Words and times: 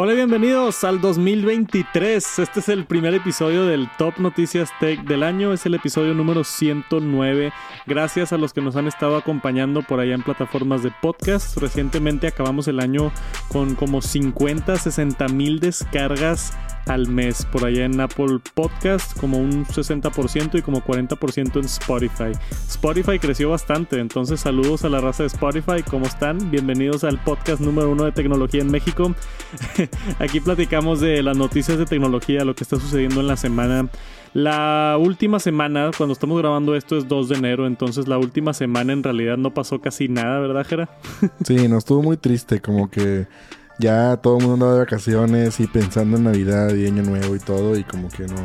Hola 0.00 0.12
y 0.12 0.14
bienvenidos 0.14 0.84
al 0.84 1.00
2023. 1.00 2.38
Este 2.38 2.60
es 2.60 2.68
el 2.68 2.86
primer 2.86 3.14
episodio 3.14 3.66
del 3.66 3.90
Top 3.98 4.18
Noticias 4.18 4.70
Tech 4.78 5.00
del 5.02 5.24
año. 5.24 5.52
Es 5.52 5.66
el 5.66 5.74
episodio 5.74 6.14
número 6.14 6.44
109. 6.44 7.52
Gracias 7.84 8.32
a 8.32 8.38
los 8.38 8.52
que 8.52 8.60
nos 8.60 8.76
han 8.76 8.86
estado 8.86 9.16
acompañando 9.16 9.82
por 9.82 9.98
allá 9.98 10.14
en 10.14 10.22
plataformas 10.22 10.84
de 10.84 10.92
podcast. 11.02 11.56
Recientemente 11.56 12.28
acabamos 12.28 12.68
el 12.68 12.78
año 12.78 13.10
con 13.48 13.74
como 13.74 14.00
50, 14.00 14.76
60 14.76 15.26
mil 15.30 15.58
descargas 15.58 16.56
al 16.88 17.08
mes 17.08 17.46
por 17.46 17.64
allá 17.64 17.84
en 17.84 18.00
Apple 18.00 18.38
Podcast, 18.54 19.18
como 19.18 19.38
un 19.38 19.64
60% 19.66 20.58
y 20.58 20.62
como 20.62 20.80
40% 20.80 21.56
en 21.56 21.64
Spotify. 21.64 22.32
Spotify 22.50 23.18
creció 23.18 23.50
bastante, 23.50 24.00
entonces 24.00 24.40
saludos 24.40 24.84
a 24.84 24.88
la 24.88 25.00
raza 25.00 25.22
de 25.22 25.28
Spotify, 25.28 25.82
¿cómo 25.88 26.06
están? 26.06 26.50
Bienvenidos 26.50 27.04
al 27.04 27.22
podcast 27.22 27.60
número 27.60 27.90
uno 27.90 28.04
de 28.04 28.12
tecnología 28.12 28.62
en 28.62 28.70
México. 28.70 29.14
Aquí 30.18 30.40
platicamos 30.40 31.00
de 31.00 31.22
las 31.22 31.36
noticias 31.36 31.78
de 31.78 31.84
tecnología, 31.84 32.44
lo 32.44 32.54
que 32.54 32.64
está 32.64 32.80
sucediendo 32.80 33.20
en 33.20 33.26
la 33.26 33.36
semana. 33.36 33.88
La 34.34 34.96
última 34.98 35.38
semana, 35.40 35.90
cuando 35.96 36.12
estamos 36.12 36.38
grabando 36.38 36.74
esto, 36.74 36.96
es 36.96 37.08
2 37.08 37.28
de 37.28 37.36
enero, 37.36 37.66
entonces 37.66 38.08
la 38.08 38.18
última 38.18 38.52
semana 38.52 38.92
en 38.92 39.02
realidad 39.02 39.36
no 39.36 39.52
pasó 39.52 39.80
casi 39.80 40.08
nada, 40.08 40.38
¿verdad, 40.40 40.66
Jera? 40.66 40.90
Sí, 41.44 41.68
nos 41.68 41.78
estuvo 41.78 42.02
muy 42.02 42.16
triste, 42.16 42.60
como 42.60 42.90
que 42.90 43.26
ya 43.78 44.16
todo 44.16 44.38
el 44.38 44.44
mundo 44.44 44.54
andaba 44.54 44.72
de 44.74 44.78
vacaciones 44.80 45.60
y 45.60 45.66
pensando 45.66 46.16
en 46.16 46.24
Navidad 46.24 46.74
y 46.74 46.86
Año 46.86 47.02
Nuevo 47.02 47.36
y 47.36 47.38
todo, 47.38 47.76
y 47.76 47.84
como 47.84 48.08
que 48.08 48.24
no, 48.26 48.36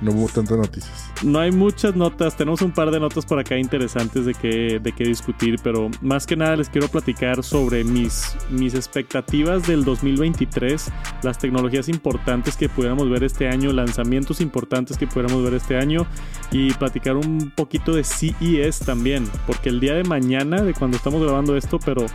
no 0.00 0.12
hubo 0.12 0.28
tantas 0.28 0.56
noticias. 0.56 1.12
No 1.22 1.38
hay 1.38 1.52
muchas 1.52 1.94
notas, 1.94 2.36
tenemos 2.36 2.62
un 2.62 2.72
par 2.72 2.90
de 2.90 3.00
notas 3.00 3.26
por 3.26 3.38
acá 3.38 3.58
interesantes 3.58 4.24
de 4.24 4.34
qué, 4.34 4.80
de 4.80 4.92
discutir, 5.04 5.56
pero 5.62 5.90
más 6.00 6.26
que 6.26 6.36
nada 6.36 6.56
les 6.56 6.68
quiero 6.68 6.88
platicar 6.88 7.42
sobre 7.42 7.84
mis, 7.84 8.36
mis 8.50 8.74
expectativas 8.74 9.66
del 9.66 9.84
2023, 9.84 10.90
las 11.22 11.38
tecnologías 11.38 11.88
importantes 11.88 12.56
que 12.56 12.68
pudiéramos 12.68 13.10
ver 13.10 13.24
este 13.24 13.48
año, 13.48 13.72
lanzamientos 13.72 14.40
importantes 14.40 14.96
que 14.96 15.06
pudiéramos 15.06 15.42
ver 15.42 15.54
este 15.54 15.76
año 15.76 16.06
y 16.50 16.72
platicar 16.74 17.16
un 17.16 17.52
poquito 17.54 17.94
de 17.94 18.04
CES 18.04 18.80
también, 18.80 19.28
porque 19.46 19.68
el 19.68 19.80
día 19.80 19.94
de 19.94 20.04
mañana, 20.04 20.62
de 20.62 20.74
cuando 20.74 20.96
estamos 20.96 21.22
grabando 21.22 21.56
esto, 21.56 21.78
pero 21.84 22.06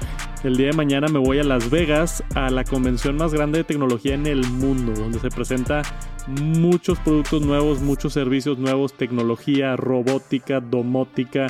el 0.44 0.58
día 0.58 0.68
de 0.68 0.74
mañana 0.74 1.08
me 1.08 1.20
voy 1.20 1.40
a 1.40 1.44
Las 1.44 1.70
Vegas 1.70 2.24
a 2.36 2.50
la 2.50 2.64
convención 2.64 3.18
más 3.18 3.34
grande 3.34 3.60
de 3.60 3.64
tecnología 3.64 4.14
en 4.14 4.28
el 4.28 4.48
mundo, 4.48 4.94
donde 4.94 5.20
se 5.20 5.30
presenta 5.30 5.82
muchos 6.28 7.00
productos 7.00 7.42
nuevos, 7.42 7.82
muchos 7.82 8.14
servicios 8.14 8.58
nuevos, 8.58 8.94
tecnología, 8.94 9.76
robótica, 9.76 10.60
domótica, 10.60 11.48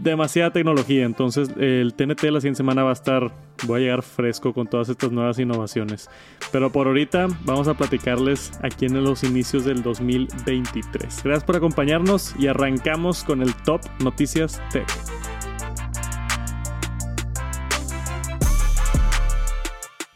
demasiada 0.00 0.52
tecnología. 0.52 1.04
Entonces 1.04 1.50
el 1.58 1.94
TNT 1.94 2.24
la 2.24 2.40
siguiente 2.40 2.58
semana 2.58 2.82
va 2.84 2.90
a 2.90 2.94
estar, 2.94 3.32
voy 3.66 3.80
a 3.80 3.84
llegar 3.84 4.02
fresco 4.02 4.52
con 4.52 4.66
todas 4.66 4.88
estas 4.88 5.12
nuevas 5.12 5.38
innovaciones. 5.38 6.08
Pero 6.50 6.70
por 6.70 6.86
ahorita 6.86 7.28
vamos 7.44 7.68
a 7.68 7.74
platicarles 7.74 8.52
aquí 8.62 8.86
en 8.86 9.02
los 9.02 9.24
inicios 9.24 9.64
del 9.64 9.82
2023. 9.82 11.22
Gracias 11.24 11.44
por 11.44 11.56
acompañarnos 11.56 12.34
y 12.38 12.46
arrancamos 12.46 13.24
con 13.24 13.42
el 13.42 13.54
Top 13.54 13.80
Noticias 14.02 14.60
Tech. 14.70 14.86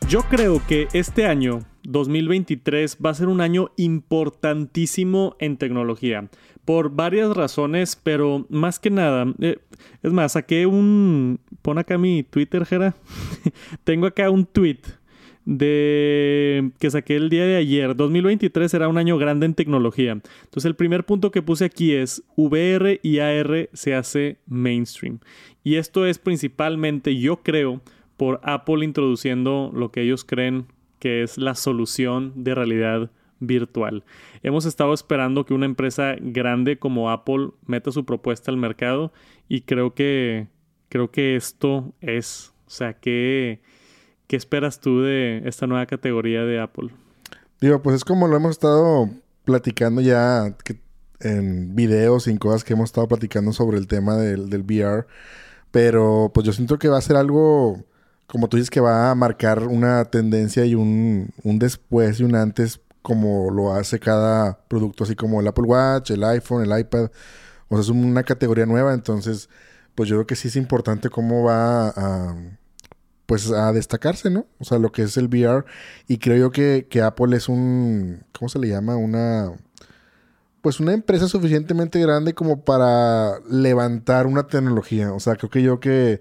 Yo 0.09 0.23
creo 0.23 0.63
que 0.69 0.87
este 0.93 1.27
año 1.27 1.63
2023 1.87 2.99
va 3.05 3.11
a 3.11 3.15
ser 3.15 3.29
un 3.29 3.41
año 3.41 3.71
importantísimo 3.77 5.37
en 5.39 5.57
tecnología. 5.57 6.29
Por 6.65 6.91
varias 6.91 7.35
razones, 7.37 7.99
pero 8.03 8.45
más 8.51 8.81
que 8.81 8.91
nada, 8.91 9.33
eh, 9.41 9.59
es 10.03 10.13
más, 10.13 10.33
saqué 10.33 10.67
un... 10.67 11.39
Pon 11.63 11.79
acá 11.79 11.97
mi 11.97 12.25
Twitter, 12.25 12.67
Jera. 12.67 12.97
Tengo 13.85 14.07
acá 14.07 14.31
un 14.31 14.47
tweet 14.47 14.81
de 15.45 16.73
que 16.81 16.91
saqué 16.91 17.15
el 17.15 17.31
día 17.31 17.47
de 17.47 17.55
ayer. 17.55 17.95
2023 17.95 18.69
será 18.69 18.89
un 18.89 18.99
año 18.99 19.17
grande 19.17 19.47
en 19.47 19.55
tecnología. 19.55 20.11
Entonces 20.11 20.65
el 20.65 20.75
primer 20.75 21.07
punto 21.07 21.31
que 21.31 21.41
puse 21.41 21.65
aquí 21.65 21.93
es 21.93 22.25
VR 22.35 22.99
y 23.01 23.21
AR 23.21 23.71
se 23.73 23.95
hace 23.95 24.39
mainstream. 24.47 25.21
Y 25.63 25.77
esto 25.77 26.05
es 26.05 26.19
principalmente, 26.19 27.17
yo 27.17 27.45
creo, 27.45 27.81
por 28.17 28.41
Apple 28.43 28.85
introduciendo 28.85 29.71
lo 29.73 29.93
que 29.93 30.03
ellos 30.03 30.25
creen 30.25 30.67
que 30.99 31.23
es 31.23 31.39
la 31.39 31.55
solución 31.55 32.33
de 32.37 32.55
realidad 32.55 33.11
virtual. 33.41 34.05
Hemos 34.43 34.65
estado 34.65 34.95
esperando 34.95 35.45
que 35.45 35.55
una 35.55 35.67
empresa 35.67 36.15
grande 36.21 36.79
como 36.79 37.11
Apple 37.11 37.51
meta 37.67 37.93
su 37.93 38.05
propuesta 38.05 38.51
al 38.51 38.57
mercado 38.57 39.13
y 39.49 39.63
creo 39.63 39.95
que 39.95 40.49
creo 40.89 41.11
que 41.11 41.37
esto 41.37 41.93
es, 42.01 42.53
o 42.67 42.71
sea, 42.71 42.95
¿qué, 42.95 43.61
qué 44.27 44.37
esperas 44.37 44.81
tú 44.81 45.03
de 45.03 45.43
esta 45.45 45.67
nueva 45.67 45.87
categoría 45.87 46.45
de 46.45 46.61
Apple? 46.61 46.91
Digo, 47.61 47.83
pues 47.83 47.97
es 47.97 48.05
como 48.05 48.29
lo 48.29 48.37
hemos 48.37 48.53
estado 48.53 49.11
platicando 49.45 50.01
ya 50.01 50.57
en 51.21 51.75
videos 51.75 52.27
y 52.27 52.31
en 52.31 52.39
cosas 52.39 52.65
que 52.65 52.75
hemos 52.75 52.91
estado 52.91 53.09
platicando 53.09 53.53
sobre 53.53 53.79
el 53.79 53.87
tema 53.87 54.17
del, 54.17 54.51
del 54.51 54.63
VR, 54.63 55.07
pero 55.71 56.31
pues 56.33 56.47
yo 56.47 56.53
siento 56.53 56.79
que 56.79 56.89
va 56.89 56.99
a 56.99 57.03
ser 57.03 57.17
algo 57.17 57.85
como 58.27 58.49
tú 58.49 58.57
dices, 58.57 58.71
que 58.71 58.81
va 58.81 59.11
a 59.11 59.15
marcar 59.15 59.65
una 59.69 60.05
tendencia 60.07 60.65
y 60.65 60.75
un, 60.75 61.33
después 61.45 62.21
y 62.21 62.25
un 62.25 62.35
antes, 62.35 62.81
como 63.03 63.51
lo 63.51 63.73
hace 63.73 64.01
cada 64.01 64.59
producto, 64.69 65.05
así 65.05 65.15
como 65.15 65.41
el 65.41 65.47
Apple 65.47 65.65
Watch, 65.65 66.11
el 66.11 66.25
iPhone, 66.25 66.63
el 66.71 66.79
iPad. 66.79 67.11
O 67.69 67.77
sea, 67.77 67.83
es 67.83 67.89
una 67.89 68.25
categoría 68.25 68.67
nueva, 68.67 68.95
entonces, 68.95 69.49
pues 69.95 70.09
yo 70.09 70.17
creo 70.17 70.27
que 70.27 70.37
sí 70.37 70.49
es 70.49 70.57
importante 70.57 71.09
cómo 71.11 71.45
va 71.45 71.89
a, 71.89 72.37
pues 73.27 73.51
a 73.51 73.73
destacarse, 73.73 74.31
¿no? 74.31 74.47
O 74.59 74.65
sea, 74.65 74.79
lo 74.79 74.93
que 74.93 75.03
es 75.03 75.17
el 75.17 75.27
VR. 75.29 75.65
Y 76.09 76.19
creo 76.19 76.37
yo 76.37 76.51
que, 76.51 76.87
que 76.91 77.03
Apple 77.03 77.37
es 77.37 77.49
un, 77.49 78.25
¿cómo 78.33 78.49
se 78.49 78.59
le 78.59 78.69
llama? 78.69 78.97
Una, 78.97 79.53
pues 80.63 80.81
una 80.81 80.93
empresa 80.93 81.29
suficientemente 81.29 82.01
grande 82.01 82.35
como 82.35 82.65
para 82.65 83.39
levantar 83.49 84.27
una 84.27 84.49
tecnología. 84.49 85.13
O 85.13 85.21
sea, 85.21 85.37
creo 85.37 85.51
que 85.51 85.63
yo 85.63 85.81
que 85.81 86.21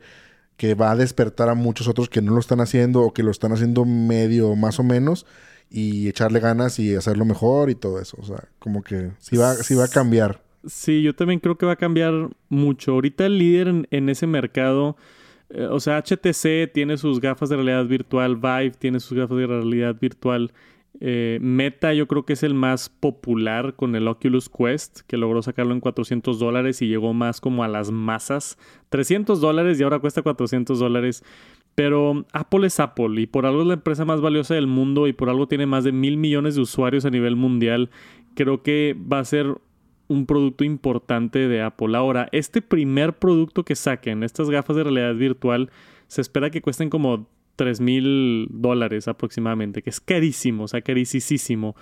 que 0.58 0.74
va 0.74 0.92
a 0.92 0.96
despertar 0.96 1.50
a 1.50 1.56
muchos 1.56 1.88
otros 1.88 2.10
que 2.10 2.22
no 2.22 2.34
lo 2.34 2.40
están 2.40 2.62
haciendo 2.62 3.02
o 3.02 3.14
que 3.14 3.24
lo 3.24 3.32
están 3.32 3.52
haciendo 3.52 3.86
medio 3.86 4.56
más 4.56 4.80
o 4.80 4.84
menos 4.84 5.26
y 5.70 6.08
echarle 6.08 6.40
ganas 6.40 6.80
y 6.80 6.96
hacerlo 6.96 7.26
mejor 7.26 7.70
y 7.70 7.76
todo 7.76 8.00
eso. 8.00 8.18
O 8.22 8.26
sea, 8.26 8.48
como 8.60 8.82
que 8.82 9.12
sí 9.20 9.38
va, 9.38 9.56
sí 9.56 9.76
va 9.76 9.86
a 9.86 9.90
cambiar. 9.90 10.42
Sí, 10.66 11.02
yo 11.04 11.14
también 11.14 11.40
creo 11.40 11.58
que 11.58 11.66
va 11.66 11.74
a 11.74 11.78
cambiar 11.78 12.30
mucho. 12.50 12.94
Ahorita 12.94 13.26
el 13.26 13.38
líder 13.38 13.86
en, 13.90 14.10
ese 14.10 14.26
mercado, 14.26 14.98
eh, 15.50 15.68
o 15.70 15.80
sea, 15.80 16.02
HTC 16.02 16.72
tiene 16.74 16.98
sus 16.98 17.20
gafas 17.20 17.50
de 17.50 17.56
realidad 17.58 17.86
virtual, 17.86 18.36
Vive 18.38 18.72
tiene 18.72 19.00
sus 19.00 19.18
gafas 19.18 19.38
de 19.38 19.48
realidad 19.48 19.96
virtual. 20.00 20.52
Eh, 21.02 21.40
Meta 21.42 21.94
yo 21.94 22.08
creo 22.08 22.26
que 22.26 22.34
es 22.34 22.44
el 22.44 22.54
más 22.54 22.90
popular 22.90 23.76
con 23.76 23.96
el 23.96 24.08
Oculus 24.08 24.50
Quest, 24.50 25.02
que 25.08 25.18
logró 25.18 25.42
sacarlo 25.42 25.74
en 25.74 25.82
400 25.82 26.40
dólares 26.40 26.82
y 26.82 26.88
llegó 26.88 27.14
más 27.14 27.42
como 27.42 27.64
a 27.64 27.68
las 27.68 27.92
masas. 27.92 28.58
300 28.90 29.42
dólares 29.42 29.80
y 29.80 29.84
ahora 29.84 30.00
cuesta 30.00 30.22
400 30.22 30.80
dólares. 30.80 31.24
Pero 31.76 32.26
Apple 32.32 32.68
es 32.68 32.80
Apple 32.80 33.22
y 33.22 33.28
por 33.28 33.46
algo 33.46 33.62
es 33.62 33.68
la 33.68 33.74
empresa 33.74 34.06
más 34.06 34.22
valiosa 34.22 34.56
del 34.56 34.68
mundo 34.68 35.08
y 35.08 35.14
por 35.14 35.30
algo 35.30 35.48
tiene 35.48 35.66
más 35.66 35.84
de 35.84 35.92
mil 35.92 36.16
millones 36.16 36.56
de 36.56 36.62
usuarios 36.62 37.04
a 37.04 37.10
nivel 37.10 37.36
mundial. 37.36 37.90
Creo 38.34 38.64
que 38.64 38.96
va 39.12 39.20
a 39.20 39.26
ser 39.26 39.58
un 40.08 40.26
producto 40.26 40.64
importante 40.64 41.48
de 41.48 41.62
Apple. 41.62 41.98
Ahora, 41.98 42.30
este 42.32 42.62
primer 42.62 43.18
producto 43.18 43.66
que 43.66 43.76
saquen, 43.76 44.24
estas 44.24 44.50
gafas 44.50 44.76
de 44.76 44.84
realidad 44.84 45.16
virtual, 45.16 45.70
se 46.08 46.22
espera 46.22 46.50
que 46.50 46.62
cuesten 46.62 46.90
como 46.90 47.28
3 47.56 47.82
mil 47.82 48.48
dólares 48.52 49.08
aproximadamente, 49.08 49.82
que 49.82 49.90
es 49.90 50.00
carísimo, 50.00 50.64
o 50.64 50.68
sea, 50.68 50.82
carísimo. 50.82 51.76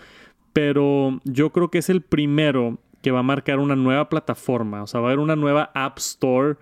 Pero 0.53 1.19
yo 1.23 1.51
creo 1.51 1.69
que 1.69 1.79
es 1.79 1.89
el 1.89 2.01
primero 2.01 2.79
que 3.01 3.11
va 3.11 3.19
a 3.19 3.23
marcar 3.23 3.59
una 3.59 3.75
nueva 3.75 4.09
plataforma, 4.09 4.83
o 4.83 4.87
sea, 4.87 5.01
va 5.01 5.07
a 5.07 5.09
haber 5.09 5.19
una 5.19 5.35
nueva 5.35 5.71
App 5.73 5.97
Store 5.97 6.55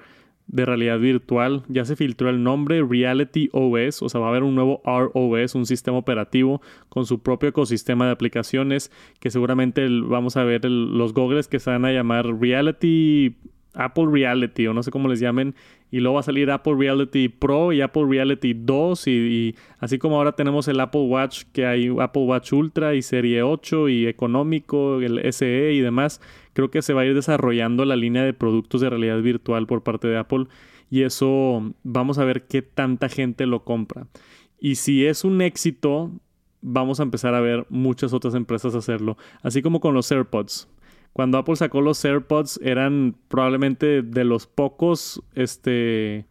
de 0.48 0.66
realidad 0.66 1.00
virtual. 1.00 1.64
Ya 1.68 1.86
se 1.86 1.96
filtró 1.96 2.30
el 2.30 2.44
nombre 2.44 2.84
Reality 2.84 3.50
OS, 3.54 4.02
o 4.02 4.10
sea, 4.10 4.20
va 4.20 4.28
a 4.28 4.30
haber 4.30 4.44
un 4.44 4.56
nuevo 4.56 4.82
ROS, 4.86 5.56
un 5.56 5.66
sistema 5.66 5.98
operativo 5.98 6.62
con 6.90 7.06
su 7.06 7.22
propio 7.22 7.50
ecosistema 7.50 8.06
de 8.06 8.12
aplicaciones 8.12 8.92
que 9.20 9.32
seguramente 9.32 9.88
vamos 9.90 10.38
a 10.38 10.44
ver 10.44 10.66
los 10.66 11.14
goggles 11.14 11.48
que 11.48 11.60
se 11.60 11.70
van 11.70 11.86
a 11.86 11.92
llamar 11.92 12.26
Reality 12.40 13.36
Apple 13.74 14.06
Reality 14.12 14.68
o 14.68 14.74
no 14.74 14.84
sé 14.84 14.92
cómo 14.92 15.08
les 15.08 15.20
llamen 15.20 15.56
y 15.92 16.00
luego 16.00 16.16
va 16.16 16.20
a 16.22 16.24
salir 16.24 16.50
Apple 16.52 16.76
Reality 16.78 17.30
Pro 17.30 17.74
y 17.74 17.82
Apple 17.82 18.06
Reality 18.08 18.54
2 18.54 19.08
y, 19.08 19.56
así 19.80 19.98
como 19.98 20.18
ahora 20.18 20.34
tenemos 20.34 20.68
el 20.68 20.80
Apple 20.80 21.02
Watch 21.02 21.44
que 21.52 21.66
hay 21.66 21.88
Apple 22.00 22.24
Watch 22.24 22.54
Ultra 22.54 22.96
y 22.96 23.02
Serie 23.02 23.44
8 23.44 23.90
y 23.90 24.08
económico, 24.08 25.00
el 25.02 25.22
SE 25.34 25.74
y 25.74 25.80
demás, 25.80 26.22
creo 26.54 26.72
que 26.72 26.82
se 26.82 26.94
va 26.94 27.02
a 27.02 27.06
ir 27.06 27.14
desarrollando 27.14 27.86
la 27.86 27.96
línea 27.96 28.24
de 28.24 28.34
productos 28.34 28.82
de 28.82 28.90
realidad 28.90 29.22
virtual 29.22 29.68
por 29.68 29.84
parte 29.84 30.08
de 30.08 30.18
Apple 30.18 30.48
y 30.90 31.04
eso 31.04 31.74
vamos 31.84 32.18
a 32.18 32.26
ver 32.26 32.44
qué 32.44 32.62
tanta 32.62 33.10
gente 33.10 33.46
lo 33.46 33.64
compra. 33.64 34.08
Y 34.60 34.76
si 34.76 35.06
es 35.06 35.24
un 35.24 35.42
éxito, 35.42 36.12
vamos 36.62 37.00
a 37.00 37.04
empezar 37.04 37.34
a 37.34 37.42
ver 37.42 37.66
muchas 37.70 38.14
otras 38.14 38.36
empresas 38.36 38.76
hacerlo, 38.76 39.18
así 39.42 39.62
como 39.62 39.80
con 39.80 39.94
los 39.94 40.12
AirPods. 40.12 40.68
Cuando 41.14 41.38
Apple 41.38 41.56
sacó 41.58 41.82
los 41.82 42.04
AirPods 42.04 42.60
eran 42.64 43.16
probablemente 43.28 44.02
de 44.02 44.24
los 44.24 44.48
pocos, 44.48 45.22
este, 45.36 46.26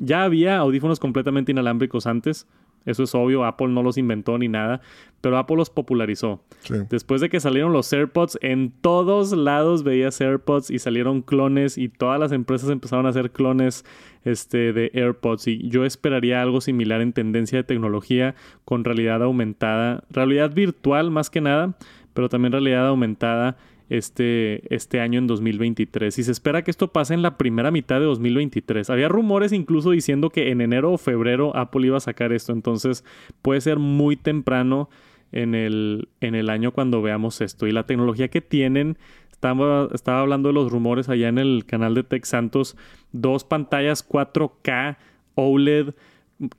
ya 0.00 0.24
había 0.24 0.58
audífonos 0.58 1.00
completamente 1.00 1.52
inalámbricos 1.52 2.06
antes. 2.06 2.46
Eso 2.84 3.02
es 3.02 3.14
obvio, 3.16 3.44
Apple 3.44 3.68
no 3.68 3.82
los 3.82 3.98
inventó 3.98 4.38
ni 4.38 4.46
nada, 4.46 4.80
pero 5.20 5.38
Apple 5.38 5.56
los 5.56 5.70
popularizó. 5.70 6.44
Después 6.88 7.20
de 7.20 7.28
que 7.28 7.40
salieron 7.40 7.72
los 7.72 7.92
AirPods, 7.92 8.38
en 8.42 8.70
todos 8.70 9.32
lados 9.32 9.82
veías 9.82 10.20
AirPods 10.20 10.70
y 10.70 10.78
salieron 10.78 11.22
clones 11.22 11.78
y 11.78 11.88
todas 11.88 12.20
las 12.20 12.30
empresas 12.30 12.70
empezaron 12.70 13.06
a 13.06 13.08
hacer 13.08 13.32
clones 13.32 13.84
este, 14.24 14.72
de 14.72 14.92
AirPods. 14.94 15.48
Y 15.48 15.68
yo 15.68 15.84
esperaría 15.84 16.40
algo 16.40 16.60
similar 16.60 17.00
en 17.00 17.12
tendencia 17.12 17.58
de 17.58 17.64
tecnología 17.64 18.36
con 18.64 18.84
realidad 18.84 19.20
aumentada, 19.20 20.04
realidad 20.08 20.54
virtual 20.54 21.10
más 21.10 21.28
que 21.28 21.40
nada, 21.40 21.76
pero 22.14 22.28
también 22.28 22.52
realidad 22.52 22.86
aumentada 22.86 23.56
este, 23.88 24.74
este 24.74 25.00
año 25.00 25.18
en 25.18 25.26
2023. 25.26 26.18
Y 26.18 26.22
se 26.22 26.32
espera 26.32 26.62
que 26.62 26.70
esto 26.70 26.92
pase 26.92 27.14
en 27.14 27.22
la 27.22 27.38
primera 27.38 27.70
mitad 27.70 28.00
de 28.00 28.06
2023. 28.06 28.90
Había 28.90 29.08
rumores 29.08 29.52
incluso 29.52 29.90
diciendo 29.90 30.30
que 30.30 30.50
en 30.50 30.60
enero 30.60 30.92
o 30.92 30.98
febrero 30.98 31.56
Apple 31.56 31.86
iba 31.86 31.96
a 31.96 32.00
sacar 32.00 32.32
esto. 32.32 32.52
Entonces 32.52 33.04
puede 33.42 33.60
ser 33.60 33.78
muy 33.78 34.16
temprano 34.16 34.88
en 35.32 35.54
el, 35.54 36.08
en 36.20 36.34
el 36.34 36.50
año 36.50 36.72
cuando 36.72 37.02
veamos 37.02 37.40
esto. 37.40 37.66
Y 37.66 37.72
la 37.72 37.86
tecnología 37.86 38.28
que 38.28 38.40
tienen, 38.40 38.98
estaba, 39.30 39.88
estaba 39.92 40.20
hablando 40.20 40.48
de 40.48 40.54
los 40.54 40.70
rumores 40.72 41.08
allá 41.08 41.28
en 41.28 41.38
el 41.38 41.64
canal 41.66 41.94
de 41.94 42.02
Tech 42.02 42.24
Santos, 42.24 42.76
dos 43.12 43.44
pantallas 43.44 44.06
4K 44.08 44.96
OLED 45.34 45.94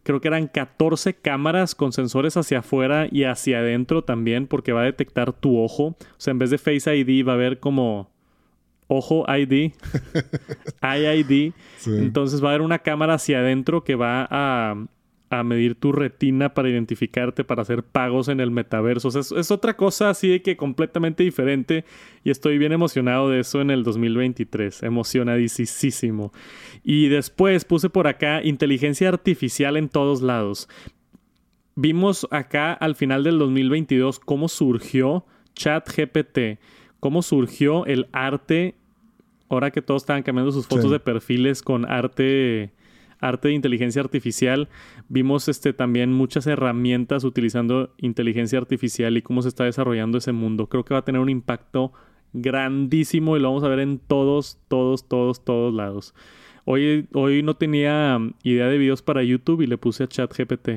creo 0.04 0.22
que 0.22 0.28
eran 0.28 0.48
14 0.48 1.16
cámaras 1.16 1.76
con 1.76 1.92
sensores 1.92 2.38
hacia 2.38 2.60
afuera 2.60 3.08
y 3.12 3.24
hacia 3.24 3.60
adentro 3.60 4.04
también, 4.04 4.48
porque 4.48 4.74
va 4.74 4.82
a 4.82 4.86
detectar 4.86 5.34
tu 5.34 5.60
ojo. 5.60 5.84
O 5.88 5.98
sea, 6.18 6.32
en 6.32 6.40
vez 6.40 6.50
de 6.50 6.58
Face 6.58 6.96
ID 6.96 7.28
va 7.28 7.34
a 7.34 7.36
haber 7.36 7.60
como 7.60 8.10
ojo 8.88 9.26
ID, 9.28 9.74
IID. 10.82 11.54
Entonces 11.86 12.44
va 12.44 12.50
a 12.50 12.52
haber 12.52 12.62
una 12.62 12.80
cámara 12.80 13.16
hacia 13.16 13.40
adentro 13.40 13.84
que 13.84 13.96
va 13.96 14.28
a, 14.30 14.86
a 15.30 15.44
medir 15.44 15.76
tu 15.76 15.92
retina 15.92 16.54
para 16.54 16.70
identificarte, 16.70 17.44
para 17.44 17.62
hacer 17.62 17.84
pagos 17.84 18.30
en 18.30 18.40
el 18.40 18.50
metaverso. 18.52 19.10
O 19.10 19.12
sea, 19.12 19.22
es, 19.22 19.52
otra 19.52 19.76
cosa 19.76 20.10
así 20.10 20.30
de 20.30 20.42
que 20.42 20.56
completamente 20.56 21.24
diferente 21.24 21.84
y 22.24 22.32
estoy 22.32 22.58
bien 22.58 22.72
emocionado 22.72 23.30
de 23.30 23.42
eso 23.42 23.60
en 23.60 23.70
el 23.70 23.84
2023. 23.84 24.84
Emocionadísimo. 24.84 26.32
Y 26.84 27.10
después 27.10 27.66
puse 27.66 27.90
por 27.90 28.08
acá 28.08 28.42
inteligencia 28.42 29.10
artificial 29.10 29.76
en 29.76 29.90
todos 29.90 30.22
lados. 30.22 30.70
Vimos 31.76 32.28
acá 32.32 32.74
al 32.74 32.96
final 32.96 33.24
del 33.24 33.38
2022 33.38 34.20
cómo 34.20 34.48
surgió 34.48 35.26
ChatGPT, 35.56 36.60
cómo 37.00 37.22
surgió 37.22 37.86
el 37.86 38.08
arte, 38.14 38.76
ahora 39.50 39.72
que 39.72 39.82
todos 39.82 40.04
estaban 40.04 40.24
cambiando 40.24 40.52
sus 40.52 40.68
fotos 40.68 40.90
de 40.90 41.00
perfiles 41.00 41.62
con 41.62 41.86
arte 41.90 42.72
arte 43.20 43.50
de 43.50 43.54
inteligencia 43.54 44.02
artificial. 44.02 44.70
Vimos 45.10 45.48
este, 45.48 45.74
también 45.74 46.14
muchas 46.14 46.48
herramientas 46.48 47.24
utilizando 47.24 47.94
inteligencia 47.98 48.60
artificial 48.60 49.18
y 49.18 49.22
cómo 49.22 49.42
se 49.42 49.50
está 49.50 49.64
desarrollando 49.64 50.18
ese 50.18 50.32
mundo. 50.32 50.68
Creo 50.68 50.86
que 50.86 50.94
va 50.94 51.02
a 51.02 51.06
tener 51.06 51.22
un 51.22 51.30
impacto 51.30 51.94
grandísimo 52.34 53.38
y 53.38 53.40
lo 53.40 53.50
vamos 53.50 53.64
a 53.64 53.70
ver 53.70 53.80
en 53.80 54.00
todos, 54.00 54.60
todos, 54.68 55.08
todos, 55.08 55.44
todos 55.44 55.74
lados. 55.74 56.14
Hoy, 56.66 57.08
hoy 57.14 57.44
no 57.44 57.56
tenía 57.56 58.20
idea 58.44 58.68
de 58.68 58.78
videos 58.78 59.02
para 59.02 59.24
YouTube 59.24 59.62
y 59.62 59.68
le 59.68 59.78
puse 59.78 60.04
a 60.04 60.08
ChatGPT. 60.08 60.70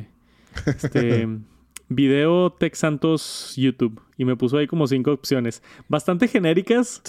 Este, 0.67 1.29
video 1.91 2.53
Tech 2.53 2.75
Santos 2.75 3.55
YouTube. 3.57 4.01
Y 4.17 4.25
me 4.25 4.37
puso 4.37 4.57
ahí 4.57 4.67
como 4.67 4.87
cinco 4.87 5.13
opciones. 5.13 5.63
Bastante 5.89 6.29
genéricas. 6.29 7.03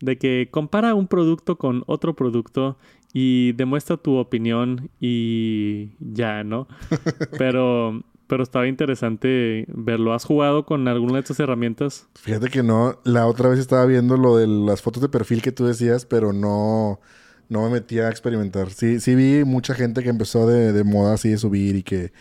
De 0.00 0.18
que 0.18 0.48
compara 0.50 0.94
un 0.94 1.06
producto 1.06 1.56
con 1.56 1.84
otro 1.86 2.14
producto 2.14 2.76
y 3.16 3.52
demuestra 3.52 3.96
tu 3.96 4.16
opinión 4.16 4.90
y 5.00 5.92
ya, 6.00 6.42
¿no? 6.42 6.66
Pero, 7.38 8.02
pero 8.26 8.42
estaba 8.42 8.66
interesante 8.66 9.66
verlo. 9.68 10.12
¿Has 10.14 10.24
jugado 10.24 10.66
con 10.66 10.88
alguna 10.88 11.14
de 11.14 11.20
estas 11.20 11.38
herramientas? 11.38 12.08
Fíjate 12.14 12.48
que 12.48 12.62
no. 12.62 12.98
La 13.04 13.26
otra 13.26 13.48
vez 13.48 13.60
estaba 13.60 13.86
viendo 13.86 14.16
lo 14.16 14.36
de 14.36 14.48
las 14.48 14.82
fotos 14.82 15.00
de 15.00 15.08
perfil 15.08 15.42
que 15.42 15.52
tú 15.52 15.66
decías, 15.66 16.06
pero 16.06 16.32
no, 16.32 17.00
no 17.48 17.62
me 17.62 17.68
metí 17.68 18.00
a 18.00 18.08
experimentar. 18.08 18.70
Sí, 18.70 18.98
sí 18.98 19.14
vi 19.14 19.44
mucha 19.44 19.74
gente 19.74 20.02
que 20.02 20.08
empezó 20.08 20.48
de, 20.48 20.72
de 20.72 20.84
moda 20.84 21.14
así 21.14 21.28
de 21.28 21.38
subir 21.38 21.76
y 21.76 21.82
que... 21.82 22.12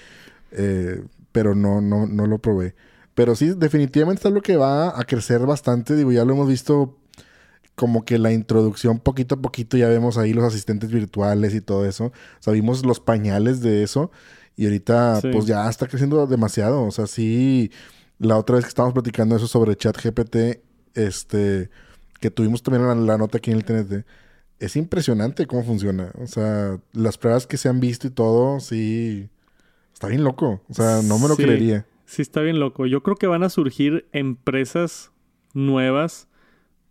Eh, 0.52 1.04
pero 1.32 1.56
no, 1.56 1.82
no, 1.82 2.06
no 2.06 2.28
lo 2.28 2.38
probé. 2.38 2.76
Pero 3.16 3.36
sí, 3.36 3.54
definitivamente 3.56 4.20
es 4.20 4.26
algo 4.28 4.42
que 4.42 4.58
va 4.58 5.00
a 5.00 5.04
crecer 5.06 5.40
bastante. 5.48 5.96
Digo, 5.96 6.12
ya 6.12 6.26
lo 6.26 6.34
hemos 6.34 6.48
visto 6.48 7.00
como 7.76 8.06
que 8.06 8.20
la 8.20 8.32
introducción 8.32 9.00
poquito 9.00 9.36
a 9.36 9.42
poquito 9.42 9.78
ya 9.78 9.88
vemos 9.88 10.18
ahí 10.18 10.34
los 10.34 10.44
asistentes 10.44 10.92
virtuales 10.92 11.54
y 11.56 11.62
todo 11.62 11.86
eso. 11.86 12.06
O 12.06 12.12
sea, 12.40 12.54
vimos 12.54 12.86
los 12.86 13.00
pañales 13.00 13.62
de 13.62 13.84
eso 13.84 14.12
y 14.56 14.66
ahorita 14.66 15.20
pues 15.32 15.46
ya 15.46 15.68
está 15.70 15.88
creciendo 15.88 16.26
demasiado. 16.28 16.84
O 16.84 16.92
sea, 16.92 17.08
sí, 17.08 17.72
la 18.20 18.38
otra 18.38 18.56
vez 18.56 18.66
que 18.66 18.70
estábamos 18.70 18.94
platicando 18.94 19.36
eso 19.36 19.48
sobre 19.48 19.76
ChatGPT, 19.76 20.62
este, 20.94 21.70
que 22.20 22.30
tuvimos 22.30 22.62
también 22.62 23.08
la, 23.08 23.18
nota 23.18 23.40
aquí 23.40 23.52
en 23.52 23.58
el 23.58 23.66
TNT, 23.66 24.06
es 24.60 24.76
impresionante 24.76 25.48
cómo 25.48 25.64
funciona. 25.64 26.12
O 26.22 26.28
sea, 26.28 26.80
las 26.94 27.18
pruebas 27.18 27.48
que 27.48 27.58
se 27.58 27.70
han 27.70 27.80
visto 27.80 28.08
y 28.08 28.12
todo, 28.12 28.60
sí, 28.60 29.30
está 29.94 30.08
bien 30.08 30.24
loco. 30.24 30.62
O 30.70 30.74
sea, 30.74 31.02
no 31.04 31.18
me 31.18 31.28
lo 31.28 31.36
creería. 31.36 31.88
Sí, 32.06 32.22
está 32.22 32.42
bien 32.42 32.60
loco. 32.60 32.86
Yo 32.86 33.02
creo 33.02 33.16
que 33.16 33.26
van 33.26 33.44
a 33.44 33.50
surgir 33.50 34.08
empresas 34.12 35.12
nuevas 35.54 36.28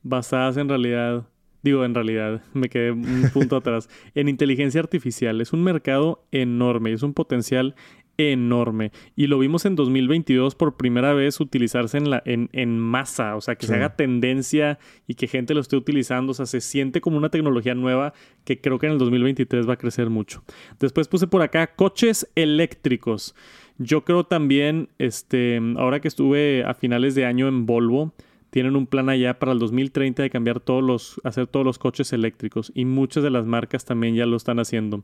basadas 0.03 0.57
en 0.57 0.69
realidad, 0.69 1.27
digo 1.63 1.85
en 1.85 1.95
realidad, 1.95 2.43
me 2.53 2.69
quedé 2.69 2.93
un 2.93 3.31
punto 3.33 3.57
atrás, 3.57 3.89
en 4.15 4.29
inteligencia 4.29 4.81
artificial. 4.81 5.41
Es 5.41 5.53
un 5.53 5.63
mercado 5.63 6.25
enorme, 6.31 6.93
es 6.93 7.03
un 7.03 7.15
potencial 7.15 7.75
enorme. 8.19 8.93
Y 9.17 9.27
lo 9.27 9.39
vimos 9.39 9.65
en 9.65 9.75
2022 9.75 10.55
por 10.55 10.77
primera 10.77 11.15
vez 11.15 11.41
utilizarse 11.41 11.99
en, 11.99 12.11
la, 12.11 12.23
en, 12.25 12.51
en 12.53 12.79
masa, 12.79 13.37
o 13.37 13.41
sea, 13.41 13.57
que 13.57 13.67
se 13.67 13.75
haga 13.75 13.97
tendencia 13.97 14.79
y 15.07 15.15
que 15.15 15.27
gente 15.27 15.55
lo 15.55 15.61
esté 15.61 15.77
utilizando, 15.77 16.33
o 16.33 16.35
sea, 16.35 16.47
se 16.47 16.61
siente 16.61 17.01
como 17.01 17.17
una 17.17 17.31
tecnología 17.31 17.75
nueva 17.75 18.13
que 18.45 18.61
creo 18.61 18.79
que 18.79 18.87
en 18.87 18.93
el 18.93 18.99
2023 18.99 19.69
va 19.69 19.75
a 19.75 19.79
crecer 19.79 20.11
mucho. 20.11 20.45
Después 20.79 21.09
puse 21.09 21.27
por 21.27 21.43
acá 21.43 21.75
coches 21.75 22.31
eléctricos. 22.35 23.35
Yo 23.79 24.05
creo 24.05 24.25
también, 24.25 24.91
este, 24.99 25.61
ahora 25.77 26.01
que 26.01 26.09
estuve 26.09 26.65
a 26.65 26.75
finales 26.75 27.15
de 27.15 27.25
año 27.25 27.49
en 27.49 27.67
Volvo, 27.67 28.13
tienen 28.53 28.77
un 28.77 28.87
plan 28.87 29.09
allá 29.09 29.39
para 29.39 29.53
el 29.53 29.59
2030 29.59 30.25
de 30.25 30.29
cambiar 30.29 30.61
todos 30.61 30.85
los, 30.85 31.19
hacer 31.25 31.47
todos 31.47 31.65
los 31.65 31.79
coches 31.79 32.13
eléctricos 32.13 32.71
y 32.75 32.85
muchas 32.85 33.23
de 33.23 33.31
las 33.31 33.47
marcas 33.47 33.87
también 33.87 34.15
ya 34.15 34.27
lo 34.27 34.37
están 34.37 34.61
haciendo. 34.61 35.03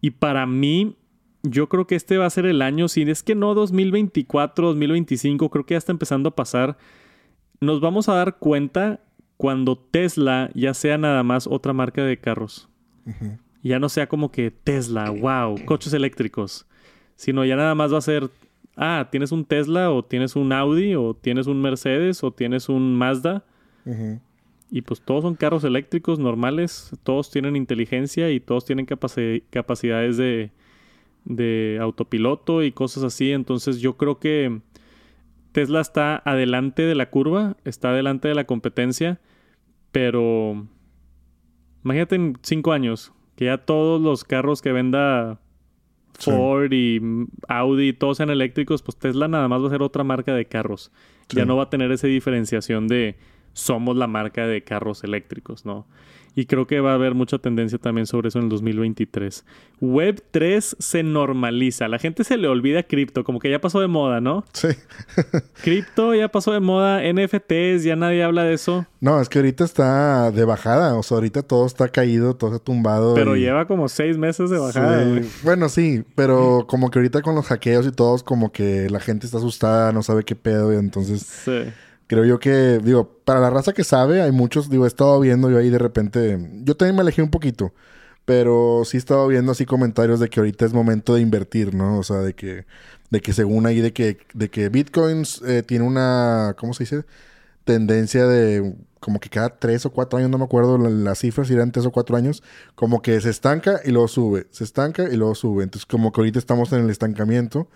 Y 0.00 0.10
para 0.10 0.46
mí, 0.46 0.96
yo 1.44 1.68
creo 1.68 1.86
que 1.86 1.94
este 1.94 2.18
va 2.18 2.26
a 2.26 2.30
ser 2.30 2.44
el 2.44 2.60
año, 2.60 2.88
si 2.88 3.02
es 3.02 3.22
que 3.22 3.36
no 3.36 3.54
2024, 3.54 4.66
2025, 4.66 5.48
creo 5.48 5.64
que 5.64 5.74
ya 5.74 5.78
está 5.78 5.92
empezando 5.92 6.30
a 6.30 6.34
pasar. 6.34 6.76
Nos 7.60 7.80
vamos 7.80 8.08
a 8.08 8.14
dar 8.14 8.38
cuenta 8.38 9.00
cuando 9.36 9.78
Tesla 9.78 10.50
ya 10.54 10.74
sea 10.74 10.98
nada 10.98 11.22
más 11.22 11.46
otra 11.46 11.72
marca 11.72 12.02
de 12.02 12.18
carros. 12.18 12.68
Ya 13.62 13.78
no 13.78 13.88
sea 13.88 14.08
como 14.08 14.32
que 14.32 14.50
Tesla, 14.50 15.08
wow, 15.10 15.64
coches 15.66 15.92
eléctricos. 15.92 16.66
Sino 17.14 17.44
ya 17.44 17.54
nada 17.54 17.76
más 17.76 17.92
va 17.92 17.98
a 17.98 18.02
ser 18.02 18.28
ah, 18.78 19.08
tienes 19.10 19.32
un 19.32 19.44
Tesla 19.44 19.90
o 19.90 20.04
tienes 20.04 20.36
un 20.36 20.52
Audi 20.52 20.94
o 20.94 21.14
tienes 21.14 21.46
un 21.46 21.60
Mercedes 21.60 22.22
o 22.22 22.30
tienes 22.30 22.68
un 22.68 22.94
Mazda. 22.94 23.44
Y 24.70 24.82
pues 24.82 25.00
todos 25.00 25.22
son 25.22 25.34
carros 25.34 25.64
eléctricos 25.64 26.18
normales, 26.18 26.90
todos 27.02 27.30
tienen 27.30 27.56
inteligencia 27.56 28.30
y 28.30 28.38
todos 28.38 28.66
tienen 28.66 28.86
capacidades 28.86 30.18
de, 30.18 30.50
de 31.24 31.78
autopiloto 31.80 32.62
y 32.62 32.72
cosas 32.72 33.02
así. 33.02 33.32
Entonces 33.32 33.80
yo 33.80 33.96
creo 33.96 34.18
que 34.18 34.60
Tesla 35.52 35.80
está 35.80 36.22
adelante 36.24 36.82
de 36.82 36.94
la 36.94 37.08
curva, 37.10 37.56
está 37.64 37.90
adelante 37.90 38.28
de 38.28 38.34
la 38.34 38.44
competencia, 38.44 39.20
pero 39.90 40.66
imagínate 41.82 42.16
en 42.16 42.38
cinco 42.42 42.72
años 42.72 43.12
que 43.36 43.46
ya 43.46 43.58
todos 43.58 44.00
los 44.02 44.24
carros 44.24 44.60
que 44.60 44.72
venda 44.72 45.40
Ford 46.18 46.72
y 46.72 47.00
Audi, 47.48 47.92
todos 47.92 48.16
sean 48.16 48.30
eléctricos, 48.30 48.82
pues 48.82 48.96
Tesla 48.96 49.28
nada 49.28 49.48
más 49.48 49.62
va 49.62 49.68
a 49.68 49.70
ser 49.70 49.82
otra 49.82 50.04
marca 50.04 50.34
de 50.34 50.46
carros. 50.46 50.90
Ya 51.30 51.44
no 51.44 51.56
va 51.56 51.64
a 51.64 51.70
tener 51.70 51.92
esa 51.92 52.06
diferenciación 52.06 52.88
de 52.88 53.16
somos 53.52 53.96
la 53.96 54.06
marca 54.06 54.46
de 54.46 54.62
carros 54.62 55.04
eléctricos, 55.04 55.64
¿no? 55.64 55.86
Y 56.34 56.46
creo 56.46 56.66
que 56.66 56.80
va 56.80 56.92
a 56.92 56.94
haber 56.94 57.14
mucha 57.14 57.38
tendencia 57.38 57.78
también 57.78 58.06
sobre 58.06 58.28
eso 58.28 58.38
en 58.38 58.44
el 58.44 58.50
2023. 58.50 59.44
Web 59.80 60.22
3 60.30 60.76
se 60.78 61.02
normaliza. 61.02 61.88
La 61.88 61.98
gente 61.98 62.24
se 62.24 62.36
le 62.36 62.48
olvida 62.48 62.82
cripto, 62.82 63.24
como 63.24 63.38
que 63.38 63.50
ya 63.50 63.60
pasó 63.60 63.80
de 63.80 63.88
moda, 63.88 64.20
¿no? 64.20 64.44
Sí. 64.52 64.68
cripto 65.62 66.14
ya 66.14 66.28
pasó 66.28 66.52
de 66.52 66.60
moda, 66.60 67.00
NFTs, 67.02 67.84
ya 67.84 67.96
nadie 67.96 68.22
habla 68.22 68.44
de 68.44 68.54
eso. 68.54 68.86
No, 69.00 69.20
es 69.20 69.28
que 69.28 69.38
ahorita 69.38 69.64
está 69.64 70.30
de 70.30 70.44
bajada. 70.44 70.96
O 70.96 71.02
sea, 71.02 71.16
ahorita 71.16 71.42
todo 71.42 71.66
está 71.66 71.88
caído, 71.88 72.34
todo 72.34 72.54
está 72.54 72.64
tumbado. 72.64 73.14
Pero 73.14 73.36
lleva 73.36 73.66
como 73.66 73.88
seis 73.88 74.16
meses 74.16 74.50
de 74.50 74.58
bajada. 74.58 75.06
Bueno, 75.42 75.68
sí, 75.68 76.04
pero 76.14 76.66
como 76.68 76.90
que 76.90 76.98
ahorita 76.98 77.22
con 77.22 77.34
los 77.34 77.46
hackeos 77.46 77.86
y 77.86 77.92
todos, 77.92 78.22
como 78.22 78.52
que 78.52 78.88
la 78.90 79.00
gente 79.00 79.26
está 79.26 79.38
asustada, 79.38 79.92
no 79.92 80.02
sabe 80.02 80.24
qué 80.24 80.36
pedo, 80.36 80.72
y 80.72 80.76
entonces. 80.76 81.22
Sí 81.22 81.52
creo 82.08 82.24
yo 82.24 82.40
que, 82.40 82.80
digo, 82.82 83.20
para 83.24 83.38
la 83.38 83.50
raza 83.50 83.72
que 83.72 83.84
sabe, 83.84 84.22
hay 84.22 84.32
muchos, 84.32 84.68
digo, 84.70 84.84
he 84.86 84.88
estado 84.88 85.20
viendo 85.20 85.50
yo 85.50 85.58
ahí 85.58 85.70
de 85.70 85.78
repente, 85.78 86.38
yo 86.64 86.76
también 86.76 86.96
me 86.96 87.02
alejé 87.02 87.22
un 87.22 87.30
poquito, 87.30 87.72
Pero 88.24 88.82
sí 88.84 88.96
he 88.96 89.00
estado 89.00 89.28
viendo 89.28 89.52
así 89.52 89.66
comentarios 89.66 90.20
de 90.20 90.28
que 90.28 90.40
ahorita 90.40 90.66
es 90.66 90.72
momento 90.74 91.14
de 91.14 91.22
invertir, 91.22 91.74
¿no? 91.74 91.98
O 91.98 92.02
sea, 92.02 92.18
de 92.18 92.34
que, 92.34 92.66
de 93.10 93.20
que 93.20 93.32
según 93.32 93.66
ahí 93.66 93.80
de 93.80 93.92
que, 93.92 94.18
de 94.34 94.50
que 94.50 94.68
Bitcoins 94.68 95.42
eh, 95.46 95.62
tiene 95.62 95.84
una, 95.86 96.54
¿cómo 96.58 96.74
se 96.74 96.84
dice? 96.84 97.04
Tendencia 97.64 98.26
de 98.26 98.74
como 99.00 99.20
que 99.20 99.30
cada 99.30 99.50
tres 99.58 99.86
o 99.86 99.90
cuatro 99.90 100.18
años, 100.18 100.30
no 100.30 100.38
me 100.38 100.44
acuerdo 100.44 100.76
las 100.78 101.18
cifras, 101.20 101.48
si 101.48 101.54
eran 101.54 101.72
tres 101.72 101.86
o 101.86 101.90
cuatro 101.90 102.16
años, 102.16 102.42
como 102.74 103.00
que 103.02 103.20
se 103.20 103.30
estanca 103.30 103.80
y 103.84 103.90
luego 103.92 104.08
sube, 104.08 104.46
se 104.50 104.64
estanca 104.64 105.04
y 105.12 105.16
luego 105.16 105.34
sube. 105.34 105.64
Entonces, 105.64 105.86
como 105.86 106.12
que 106.12 106.20
ahorita 106.20 106.38
estamos 106.38 106.72
en 106.72 106.84
el 106.84 106.90
estancamiento 106.90 107.68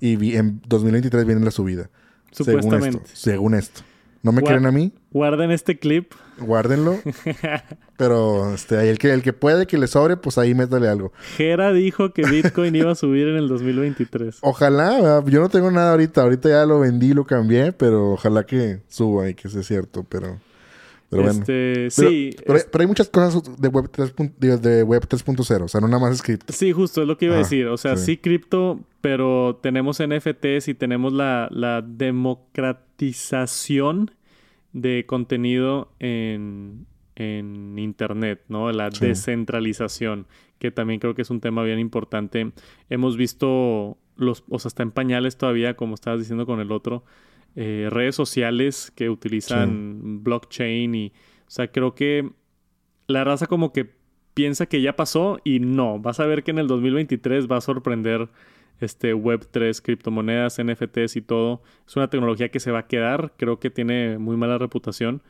y 0.00 0.36
en 0.36 0.62
2023 0.66 1.26
viene 1.26 1.44
la 1.44 1.50
subida. 1.50 1.90
Supuestamente. 2.32 3.00
Según 3.04 3.04
esto. 3.04 3.14
Según 3.14 3.54
esto. 3.54 3.82
¿No 4.22 4.30
me 4.30 4.42
creen 4.42 4.66
a 4.66 4.70
mí? 4.70 4.92
Guarden 5.10 5.50
este 5.50 5.78
clip. 5.78 6.12
Guárdenlo. 6.38 6.98
Pero 7.96 8.54
este, 8.54 8.88
el 8.88 8.98
que, 8.98 9.12
el 9.12 9.22
que 9.22 9.32
puede 9.32 9.66
que 9.66 9.78
le 9.78 9.88
sobre, 9.88 10.16
pues 10.16 10.38
ahí 10.38 10.54
métale 10.54 10.88
algo. 10.88 11.12
Jera 11.36 11.72
dijo 11.72 12.12
que 12.12 12.22
Bitcoin 12.22 12.74
iba 12.76 12.92
a 12.92 12.94
subir 12.94 13.28
en 13.28 13.36
el 13.36 13.48
2023. 13.48 14.38
Ojalá, 14.42 15.22
yo 15.26 15.40
no 15.40 15.48
tengo 15.48 15.70
nada 15.70 15.90
ahorita. 15.90 16.22
Ahorita 16.22 16.48
ya 16.48 16.64
lo 16.66 16.78
vendí, 16.80 17.14
lo 17.14 17.24
cambié, 17.24 17.72
pero 17.72 18.12
ojalá 18.12 18.44
que 18.44 18.80
suba 18.88 19.28
y 19.28 19.34
que 19.34 19.48
sea 19.48 19.62
cierto, 19.62 20.04
pero... 20.08 20.38
Pero 21.12 21.22
bueno. 21.24 21.40
Este, 21.40 21.90
sí. 21.90 22.30
Pero, 22.46 22.58
hay 22.80 22.86
muchas 22.86 23.10
cosas 23.10 23.42
de 23.60 23.68
Web 23.68 23.90
3.0, 23.92 24.60
de 24.60 24.82
Web 24.82 25.06
3.0. 25.06 25.62
O 25.62 25.68
sea, 25.68 25.82
no 25.82 25.86
nada 25.86 26.00
más 26.00 26.14
es 26.14 26.22
cripto. 26.22 26.54
Sí, 26.54 26.72
justo 26.72 27.02
es 27.02 27.06
lo 27.06 27.18
que 27.18 27.26
iba 27.26 27.34
a 27.34 27.38
decir. 27.38 27.66
O 27.66 27.76
sea, 27.76 27.98
sí, 27.98 28.16
cripto, 28.16 28.80
pero 29.02 29.60
tenemos 29.62 30.02
NFTs 30.02 30.68
y 30.68 30.74
tenemos 30.74 31.12
la, 31.12 31.48
la 31.50 31.82
democratización 31.82 34.12
de 34.72 35.04
contenido 35.06 35.92
en, 35.98 36.86
en 37.14 37.78
Internet, 37.78 38.44
¿no? 38.48 38.72
La 38.72 38.88
descentralización, 38.88 40.26
que 40.58 40.70
también 40.70 40.98
creo 40.98 41.14
que 41.14 41.20
es 41.20 41.28
un 41.28 41.42
tema 41.42 41.62
bien 41.62 41.78
importante. 41.78 42.52
Hemos 42.88 43.18
visto 43.18 43.98
los, 44.16 44.44
o 44.48 44.58
sea, 44.58 44.70
está 44.70 44.82
en 44.82 44.92
pañales 44.92 45.36
todavía, 45.36 45.76
como 45.76 45.94
estabas 45.94 46.20
diciendo 46.20 46.46
con 46.46 46.58
el 46.58 46.72
otro, 46.72 47.04
eh, 47.56 47.88
redes 47.90 48.14
sociales 48.16 48.92
que 48.94 49.10
utilizan 49.10 50.22
blockchain 50.22 50.94
y, 50.94 51.12
o 51.46 51.50
sea, 51.50 51.70
creo 51.70 51.94
que 51.94 52.30
la 53.06 53.24
raza 53.24 53.46
como 53.46 53.72
que 53.72 53.90
piensa 54.34 54.66
que 54.66 54.80
ya 54.80 54.96
pasó 54.96 55.38
y 55.44 55.60
no, 55.60 55.98
vas 55.98 56.20
a 56.20 56.26
ver 56.26 56.42
que 56.42 56.50
en 56.50 56.58
el 56.58 56.66
2023 56.66 57.50
va 57.50 57.58
a 57.58 57.60
sorprender 57.60 58.28
este 58.80 59.14
Web3, 59.14 59.80
criptomonedas, 59.82 60.58
NFTs 60.62 61.16
y 61.16 61.22
todo. 61.22 61.62
Es 61.86 61.96
una 61.96 62.08
tecnología 62.08 62.50
que 62.50 62.60
se 62.60 62.70
va 62.70 62.80
a 62.80 62.86
quedar, 62.86 63.34
creo 63.36 63.60
que 63.60 63.70
tiene 63.70 64.18
muy 64.18 64.36
mala 64.36 64.58
reputación, 64.58 65.22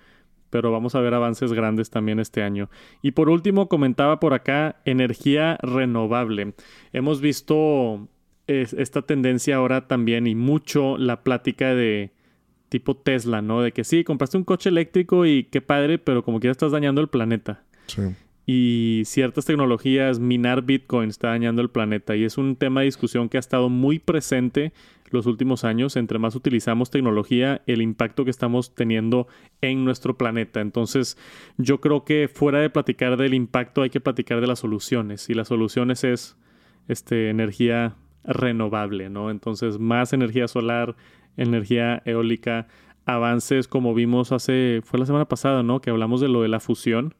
pero 0.50 0.71
vamos 0.71 0.95
a 0.95 1.00
ver 1.00 1.14
avances 1.14 1.52
grandes 1.52 1.91
también 1.91 2.21
este 2.21 2.43
año. 2.43 2.71
Y 3.02 3.12
por 3.12 3.29
último, 3.29 3.69
comentaba 3.69 4.21
por 4.21 4.35
acá 4.35 4.81
energía 4.85 5.59
renovable. 5.62 6.55
Hemos 6.93 7.21
visto 7.21 8.09
esta 8.46 9.02
tendencia 9.02 9.56
ahora 9.56 9.87
también 9.87 10.26
y 10.26 10.34
mucho 10.34 10.99
la 10.99 11.22
plática 11.22 11.75
de 11.75 12.11
tipo 12.68 12.96
Tesla, 12.96 13.42
¿no? 13.42 13.61
De 13.61 13.72
que 13.72 13.84
sí, 13.84 14.02
compraste 14.02 14.38
un 14.38 14.44
coche 14.44 14.70
eléctrico 14.70 15.26
y 15.26 15.44
qué 15.44 15.61
padre, 15.61 15.99
pero 15.99 16.25
como 16.25 16.40
que 16.40 16.49
ya 16.49 16.52
estás 16.52 16.72
dañando 16.72 17.00
el 17.00 17.08
planeta. 17.08 17.62
Sí. 17.87 18.02
Y 18.46 19.02
ciertas 19.04 19.44
tecnologías, 19.44 20.18
minar 20.18 20.62
Bitcoin 20.62 21.11
está 21.11 21.28
dañando 21.28 21.62
el 21.62 21.70
planeta. 21.70 22.16
Y 22.16 22.25
es 22.25 22.38
un 22.38 22.56
tema 22.56 22.80
de 22.80 22.87
discusión 22.87 23.28
que 23.28 23.37
ha 23.37 23.40
estado 23.40 23.68
muy 23.68 23.99
presente 23.99 24.72
los 25.11 25.26
últimos 25.26 25.64
años. 25.64 25.96
Entre 25.96 26.18
más 26.18 26.34
utilizamos 26.34 26.90
tecnología, 26.90 27.62
el 27.66 27.82
impacto 27.82 28.25
que 28.25 28.30
estamos 28.30 28.75
teniendo 28.75 29.28
en 29.61 29.84
nuestro 29.84 30.16
planeta. 30.16 30.61
Entonces, 30.61 31.16
yo 31.56 31.80
creo 31.80 32.04
que 32.04 32.28
fuera 32.32 32.58
de 32.58 32.70
platicar 32.70 33.16
del 33.16 33.34
impacto, 33.34 33.82
hay 33.82 33.90
que 33.90 34.00
platicar 34.00 34.40
de 34.40 34.49
las 34.49 34.58
soluciones. 34.58 35.30
Y 35.30 35.34
las 35.34 35.49
soluciones 35.49 36.02
es 36.02 36.37
este, 36.88 37.30
energía 37.30 37.94
renovable, 38.25 39.11
¿no? 39.11 39.31
Entonces, 39.31 39.79
más 39.79 40.12
energía 40.12 40.49
solar, 40.49 40.97
energía 41.37 42.02
eólica, 42.05 42.69
avances 43.05 43.69
como 43.69 43.95
vimos 43.95 44.33
hace, 44.33 44.81
fue 44.85 44.99
la 44.99 45.07
semana 45.07 45.26
pasada, 45.26 45.62
¿no? 45.62 45.81
Que 45.81 45.91
hablamos 45.91 46.21
de 46.21 46.29
lo 46.29 46.43
de 46.43 46.49
la 46.49 46.61
fusión. 46.61 47.14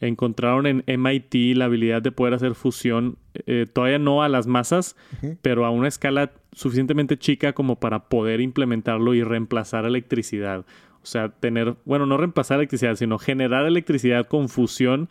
Encontraron 0.00 0.66
en 0.66 0.84
MIT 0.86 1.56
la 1.56 1.66
habilidad 1.66 2.02
de 2.02 2.10
poder 2.10 2.34
hacer 2.34 2.56
fusión, 2.56 3.18
eh, 3.46 3.66
todavía 3.72 4.00
no 4.00 4.24
a 4.24 4.28
las 4.28 4.48
masas, 4.48 4.96
pero 5.42 5.64
a 5.64 5.70
una 5.70 5.86
escala 5.86 6.32
suficientemente 6.50 7.16
chica 7.16 7.52
como 7.52 7.78
para 7.78 8.08
poder 8.08 8.40
implementarlo 8.40 9.14
y 9.14 9.22
reemplazar 9.22 9.84
electricidad. 9.84 10.66
O 11.02 11.06
sea, 11.06 11.28
tener, 11.28 11.76
bueno, 11.84 12.06
no 12.06 12.16
reemplazar 12.16 12.56
electricidad, 12.58 12.96
sino 12.96 13.18
generar 13.18 13.64
electricidad 13.64 14.26
con 14.26 14.48
fusión 14.48 15.08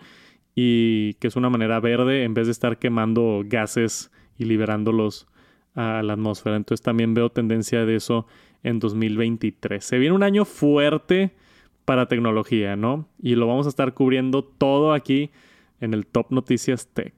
y 0.55 1.13
que 1.15 1.27
es 1.27 1.37
una 1.37 1.49
manera 1.49 1.79
verde 1.79 2.23
en 2.23 2.33
vez 2.33 2.47
de 2.47 2.51
estar 2.51 2.77
quemando 2.77 3.43
gases 3.45 4.11
y 4.37 4.45
liberándolos 4.45 5.27
a 5.75 6.01
la 6.03 6.13
atmósfera. 6.13 6.55
Entonces 6.55 6.83
también 6.83 7.13
veo 7.13 7.29
tendencia 7.29 7.85
de 7.85 7.95
eso 7.95 8.27
en 8.63 8.79
2023. 8.79 9.83
Se 9.83 9.97
viene 9.97 10.15
un 10.15 10.23
año 10.23 10.45
fuerte 10.45 11.35
para 11.85 12.07
tecnología, 12.07 12.75
¿no? 12.75 13.07
Y 13.21 13.35
lo 13.35 13.47
vamos 13.47 13.65
a 13.65 13.69
estar 13.69 13.93
cubriendo 13.93 14.43
todo 14.43 14.93
aquí 14.93 15.31
en 15.79 15.93
el 15.93 16.05
Top 16.05 16.27
Noticias 16.29 16.87
Tech. 16.93 17.13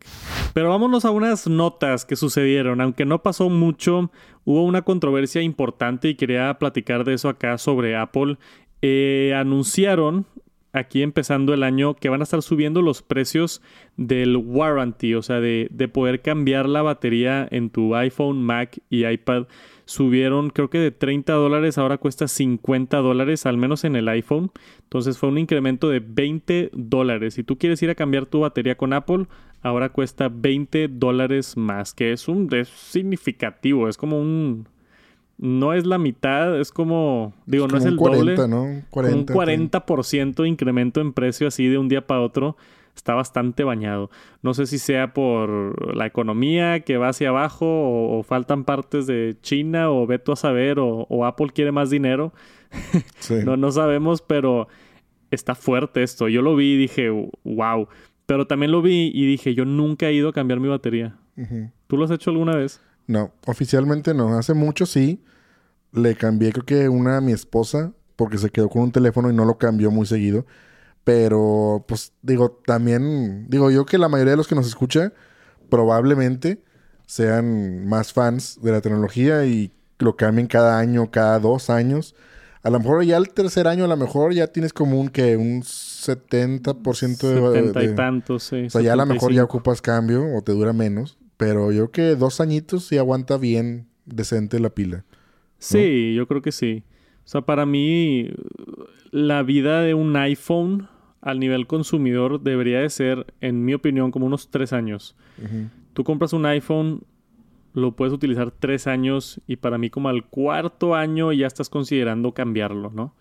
Pero 0.54 0.70
vámonos 0.70 1.06
a 1.06 1.12
unas 1.12 1.48
notas 1.48 2.06
que 2.06 2.16
sucedieron. 2.16 2.80
Aunque 2.82 3.06
no 3.06 3.22
pasó 3.22 3.50
mucho, 3.50 4.10
hubo 4.46 4.64
una 4.64 4.84
controversia 4.84 5.42
importante 5.42 6.08
y 6.10 6.16
quería 6.16 6.58
platicar 6.58 7.04
de 7.04 7.16
eso 7.16 7.30
acá 7.30 7.58
sobre 7.58 7.98
Apple. 7.98 8.38
Eh, 8.82 9.34
anunciaron 9.36 10.26
aquí 10.74 11.04
empezando 11.04 11.54
el 11.54 11.64
año 11.64 11.94
que 11.94 12.10
van 12.10 12.22
a 12.22 12.24
estar 12.24 12.42
subiendo 12.42 12.82
los 12.82 13.04
precios 13.04 13.62
del 13.96 14.36
warranty, 14.36 15.14
o 15.14 15.22
sea, 15.22 15.40
de, 15.40 15.70
poder 15.94 16.22
cambiar 16.22 16.68
la 16.68 16.82
batería 16.82 17.48
en 17.50 17.70
tu 17.70 17.96
iPhone, 17.96 18.44
Mac 18.44 18.80
y 18.90 19.06
iPad. 19.06 19.46
Subieron 19.86 20.50
creo 20.50 20.70
que 20.70 20.80
de 20.80 20.92
30 20.92 21.34
dólares, 21.34 21.78
ahora 21.78 21.98
cuesta 21.98 22.28
50 22.28 22.98
dólares, 22.98 23.46
al 23.46 23.58
menos 23.58 23.84
en 23.84 23.96
el 23.96 24.08
iPhone. 24.08 24.52
Entonces 24.84 25.18
fue 25.18 25.30
un 25.30 25.38
incremento 25.38 25.90
de 25.90 26.00
20 26.00 26.72
dólares. 26.74 27.36
Si 27.36 27.44
tú 27.44 27.58
quieres 27.58 27.82
ir 27.84 27.90
a 27.92 27.96
cambiar 27.96 28.26
tu 28.26 28.40
batería 28.40 28.76
con 28.76 28.94
Apple, 28.94 29.28
ahora 29.62 29.90
cuesta 29.90 30.30
20 30.30 30.88
dólares 30.88 31.56
más, 31.56 31.94
que 31.94 32.12
es 32.14 32.28
un 32.28 32.50
es 32.54 32.70
significativo, 32.70 33.88
es 33.88 33.98
como 33.98 34.20
un 34.20 34.68
no 35.38 35.74
es 35.74 35.86
la 35.86 35.98
mitad, 35.98 36.60
es 36.60 36.72
como, 36.72 37.34
digo, 37.46 37.68
no 37.68 37.78
es 37.78 37.86
el 37.86 37.96
40, 37.96 38.34
doble. 38.34 38.48
¿no? 38.48 38.82
40, 38.90 39.34
un 39.34 39.40
40% 39.40 40.44
de 40.44 40.48
incremento 40.48 41.02
en 41.02 41.14
precio 41.14 41.48
así 41.48 41.68
de 41.68 41.78
un 41.78 41.90
día 41.90 42.06
para 42.06 42.22
otro. 42.22 42.56
Está 42.96 43.16
bastante 43.16 43.64
bañado. 43.64 44.12
No 44.44 44.54
sé 44.54 44.68
si 44.68 44.78
sea 44.78 45.14
por 45.16 45.96
la 45.98 46.06
economía 46.06 46.82
que 46.82 46.98
va 46.98 47.10
hacia 47.10 47.30
abajo 47.30 47.66
o, 47.66 48.22
faltan 48.22 48.66
partes 48.66 49.08
de 49.08 49.36
China 49.42 49.90
o 49.90 50.06
Veto 50.06 50.32
a 50.32 50.36
saber 50.36 50.78
o, 50.80 51.26
Apple 51.26 51.48
quiere 51.54 51.72
más 51.72 51.90
dinero. 51.90 52.34
no, 53.46 53.58
no 53.58 53.72
sabemos, 53.72 54.22
pero 54.22 54.68
está 55.32 55.56
fuerte 55.56 56.04
esto. 56.04 56.30
Yo 56.30 56.44
lo 56.44 56.56
vi 56.56 56.74
y 56.74 56.78
dije, 56.78 57.10
wow. 57.44 57.88
Pero 58.28 58.46
también 58.46 58.72
lo 58.72 58.82
vi 58.82 59.12
y 59.14 59.26
dije, 59.26 59.56
yo 59.56 59.66
nunca 59.66 60.08
he 60.08 60.14
ido 60.14 60.30
a 60.30 60.34
cambiar 60.34 60.60
mi 60.60 60.68
batería. 60.68 61.18
¿Tú 61.88 61.98
lo 61.98 62.06
has 62.06 62.12
hecho 62.12 62.30
alguna 62.30 62.56
vez? 62.56 62.80
No, 63.08 63.34
oficialmente 63.46 64.14
no. 64.14 64.38
Hace 64.38 64.54
mucho 64.54 64.86
sí. 64.86 65.24
Le 65.92 66.16
cambié, 66.16 66.52
creo 66.52 66.66
que 66.66 66.90
una 66.90 67.18
a 67.18 67.22
mi 67.22 67.32
esposa, 67.34 67.94
porque 68.16 68.38
se 68.38 68.50
quedó 68.50 68.70
con 68.70 68.84
un 68.84 68.92
teléfono 68.92 69.30
y 69.30 69.36
no 69.36 69.46
lo 69.46 69.58
cambió 69.58 69.92
muy 69.92 70.06
seguido. 70.06 70.46
Pero, 71.04 71.84
pues, 71.88 72.14
digo, 72.22 72.62
también, 72.66 73.48
digo 73.50 73.70
yo 73.70 73.86
que 73.86 73.98
la 73.98 74.10
mayoría 74.10 74.32
de 74.32 74.38
los 74.38 74.48
que 74.48 74.56
nos 74.56 74.68
escucha 74.68 75.14
probablemente 75.70 76.64
sean 77.06 77.86
más 77.88 78.14
fans 78.14 78.60
de 78.62 78.72
la 78.72 78.82
tecnología 78.82 79.46
y 79.46 79.72
lo 80.00 80.16
cambien 80.16 80.48
cada 80.48 80.80
año, 80.80 81.12
cada 81.12 81.40
dos 81.40 81.70
años. 81.70 82.16
A 82.62 82.70
lo 82.70 82.80
mejor 82.80 83.04
ya 83.04 83.18
el 83.18 83.30
tercer 83.30 83.68
año, 83.68 83.84
a 83.84 83.88
lo 83.88 83.98
mejor 83.98 84.34
ya 84.34 84.48
tienes 84.48 84.72
como 84.72 85.00
un 85.00 85.10
que 85.10 85.36
un 85.36 85.64
70% 85.64 87.18
de... 87.52 87.62
70 87.62 87.84
y 87.84 87.96
tantos, 87.96 88.44
sí. 88.44 88.66
O 88.68 88.70
sea, 88.70 88.82
ya 88.82 88.94
a 88.94 88.96
lo 88.96 89.06
mejor 89.06 89.34
ya 89.34 89.44
ocupas 89.44 89.82
cambio 89.82 90.26
o 90.36 90.42
te 90.42 90.54
dura 90.54 90.72
menos. 90.72 91.18
Pero 91.38 91.72
yo 91.72 91.92
que 91.92 92.16
dos 92.16 92.40
añitos 92.42 92.86
sí 92.86 92.98
aguanta 92.98 93.38
bien 93.38 93.88
decente 94.06 94.60
la 94.60 94.70
pila. 94.70 95.06
Sí, 95.58 96.14
yo 96.14 96.28
creo 96.28 96.42
que 96.42 96.52
sí. 96.52 96.84
O 97.26 97.28
sea, 97.28 97.42
para 97.42 97.66
mí 97.66 98.30
la 99.12 99.44
vida 99.44 99.82
de 99.82 99.94
un 99.94 100.16
iPhone 100.16 100.90
al 101.22 101.40
nivel 101.40 101.68
consumidor 101.68 102.42
debería 102.42 102.82
de 102.82 102.90
ser, 102.90 103.34
en 103.40 103.64
mi 103.64 103.74
opinión, 103.74 104.12
como 104.12 104.26
unos 104.26 104.50
tres 104.50 104.74
años. 104.74 105.16
Tú 105.94 106.04
compras 106.04 106.34
un 106.34 106.46
iPhone, 106.46 107.04
lo 107.74 107.96
puedes 107.96 108.14
utilizar 108.14 108.52
tres 108.52 108.88
años 108.88 109.42
y 109.48 109.56
para 109.56 109.78
mí 109.78 109.90
como 109.90 110.10
al 110.10 110.26
cuarto 110.26 110.96
año 110.96 111.32
ya 111.32 111.48
estás 111.48 111.70
considerando 111.70 112.34
cambiarlo, 112.34 112.92
¿no? 112.94 113.16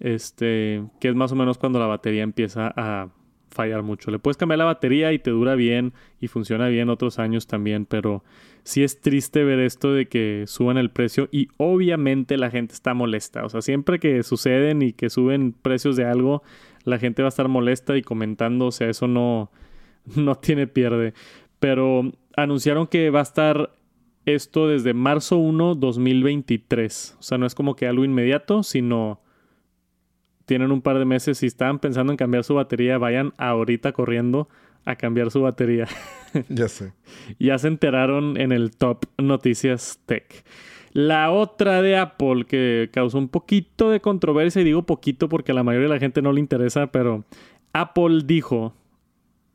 Este, 0.00 0.84
que 1.00 1.08
es 1.08 1.14
más 1.14 1.32
o 1.32 1.36
menos 1.36 1.56
cuando 1.56 1.78
la 1.78 1.86
batería 1.86 2.22
empieza 2.22 2.72
a 2.76 3.08
fallar 3.50 3.82
mucho. 3.82 4.10
Le 4.10 4.18
puedes 4.18 4.36
cambiar 4.36 4.58
la 4.58 4.64
batería 4.64 5.12
y 5.12 5.18
te 5.18 5.30
dura 5.30 5.54
bien 5.54 5.92
y 6.20 6.28
funciona 6.28 6.68
bien 6.68 6.88
otros 6.88 7.18
años 7.18 7.46
también, 7.46 7.86
pero 7.86 8.22
sí 8.62 8.82
es 8.82 9.00
triste 9.00 9.44
ver 9.44 9.58
esto 9.60 9.92
de 9.92 10.06
que 10.06 10.44
suban 10.46 10.78
el 10.78 10.90
precio 10.90 11.28
y 11.32 11.48
obviamente 11.56 12.36
la 12.36 12.50
gente 12.50 12.74
está 12.74 12.94
molesta. 12.94 13.44
O 13.44 13.48
sea, 13.48 13.62
siempre 13.62 13.98
que 13.98 14.22
suceden 14.22 14.82
y 14.82 14.92
que 14.92 15.10
suben 15.10 15.52
precios 15.52 15.96
de 15.96 16.04
algo, 16.04 16.42
la 16.84 16.98
gente 16.98 17.22
va 17.22 17.28
a 17.28 17.30
estar 17.30 17.48
molesta 17.48 17.96
y 17.96 18.02
comentando, 18.02 18.66
o 18.66 18.72
sea, 18.72 18.88
eso 18.88 19.06
no, 19.06 19.50
no 20.16 20.34
tiene 20.36 20.66
pierde. 20.66 21.14
Pero 21.58 22.12
anunciaron 22.36 22.86
que 22.86 23.10
va 23.10 23.20
a 23.20 23.24
estar 23.24 23.70
esto 24.26 24.68
desde 24.68 24.94
marzo 24.94 25.36
1, 25.38 25.74
2023. 25.74 27.16
O 27.18 27.22
sea, 27.22 27.38
no 27.38 27.46
es 27.46 27.54
como 27.54 27.74
que 27.76 27.86
algo 27.86 28.04
inmediato, 28.04 28.62
sino 28.62 29.20
tienen 30.50 30.72
un 30.72 30.82
par 30.82 30.98
de 30.98 31.04
meses. 31.04 31.38
Si 31.38 31.46
estaban 31.46 31.78
pensando 31.78 32.12
en 32.12 32.16
cambiar 32.16 32.42
su 32.42 32.56
batería, 32.56 32.98
vayan 32.98 33.32
ahorita 33.38 33.92
corriendo 33.92 34.48
a 34.84 34.96
cambiar 34.96 35.30
su 35.30 35.42
batería. 35.42 35.86
ya 36.48 36.66
sé. 36.66 36.92
Ya 37.38 37.56
se 37.56 37.68
enteraron 37.68 38.36
en 38.36 38.50
el 38.50 38.72
top 38.72 39.04
Noticias 39.16 40.00
Tech. 40.06 40.44
La 40.92 41.30
otra 41.30 41.82
de 41.82 41.96
Apple 41.96 42.46
que 42.46 42.90
causó 42.92 43.18
un 43.18 43.28
poquito 43.28 43.90
de 43.90 44.00
controversia, 44.00 44.60
y 44.60 44.64
digo 44.64 44.82
poquito 44.82 45.28
porque 45.28 45.52
a 45.52 45.54
la 45.54 45.62
mayoría 45.62 45.86
de 45.86 45.94
la 45.94 46.00
gente 46.00 46.20
no 46.20 46.32
le 46.32 46.40
interesa, 46.40 46.88
pero 46.88 47.24
Apple 47.72 48.22
dijo, 48.24 48.74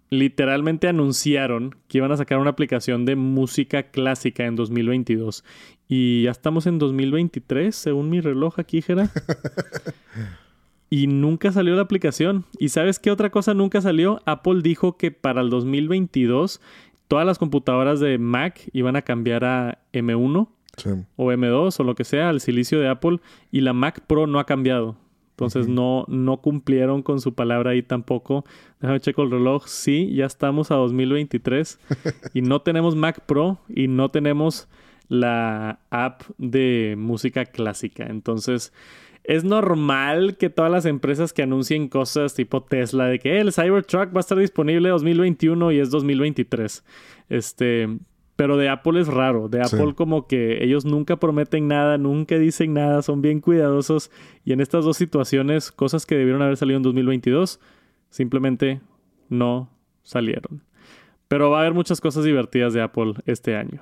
literalmente 0.10 0.88
anunciaron 0.88 1.76
que 1.90 1.98
iban 1.98 2.14
a 2.14 2.18
sacar 2.18 2.38
una 2.38 2.52
aplicación 2.52 3.04
de 3.04 3.18
música 3.18 3.84
clásica 3.92 4.46
en 4.46 4.56
2022. 4.56 5.44
Y 5.90 6.24
ya 6.24 6.32
estamos 6.32 6.68
en 6.68 6.80
2023, 6.80 7.76
según 7.76 8.10
mi 8.10 8.22
reloj 8.22 8.60
aquí, 8.60 8.82
Jera. 8.82 9.12
y 10.96 11.08
nunca 11.08 11.52
salió 11.52 11.76
la 11.76 11.82
aplicación. 11.82 12.46
¿Y 12.58 12.70
sabes 12.70 13.00
qué 13.00 13.12
otra 13.12 13.30
cosa 13.30 13.54
nunca 13.54 13.82
salió? 13.82 14.22
Apple 14.26 14.62
dijo 14.64 14.96
que 14.96 15.12
para 15.12 15.42
el 15.42 15.50
2022 15.50 16.62
todas 17.10 17.26
las 17.26 17.38
computadoras 17.38 18.00
de 18.00 18.18
Mac 18.18 18.62
iban 18.72 18.96
a 18.96 19.02
cambiar 19.02 19.44
a 19.44 19.80
M1 19.92 20.48
o 21.18 21.32
M2 21.34 21.80
o 21.82 21.84
lo 21.84 21.96
que 21.96 22.06
sea, 22.06 22.30
al 22.30 22.40
silicio 22.40 22.80
de 22.80 22.88
Apple, 22.88 23.20
y 23.52 23.60
la 23.60 23.74
Mac 23.74 24.06
Pro 24.08 24.26
no 24.26 24.40
ha 24.40 24.46
cambiado. 24.46 24.96
Entonces 25.32 25.68
no, 25.68 26.06
no 26.08 26.38
cumplieron 26.38 27.04
con 27.04 27.20
su 27.20 27.34
palabra 27.34 27.72
ahí 27.72 27.84
tampoco. 27.84 28.46
Déjame 28.80 29.02
checo 29.02 29.24
el 29.24 29.32
reloj. 29.32 29.68
Sí, 29.68 30.14
ya 30.14 30.26
estamos 30.26 30.72
a 30.72 30.76
2023 30.76 31.78
y 32.34 32.42
no 32.42 32.62
tenemos 32.62 32.96
Mac 32.96 33.20
Pro 33.26 33.60
y 33.68 33.90
no 33.90 34.12
tenemos 34.12 34.70
la 35.10 35.80
app 35.90 36.22
de 36.38 36.96
música 36.98 37.44
clásica. 37.44 38.06
Entonces 38.06 38.72
es 39.28 39.44
normal 39.44 40.38
que 40.38 40.50
todas 40.50 40.72
las 40.72 40.86
empresas 40.86 41.34
que 41.34 41.44
anuncien 41.44 41.88
cosas 41.88 42.34
tipo 42.34 42.64
Tesla 42.64 43.06
de 43.06 43.20
que 43.20 43.40
el 43.40 43.54
Cybertruck 43.54 44.14
va 44.14 44.18
a 44.18 44.20
estar 44.20 44.38
disponible 44.38 44.90
2021 44.90 45.72
y 45.72 45.80
es 45.80 45.90
2023. 45.90 46.84
Este, 47.30 47.90
pero 48.36 48.58
de 48.58 48.70
Apple 48.70 49.00
es 49.00 49.08
raro. 49.08 49.48
De 49.48 49.62
Apple 49.62 49.96
como 49.96 50.28
que 50.28 50.64
ellos 50.64 50.86
nunca 50.86 51.18
prometen 51.18 51.68
nada, 51.68 51.98
nunca 51.98 52.38
dicen 52.38 52.74
nada, 52.74 53.02
son 53.02 53.22
bien 53.22 53.40
cuidadosos. 53.40 54.12
Y 54.44 54.54
en 54.54 54.62
estas 54.62 54.86
dos 54.86 54.98
situaciones, 54.98 55.72
cosas 55.72 56.06
que 56.06 56.16
debieron 56.16 56.42
haber 56.42 56.58
salido 56.58 56.78
en 56.78 56.84
2022, 56.84 57.60
simplemente 58.10 58.82
no 59.30 59.70
salieron. 60.04 60.64
Pero 61.28 61.50
va 61.50 61.58
a 61.58 61.62
haber 61.62 61.74
muchas 61.74 62.02
cosas 62.02 62.24
divertidas 62.24 62.74
de 62.74 62.82
Apple 62.82 63.14
este 63.26 63.56
año. 63.56 63.82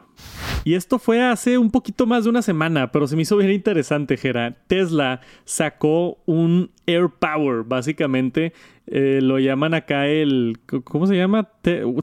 Y 0.63 0.75
esto 0.75 0.99
fue 0.99 1.21
hace 1.21 1.57
un 1.57 1.71
poquito 1.71 2.05
más 2.05 2.23
de 2.23 2.29
una 2.29 2.41
semana, 2.41 2.91
pero 2.91 3.07
se 3.07 3.15
me 3.15 3.23
hizo 3.23 3.37
bien 3.37 3.51
interesante, 3.51 4.17
Gera. 4.17 4.55
Tesla 4.67 5.21
sacó 5.45 6.17
un 6.25 6.71
Air 6.85 7.09
Power, 7.19 7.63
básicamente. 7.63 8.53
Eh, 8.87 9.19
lo 9.21 9.39
llaman 9.39 9.73
acá 9.73 10.07
el. 10.07 10.59
¿Cómo 10.83 11.07
se 11.07 11.15
llama? 11.15 11.49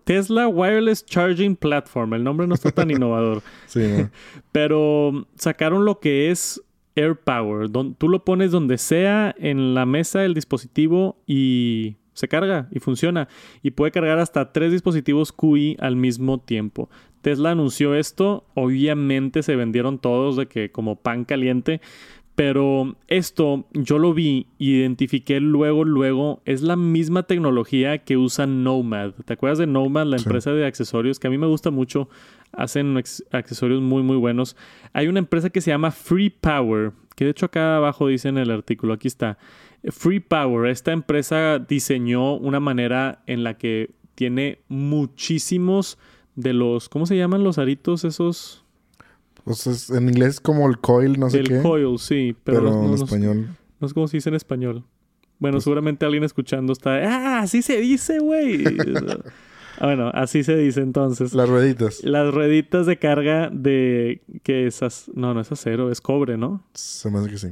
Tesla 0.05 0.49
Wireless 0.49 1.05
Charging 1.05 1.57
Platform. 1.57 2.14
El 2.14 2.25
nombre 2.25 2.47
no 2.47 2.55
está 2.55 2.71
tan 2.71 2.90
innovador. 2.90 3.43
Sí. 3.67 4.07
Pero 4.52 5.26
sacaron 5.37 5.85
lo 5.85 6.00
que 6.00 6.31
es 6.31 6.62
Air 6.97 7.17
Power. 7.17 7.71
tú 7.71 8.09
lo 8.09 8.25
pones 8.25 8.50
donde 8.50 8.79
sea, 8.79 9.35
en 9.38 9.75
la 9.75 9.87
mesa 9.87 10.21
del 10.21 10.35
dispositivo 10.35 11.17
y 11.26 11.97
se 12.14 12.29
carga 12.29 12.69
y 12.71 12.81
funciona. 12.81 13.29
Y 13.62 13.73
puede 13.73 13.93
cargar 13.93 14.19
hasta 14.19 14.52
tres 14.52 14.73
dispositivos 14.73 15.33
QI 15.33 15.76
al 15.81 15.97
mismo 15.97 16.38
tiempo. 16.38 16.90
Tesla 17.23 17.50
anunció 17.50 17.95
esto, 17.95 18.45
obviamente 18.55 19.43
se 19.43 19.57
vendieron 19.57 19.99
todos 19.99 20.37
de 20.37 20.47
que 20.47 20.71
como 20.71 20.97
pan 20.97 21.25
caliente, 21.25 21.81
pero 22.35 22.97
esto 23.09 23.67
yo 23.73 23.99
lo 23.99 24.15
vi, 24.15 24.47
identifiqué 24.59 25.41
luego, 25.41 25.85
luego, 25.85 26.41
es 26.47 26.62
la 26.62 26.76
misma 26.76 27.25
tecnología 27.25 27.99
que 27.99 28.17
usa 28.17 28.47
Nomad. 28.47 29.13
¿Te 29.26 29.35
acuerdas 29.35 29.59
de 29.59 29.67
Nomad, 29.67 30.06
la 30.06 30.17
empresa 30.17 30.52
de 30.52 30.65
accesorios 30.65 31.19
que 31.19 31.26
a 31.26 31.30
mí 31.30 31.37
me 31.37 31.47
gusta 31.47 31.71
mucho? 31.71 32.09
Hacen 32.52 32.97
accesorios 32.97 33.83
muy, 33.83 34.02
muy 34.02 34.17
buenos. 34.17 34.56
Hay 34.95 35.09
una 35.09 35.19
empresa 35.19 35.50
que 35.50 35.61
se 35.61 35.71
llama 35.71 35.91
Free 35.91 36.30
Power, 36.30 36.93
que 37.15 37.26
de 37.26 37.33
hecho 37.33 37.45
acá 37.45 37.76
abajo 37.76 38.06
dice 38.06 38.30
en 38.30 38.39
el 38.39 38.50
artículo, 38.50 38.95
aquí 38.95 39.09
está. 39.09 39.37
Free 39.85 40.21
Power, 40.21 40.71
esta 40.71 40.93
empresa 40.93 41.59
diseñó 41.59 42.37
una 42.37 42.61
manera 42.61 43.23
en 43.26 43.45
la 43.45 43.59
que 43.59 43.91
tiene 44.15 44.61
muchísimos 44.69 45.99
de 46.41 46.53
los, 46.53 46.89
¿cómo 46.89 47.07
se 47.07 47.17
llaman 47.17 47.45
los 47.45 47.59
aritos 47.59 48.05
esos? 48.05 48.65
Pues 49.45 49.91
en 49.91 50.09
inglés 50.09 50.29
es 50.29 50.41
como 50.41 50.69
el 50.69 50.79
coil, 50.79 51.19
no 51.19 51.31
sé 51.31 51.43
qué. 51.43 51.57
El 51.57 51.63
coil, 51.63 51.99
sí. 51.99 52.37
Pero, 52.45 52.85
en 52.85 52.95
español. 52.95 53.57
No 53.81 53.89
sé 53.89 53.95
cómo 53.95 54.09
se 54.09 54.19
dice 54.19 54.29
en 54.29 54.35
español. 54.35 54.85
Bueno, 55.39 55.57
pues 55.57 55.65
seguramente 55.65 56.05
alguien 56.05 56.25
escuchando 56.25 56.73
está... 56.73 56.97
¡Ah, 56.97 57.41
así 57.41 57.63
se 57.63 57.81
dice, 57.81 58.19
güey! 58.19 58.65
Ah, 59.79 59.87
bueno, 59.87 60.11
así 60.13 60.45
se 60.45 60.55
dice 60.57 60.83
entonces. 60.83 61.33
Las 61.33 61.49
rueditas. 61.49 62.05
Las 62.05 62.35
rueditas 62.35 62.85
de 62.85 62.99
carga 62.99 63.49
de... 63.50 64.21
que 64.43 64.67
esas... 64.67 65.11
No, 65.15 65.33
no 65.33 65.41
es 65.41 65.50
acero, 65.50 65.91
es 65.91 66.03
cobre, 66.03 66.37
¿no? 66.37 66.63
Se 66.75 67.11
me 67.11 67.19
hace 67.19 67.31
que 67.31 67.39
sí. 67.39 67.49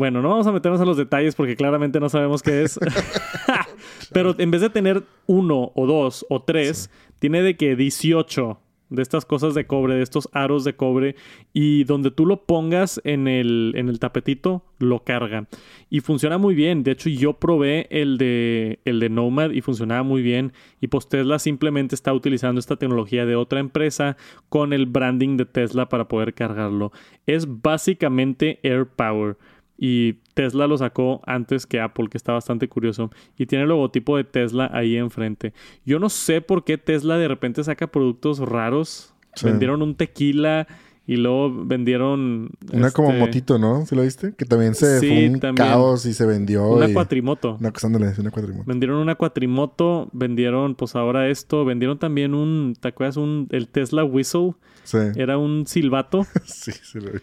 Bueno, 0.00 0.22
no 0.22 0.30
vamos 0.30 0.46
a 0.46 0.52
meternos 0.52 0.80
a 0.80 0.86
los 0.86 0.96
detalles 0.96 1.34
porque 1.34 1.56
claramente 1.56 2.00
no 2.00 2.08
sabemos 2.08 2.42
qué 2.42 2.62
es. 2.62 2.80
Pero 4.14 4.34
en 4.38 4.50
vez 4.50 4.62
de 4.62 4.70
tener 4.70 5.02
uno 5.26 5.72
o 5.74 5.86
dos 5.86 6.24
o 6.30 6.40
tres, 6.40 6.88
tiene 7.18 7.42
de 7.42 7.58
que 7.58 7.76
18 7.76 8.58
de 8.88 9.02
estas 9.02 9.26
cosas 9.26 9.54
de 9.54 9.66
cobre, 9.66 9.96
de 9.96 10.02
estos 10.02 10.30
aros 10.32 10.64
de 10.64 10.74
cobre, 10.74 11.16
y 11.52 11.84
donde 11.84 12.10
tú 12.10 12.24
lo 12.24 12.46
pongas 12.46 12.98
en 13.04 13.28
el, 13.28 13.74
en 13.76 13.90
el 13.90 13.98
tapetito, 13.98 14.64
lo 14.78 15.04
carga. 15.04 15.48
Y 15.90 16.00
funciona 16.00 16.38
muy 16.38 16.54
bien. 16.54 16.82
De 16.82 16.92
hecho, 16.92 17.10
yo 17.10 17.34
probé 17.34 17.86
el 17.90 18.16
de, 18.16 18.80
el 18.86 19.00
de 19.00 19.10
Nomad 19.10 19.50
y 19.50 19.60
funcionaba 19.60 20.02
muy 20.02 20.22
bien. 20.22 20.54
Y 20.80 20.86
pues 20.86 21.10
Tesla 21.10 21.38
simplemente 21.38 21.94
está 21.94 22.14
utilizando 22.14 22.58
esta 22.58 22.76
tecnología 22.76 23.26
de 23.26 23.36
otra 23.36 23.60
empresa 23.60 24.16
con 24.48 24.72
el 24.72 24.86
branding 24.86 25.36
de 25.36 25.44
Tesla 25.44 25.90
para 25.90 26.08
poder 26.08 26.32
cargarlo. 26.32 26.90
Es 27.26 27.46
básicamente 27.60 28.60
Air 28.62 28.86
Power. 28.86 29.36
Y 29.82 30.18
Tesla 30.34 30.66
lo 30.66 30.76
sacó 30.76 31.22
antes 31.24 31.64
que 31.64 31.80
Apple, 31.80 32.08
que 32.10 32.18
está 32.18 32.34
bastante 32.34 32.68
curioso. 32.68 33.10
Y 33.38 33.46
tiene 33.46 33.62
el 33.62 33.70
logotipo 33.70 34.18
de 34.18 34.24
Tesla 34.24 34.68
ahí 34.74 34.96
enfrente. 34.96 35.54
Yo 35.86 35.98
no 35.98 36.10
sé 36.10 36.42
por 36.42 36.64
qué 36.64 36.76
Tesla 36.76 37.16
de 37.16 37.28
repente 37.28 37.64
saca 37.64 37.86
productos 37.86 38.40
raros. 38.40 39.14
Vendieron 39.42 39.80
un 39.80 39.94
tequila 39.94 40.66
y 41.06 41.16
luego 41.16 41.64
vendieron... 41.64 42.50
Una 42.70 42.90
como 42.90 43.08
este, 43.08 43.20
motito, 43.20 43.58
¿no? 43.58 43.86
¿Sí 43.86 43.96
lo 43.96 44.02
viste? 44.02 44.34
Que 44.34 44.44
también 44.44 44.74
se 44.74 44.98
fue 44.98 45.30
un 45.30 45.54
caos 45.54 46.04
y 46.04 46.12
se 46.12 46.26
vendió. 46.26 46.68
Una 46.68 46.92
cuatrimoto. 46.92 47.56
Una, 47.58 47.72
una 48.18 48.30
cuatrimoto. 48.30 48.64
Vendieron 48.66 48.98
una 48.98 49.14
cuatrimoto, 49.14 50.10
vendieron 50.12 50.74
pues 50.74 50.94
ahora 50.94 51.30
esto. 51.30 51.64
Vendieron 51.64 51.98
también 51.98 52.34
un... 52.34 52.76
¿Te 52.78 52.88
acuerdas? 52.88 53.16
Un, 53.16 53.48
el 53.50 53.68
Tesla 53.68 54.04
Whistle. 54.04 54.52
Sí. 54.84 54.98
Era 55.16 55.38
un 55.38 55.66
silbato. 55.66 56.26
sí, 56.44 56.70
sí 56.70 57.00
lo 57.00 57.12
vi. 57.12 57.20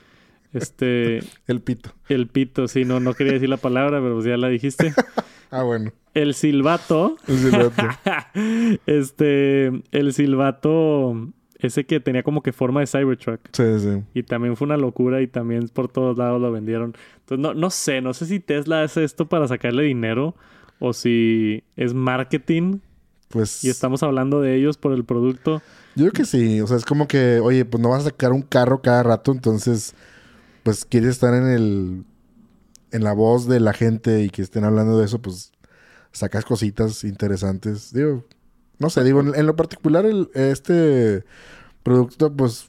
Este. 0.54 1.20
el 1.48 1.62
pito. 1.62 1.92
El 2.08 2.28
pito, 2.28 2.68
sí, 2.68 2.86
no, 2.86 3.00
no 3.00 3.14
quería 3.14 3.34
decir 3.34 3.50
la 3.50 3.58
palabra, 3.58 4.00
pero 4.02 4.16
pues 4.16 4.26
ya 4.26 4.38
la 4.38 4.50
dijiste. 4.50 4.94
ah, 5.52 5.64
bueno. 5.64 5.92
El 6.14 6.34
silbato. 6.34 7.18
El 7.28 7.38
silbato. 7.38 7.88
este. 8.86 9.68
El 9.92 10.14
silbato. 10.14 11.32
Ese 11.60 11.86
que 11.86 12.00
tenía 12.00 12.22
como 12.22 12.44
que 12.44 12.54
forma 12.54 12.82
de 12.82 12.88
Cybertruck. 12.88 13.40
Sí, 13.52 13.80
sí. 13.80 14.04
Y 14.14 14.24
también 14.24 14.56
fue 14.56 14.66
una 14.66 14.78
locura 14.78 15.22
y 15.22 15.28
también 15.28 15.70
por 15.70 15.88
todos 15.88 16.16
lados 16.16 16.40
lo 16.40 16.52
vendieron. 16.52 16.96
Entonces, 17.22 17.40
no, 17.40 17.56
no 17.56 17.72
sé, 17.72 18.00
no 18.00 18.14
sé 18.14 18.28
si 18.28 18.40
Tesla 18.40 18.84
hace 18.84 19.04
esto 19.04 19.28
para 19.28 19.48
sacarle 19.48 19.84
dinero 19.84 20.36
o 20.80 20.94
si 20.94 21.64
es 21.76 21.96
marketing. 21.96 22.80
Pues. 23.30 23.64
Y 23.64 23.70
estamos 23.70 24.04
hablando 24.04 24.40
de 24.40 24.56
ellos 24.56 24.78
por 24.78 24.94
el 24.94 25.04
producto. 25.04 25.62
Yo 25.96 26.04
creo 26.06 26.12
que 26.12 26.26
sí. 26.26 26.62
O 26.62 26.68
sea, 26.68 26.78
es 26.78 26.86
como 26.86 27.08
que, 27.08 27.40
oye, 27.40 27.66
pues 27.66 27.82
no 27.82 27.90
vas 27.90 28.02
a 28.02 28.10
sacar 28.10 28.32
un 28.32 28.44
carro 28.44 28.82
cada 28.82 29.02
rato, 29.02 29.32
entonces 29.32 29.96
pues 30.68 30.84
quieres 30.84 31.12
estar 31.12 31.34
en 31.34 31.48
el 31.48 32.04
en 32.92 33.04
la 33.06 33.14
voz 33.14 33.48
de 33.48 33.62
la 33.62 33.72
gente 33.72 34.24
y 34.24 34.30
que 34.30 34.42
estén 34.42 34.66
hablando 34.66 35.00
de 35.00 35.06
eso, 35.06 35.22
pues 35.22 35.54
sacas 36.12 36.44
cositas 36.44 37.06
interesantes. 37.06 37.94
Digo, 37.94 38.26
no 38.78 38.90
sé, 38.90 39.06
digo, 39.06 39.22
en, 39.22 39.46
lo 39.46 39.56
particular 39.56 40.06
el, 40.06 40.30
este 40.34 41.24
producto, 41.84 42.34
pues, 42.36 42.68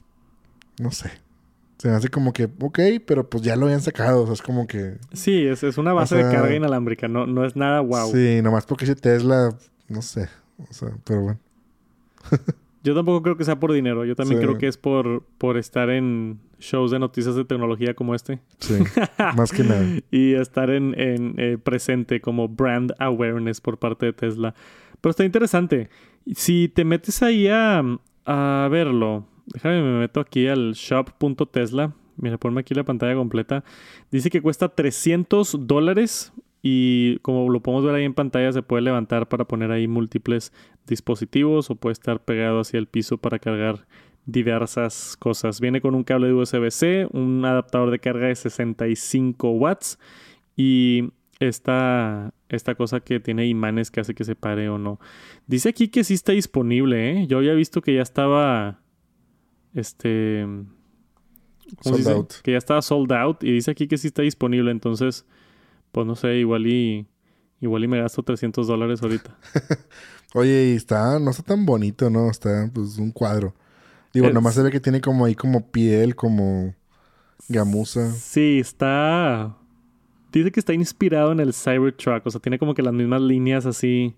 no 0.79 0.93
sé. 0.93 1.11
Se 1.77 1.89
me 1.89 1.95
hace 1.95 2.07
como 2.07 2.31
que, 2.31 2.45
ok, 2.45 2.79
pero 3.05 3.29
pues 3.29 3.43
ya 3.43 3.57
lo 3.57 3.65
habían 3.65 3.81
sacado. 3.81 4.21
O 4.21 4.25
sea, 4.27 4.35
es 4.35 4.41
como 4.41 4.65
que. 4.65 4.97
Sí, 5.11 5.45
es, 5.45 5.63
es 5.63 5.77
una 5.77 5.91
base 5.91 6.15
de 6.15 6.21
carga 6.21 6.55
inalámbrica, 6.55 7.09
no, 7.09 7.27
no 7.27 7.43
es 7.43 7.57
nada 7.57 7.81
wow. 7.81 8.13
Sí, 8.13 8.41
nomás 8.41 8.65
porque 8.65 8.85
ese 8.85 8.95
Tesla, 8.95 9.53
no 9.89 10.01
sé. 10.01 10.29
O 10.57 10.73
sea, 10.73 10.91
pero 11.03 11.21
bueno. 11.21 11.39
Yo 12.83 12.95
tampoco 12.95 13.21
creo 13.21 13.35
que 13.37 13.43
sea 13.43 13.59
por 13.59 13.73
dinero. 13.73 14.05
Yo 14.05 14.15
también 14.15 14.39
creo 14.41 14.57
que 14.57 14.67
es 14.67 14.77
por, 14.77 15.23
por 15.37 15.57
estar 15.57 15.89
en 15.89 16.39
shows 16.59 16.91
de 16.91 16.99
noticias 16.99 17.35
de 17.35 17.43
tecnología 17.43 17.93
como 17.93 18.15
este. 18.15 18.39
Sí, 18.59 18.75
más 19.35 19.51
que 19.51 19.63
nada. 19.63 19.85
y 20.11 20.33
estar 20.33 20.69
en, 20.69 20.97
en 20.99 21.35
eh, 21.37 21.57
presente 21.61 22.21
como 22.21 22.47
brand 22.47 22.93
awareness 22.99 23.59
por 23.59 23.77
parte 23.77 24.05
de 24.05 24.13
Tesla. 24.13 24.55
Pero 25.01 25.11
está 25.11 25.25
interesante. 25.25 25.89
Si 26.33 26.69
te 26.69 26.85
metes 26.85 27.21
ahí 27.21 27.47
a, 27.47 27.83
a 28.25 28.67
verlo, 28.71 29.25
déjame 29.47 29.81
me 29.81 29.99
meto 29.99 30.19
aquí 30.19 30.47
al 30.47 30.73
shop.tesla. 30.73 31.93
Mira, 32.15 32.37
ponme 32.37 32.61
aquí 32.61 32.73
la 32.73 32.83
pantalla 32.83 33.15
completa. 33.15 33.63
Dice 34.11 34.29
que 34.29 34.41
cuesta 34.41 34.69
300 34.69 35.67
dólares 35.67 36.33
y 36.61 37.17
como 37.19 37.49
lo 37.49 37.61
podemos 37.61 37.85
ver 37.85 37.95
ahí 37.95 38.03
en 38.03 38.13
pantalla 38.13 38.51
se 38.51 38.61
puede 38.61 38.81
levantar 38.81 39.27
para 39.29 39.45
poner 39.45 39.71
ahí 39.71 39.87
múltiples 39.87 40.51
dispositivos 40.87 41.69
o 41.69 41.75
puede 41.75 41.93
estar 41.93 42.23
pegado 42.23 42.59
hacia 42.59 42.79
el 42.79 42.87
piso 42.87 43.17
para 43.17 43.39
cargar 43.39 43.87
diversas 44.25 45.15
cosas. 45.17 45.61
Viene 45.61 45.81
con 45.81 45.95
un 45.95 46.03
cable 46.03 46.27
de 46.27 46.33
USB-C, 46.33 47.07
un 47.11 47.43
adaptador 47.45 47.91
de 47.91 47.99
carga 47.99 48.27
de 48.27 48.35
65 48.35 49.51
watts 49.51 49.99
y 50.55 51.11
esta, 51.39 52.33
esta 52.49 52.75
cosa 52.75 52.99
que 52.99 53.19
tiene 53.19 53.47
imanes 53.47 53.91
que 53.91 54.01
hace 54.01 54.13
que 54.13 54.23
se 54.23 54.35
pare 54.35 54.69
o 54.69 54.77
no. 54.77 54.99
Dice 55.47 55.69
aquí 55.69 55.87
que 55.87 56.03
sí 56.03 56.13
está 56.13 56.33
disponible, 56.33 57.11
¿eh? 57.11 57.27
Yo 57.27 57.37
había 57.37 57.53
visto 57.53 57.81
que 57.81 57.95
ya 57.95 58.01
estaba. 58.01 58.81
Este. 59.73 60.45
Sold 61.81 62.07
out. 62.07 62.33
Que 62.43 62.51
ya 62.51 62.57
estaba 62.57 62.81
sold 62.81 63.11
out. 63.13 63.43
Y 63.43 63.53
dice 63.53 63.71
aquí 63.71 63.87
que 63.87 63.97
sí 63.97 64.07
está 64.07 64.21
disponible. 64.21 64.71
Entonces, 64.71 65.25
pues 65.91 66.05
no 66.07 66.15
sé, 66.15 66.35
igual 66.35 66.67
y. 66.67 67.07
Igual 67.61 67.83
y 67.83 67.87
me 67.89 67.99
gasto 68.01 68.23
300 68.23 68.67
dólares 68.67 69.01
ahorita. 69.03 69.35
Oye, 70.33 70.71
y 70.71 70.75
está, 70.75 71.19
no 71.19 71.31
está 71.31 71.43
tan 71.43 71.65
bonito, 71.65 72.09
¿no? 72.09 72.29
Está, 72.29 72.69
pues, 72.73 72.97
un 72.97 73.11
cuadro. 73.11 73.53
Digo, 74.13 74.27
Es- 74.27 74.33
nomás 74.33 74.55
se 74.55 74.63
ve 74.63 74.71
que 74.71 74.79
tiene 74.79 75.01
como 75.01 75.25
ahí 75.25 75.35
como 75.35 75.69
piel, 75.69 76.15
como 76.15 76.73
gamuza. 77.49 78.11
Sí, 78.13 78.59
está. 78.59 79.57
Dice 80.31 80.51
que 80.51 80.59
está 80.59 80.73
inspirado 80.73 81.31
en 81.31 81.39
el 81.41 81.53
Cybertruck. 81.53 82.25
O 82.25 82.29
sea, 82.31 82.39
tiene 82.39 82.59
como 82.59 82.73
que 82.75 82.81
las 82.83 82.93
mismas 82.93 83.21
líneas 83.21 83.65
así. 83.65 84.15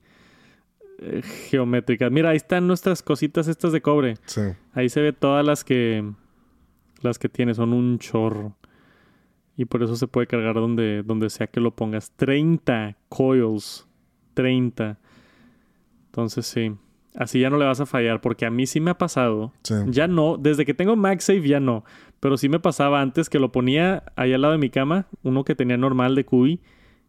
eh, 1.00 1.24
geométricas. 1.50 2.12
Mira, 2.12 2.30
ahí 2.30 2.38
están 2.38 2.68
nuestras 2.68 3.02
cositas 3.02 3.48
estas 3.48 3.72
de 3.72 3.82
cobre. 3.82 4.18
Sí. 4.28 4.42
Ahí 4.74 4.88
se 4.90 5.02
ve 5.02 5.14
todas 5.14 5.44
las 5.44 5.64
que 5.64 6.08
las 7.02 7.18
que 7.18 7.28
tiene, 7.28 7.56
son 7.56 7.74
un 7.74 7.98
chorro. 7.98 8.56
Y 9.62 9.66
por 9.66 9.84
eso 9.84 9.96
se 9.96 10.08
puede 10.08 10.26
cargar 10.26 10.56
donde, 10.56 11.04
donde 11.04 11.30
sea 11.30 11.46
que 11.46 11.60
lo 11.60 11.76
pongas. 11.76 12.12
30 12.16 12.98
coils. 13.10 13.88
30. 14.34 14.98
Entonces 16.08 16.48
sí. 16.48 16.74
Así 17.14 17.42
ya 17.42 17.52
no 17.52 17.60
le 17.60 17.66
vas 17.66 17.80
a 17.80 17.86
fallar. 17.86 18.22
Porque 18.22 18.48
a 18.48 18.50
mí 18.50 18.66
sí 18.66 18.80
me 18.80 18.90
ha 18.90 18.98
pasado. 18.98 19.54
Sí. 19.62 19.76
Ya 19.90 20.08
no. 20.08 20.38
Desde 20.38 20.66
que 20.66 20.74
tengo 20.74 20.96
MagSafe 20.96 21.48
ya 21.48 21.60
no. 21.60 21.86
Pero 22.20 22.38
sí 22.38 22.50
me 22.50 22.60
pasaba 22.60 23.02
antes 23.02 23.30
que 23.30 23.38
lo 23.38 23.52
ponía 23.52 24.02
ahí 24.16 24.34
al 24.34 24.42
lado 24.42 24.54
de 24.54 24.58
mi 24.58 24.72
cama. 24.72 25.06
Uno 25.22 25.46
que 25.46 25.54
tenía 25.54 25.78
normal 25.78 26.16
de 26.16 26.26
QI. 26.26 26.60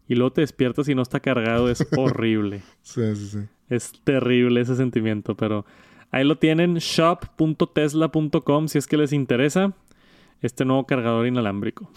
Y 0.07 0.13
luego 0.13 0.33
te 0.33 0.41
despiertas 0.41 0.87
y 0.89 0.93
no 0.93 1.01
está 1.01 1.19
cargado. 1.19 1.71
Es 1.71 1.87
horrible. 1.97 2.61
Sí, 2.83 3.15
sí, 3.15 3.27
sí. 3.29 3.39
Es 3.67 3.93
terrible 4.03 4.61
ese 4.61 4.75
sentimiento, 4.75 5.35
pero 5.35 5.65
ahí 6.11 6.23
lo 6.23 6.37
tienen, 6.37 6.75
shop.tesla.com 6.75 8.67
si 8.67 8.77
es 8.77 8.85
que 8.85 8.97
les 8.97 9.11
interesa 9.11 9.73
este 10.43 10.65
nuevo 10.65 10.85
cargador 10.85 11.25
inalámbrico. 11.25 11.89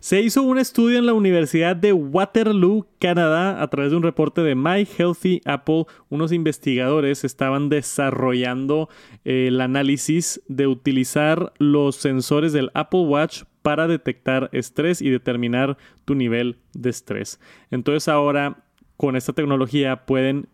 Se 0.00 0.20
hizo 0.20 0.42
un 0.42 0.58
estudio 0.58 0.98
en 0.98 1.06
la 1.06 1.12
Universidad 1.12 1.76
de 1.76 1.92
Waterloo, 1.92 2.86
Canadá, 2.98 3.62
a 3.62 3.68
través 3.68 3.92
de 3.92 3.98
un 3.98 4.02
reporte 4.02 4.40
de 4.40 4.54
My 4.54 4.88
Healthy 4.98 5.42
Apple. 5.44 5.84
Unos 6.08 6.32
investigadores 6.32 7.22
estaban 7.22 7.68
desarrollando 7.68 8.88
eh, 9.24 9.48
el 9.48 9.60
análisis 9.60 10.42
de 10.48 10.66
utilizar 10.66 11.52
los 11.58 11.96
sensores 11.96 12.52
del 12.52 12.70
Apple 12.74 13.02
Watch 13.02 13.42
para 13.62 13.86
detectar 13.86 14.48
estrés 14.52 15.02
y 15.02 15.10
determinar 15.10 15.76
tu 16.06 16.14
nivel 16.14 16.56
de 16.72 16.90
estrés. 16.90 17.38
Entonces 17.70 18.08
ahora 18.08 18.64
con 18.96 19.16
esta 19.16 19.34
tecnología 19.34 20.06
pueden 20.06 20.48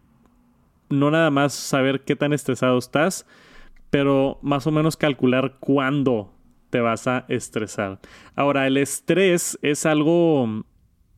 no 0.88 1.10
nada 1.10 1.30
más 1.30 1.54
saber 1.54 2.02
qué 2.02 2.16
tan 2.16 2.32
estresado 2.32 2.78
estás, 2.78 3.26
pero 3.90 4.38
más 4.42 4.66
o 4.66 4.72
menos 4.72 4.96
calcular 4.96 5.56
cuándo 5.60 6.35
te 6.70 6.80
vas 6.80 7.06
a 7.06 7.24
estresar. 7.28 8.00
Ahora, 8.34 8.66
el 8.66 8.76
estrés 8.76 9.58
es 9.62 9.86
algo 9.86 10.64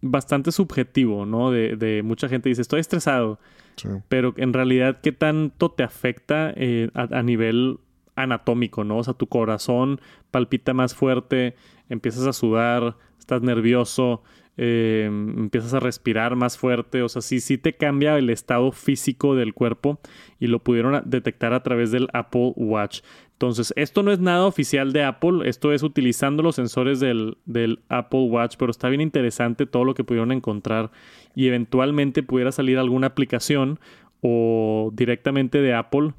bastante 0.00 0.52
subjetivo, 0.52 1.26
¿no? 1.26 1.50
De, 1.50 1.76
de 1.76 2.02
mucha 2.02 2.28
gente 2.28 2.48
dice, 2.48 2.62
estoy 2.62 2.80
estresado, 2.80 3.38
Sí. 3.76 3.88
pero 4.08 4.34
en 4.36 4.52
realidad, 4.52 5.00
¿qué 5.00 5.12
tanto 5.12 5.70
te 5.70 5.84
afecta 5.84 6.52
eh, 6.56 6.90
a, 6.94 7.18
a 7.18 7.22
nivel 7.22 7.78
anatómico, 8.16 8.82
¿no? 8.84 8.98
O 8.98 9.04
sea, 9.04 9.14
tu 9.14 9.28
corazón 9.28 10.00
palpita 10.32 10.74
más 10.74 10.94
fuerte, 10.94 11.54
empiezas 11.88 12.26
a 12.26 12.32
sudar, 12.32 12.96
estás 13.18 13.42
nervioso, 13.42 14.22
eh, 14.56 15.04
empiezas 15.06 15.74
a 15.74 15.78
respirar 15.80 16.34
más 16.34 16.58
fuerte, 16.58 17.02
o 17.02 17.08
sea, 17.08 17.22
sí, 17.22 17.38
sí 17.38 17.58
te 17.58 17.76
cambia 17.76 18.18
el 18.18 18.28
estado 18.30 18.72
físico 18.72 19.36
del 19.36 19.54
cuerpo 19.54 20.00
y 20.40 20.48
lo 20.48 20.58
pudieron 20.64 21.00
detectar 21.04 21.52
a 21.52 21.62
través 21.62 21.92
del 21.92 22.08
Apple 22.12 22.54
Watch. 22.56 23.02
Entonces, 23.40 23.72
esto 23.76 24.02
no 24.02 24.10
es 24.10 24.18
nada 24.18 24.46
oficial 24.46 24.92
de 24.92 25.04
Apple, 25.04 25.48
esto 25.48 25.72
es 25.72 25.84
utilizando 25.84 26.42
los 26.42 26.56
sensores 26.56 26.98
del, 26.98 27.38
del 27.46 27.78
Apple 27.88 28.22
Watch, 28.28 28.56
pero 28.58 28.72
está 28.72 28.88
bien 28.88 29.00
interesante 29.00 29.64
todo 29.64 29.84
lo 29.84 29.94
que 29.94 30.02
pudieron 30.02 30.32
encontrar 30.32 30.90
y 31.36 31.46
eventualmente 31.46 32.24
pudiera 32.24 32.50
salir 32.50 32.78
alguna 32.78 33.06
aplicación 33.06 33.78
o 34.22 34.90
directamente 34.92 35.62
de 35.62 35.72
Apple 35.72 36.14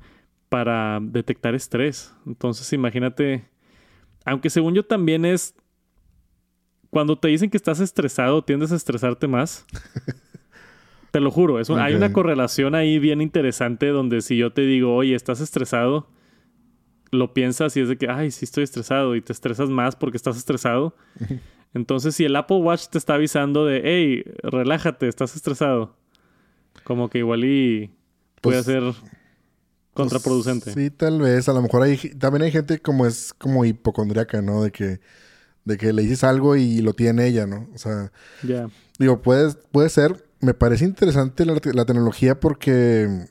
para 0.48 1.00
detectar 1.02 1.56
estrés. 1.56 2.16
Entonces, 2.26 2.72
imagínate, 2.72 3.50
aunque 4.24 4.50
según 4.50 4.74
yo 4.74 4.84
también 4.86 5.26
es 5.26 5.56
cuando 6.90 7.18
te 7.20 7.28
dicen 7.28 7.50
que 7.50 7.58
estás 7.58 7.82
estresado, 7.82 8.44
tiendes 8.44 8.72
a 8.72 8.76
estresarte 8.78 9.28
más. 9.28 9.66
te 11.12 11.20
lo 11.20 11.32
juro, 11.32 11.60
es 11.60 11.70
un- 11.70 11.80
hay 11.80 11.94
una 11.96 12.08
correlación 12.14 12.76
ahí 12.76 12.98
bien 12.98 13.22
interesante 13.22 13.88
donde 13.88 14.22
si 14.22 14.38
yo 14.38 14.54
te 14.54 14.62
digo, 14.62 14.96
oye, 14.96 15.16
estás 15.16 15.42
estresado, 15.42 16.08
lo 17.12 17.34
piensas 17.34 17.76
y 17.78 17.82
es 17.82 17.90
de 17.90 17.98
que, 17.98 18.08
ay, 18.10 18.32
sí 18.32 18.46
estoy 18.46 18.64
estresado 18.64 19.16
y 19.16 19.22
te 19.22 19.34
estresas 19.34 19.70
más 19.70 19.96
porque 19.96 20.18
estás 20.18 20.38
estresado. 20.38 20.96
Entonces, 21.74 22.16
si 22.16 22.26
el 22.26 22.36
Apple 22.36 22.58
Watch 22.58 22.88
te 22.88 22.98
está 22.98 23.14
avisando 23.16 23.66
de, 23.66 23.82
hey, 23.84 24.24
relájate, 24.44 25.08
estás 25.08 25.36
estresado, 25.36 25.96
como 26.84 27.10
que 27.10 27.20
igual 27.20 27.44
y 27.46 27.92
puede 28.42 28.64
Pues- 28.64 28.66
ser 28.66 28.84
contraproducente. 29.94 30.72
Pues, 30.72 30.76
sí, 30.76 30.90
tal 30.92 31.20
vez. 31.22 31.50
A 31.50 31.54
lo 31.54 31.62
mejor 31.62 31.84
hay, 31.84 31.98
también 32.18 32.44
hay 32.44 32.52
gente 32.52 32.80
como 32.80 33.06
es 33.06 33.34
como 33.34 33.66
hipocondriaca, 33.66 34.42
¿no? 34.42 34.64
De 34.64 34.72
que, 34.72 35.00
de 35.66 35.78
que 35.78 35.94
le 35.94 36.02
dices 36.04 36.24
algo 36.24 36.56
y 36.56 36.80
lo 36.82 36.94
tiene 36.94 37.28
ella, 37.28 37.46
¿no? 37.46 37.68
O 37.74 37.78
sea, 37.78 38.12
Ya. 38.44 38.70
digo, 38.98 39.22
puede, 39.22 39.54
puede 39.72 39.90
ser. 39.90 40.26
Me 40.42 40.54
parece 40.54 40.86
interesante 40.86 41.46
la, 41.46 41.60
la 41.74 41.86
tecnología 41.86 42.40
porque, 42.40 43.26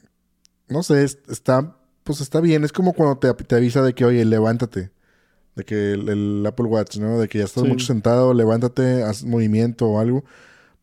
no 0.68 0.82
sé, 0.82 1.04
es- 1.04 1.18
está, 1.28 1.77
pues 2.08 2.22
está 2.22 2.40
bien. 2.40 2.64
Es 2.64 2.72
como 2.72 2.94
cuando 2.94 3.18
te, 3.18 3.32
te 3.44 3.54
avisa 3.54 3.82
de 3.82 3.92
que, 3.94 4.06
oye, 4.06 4.24
levántate. 4.24 4.90
De 5.54 5.64
que 5.64 5.92
el, 5.92 6.08
el 6.08 6.46
Apple 6.46 6.64
Watch, 6.66 6.96
¿no? 6.96 7.18
De 7.20 7.28
que 7.28 7.38
ya 7.38 7.44
estás 7.44 7.64
Sí. 7.64 7.68
mucho 7.68 7.84
sentado, 7.84 8.32
levántate, 8.32 9.02
haz 9.02 9.24
movimiento 9.24 9.86
o 9.86 10.00
algo. 10.00 10.24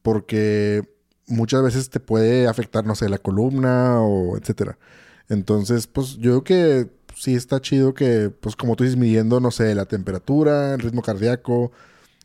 Porque 0.04 0.84
muchas 1.28 1.64
veces 1.64 1.90
te 1.90 2.00
puede 2.00 2.48
afectar, 2.48 2.86
no 2.86 2.94
sé, 2.94 3.10
la 3.10 3.18
columna 3.18 4.00
o 4.02 4.38
etcétera. 4.38 4.78
Entonces, 5.30 5.88
pues 5.88 6.18
yo 6.18 6.44
creo 6.44 6.44
que 6.44 6.92
sí 7.16 7.34
está 7.34 7.60
chido 7.60 7.94
que, 7.96 8.30
pues 8.30 8.56
como 8.56 8.76
tú 8.76 8.84
dices, 8.84 8.98
midiendo, 9.00 9.40
no 9.40 9.50
sé, 9.50 9.74
la 9.74 9.86
temperatura, 9.86 10.76
el 10.76 10.82
ritmo 10.82 11.02
cardíaco, 11.02 11.72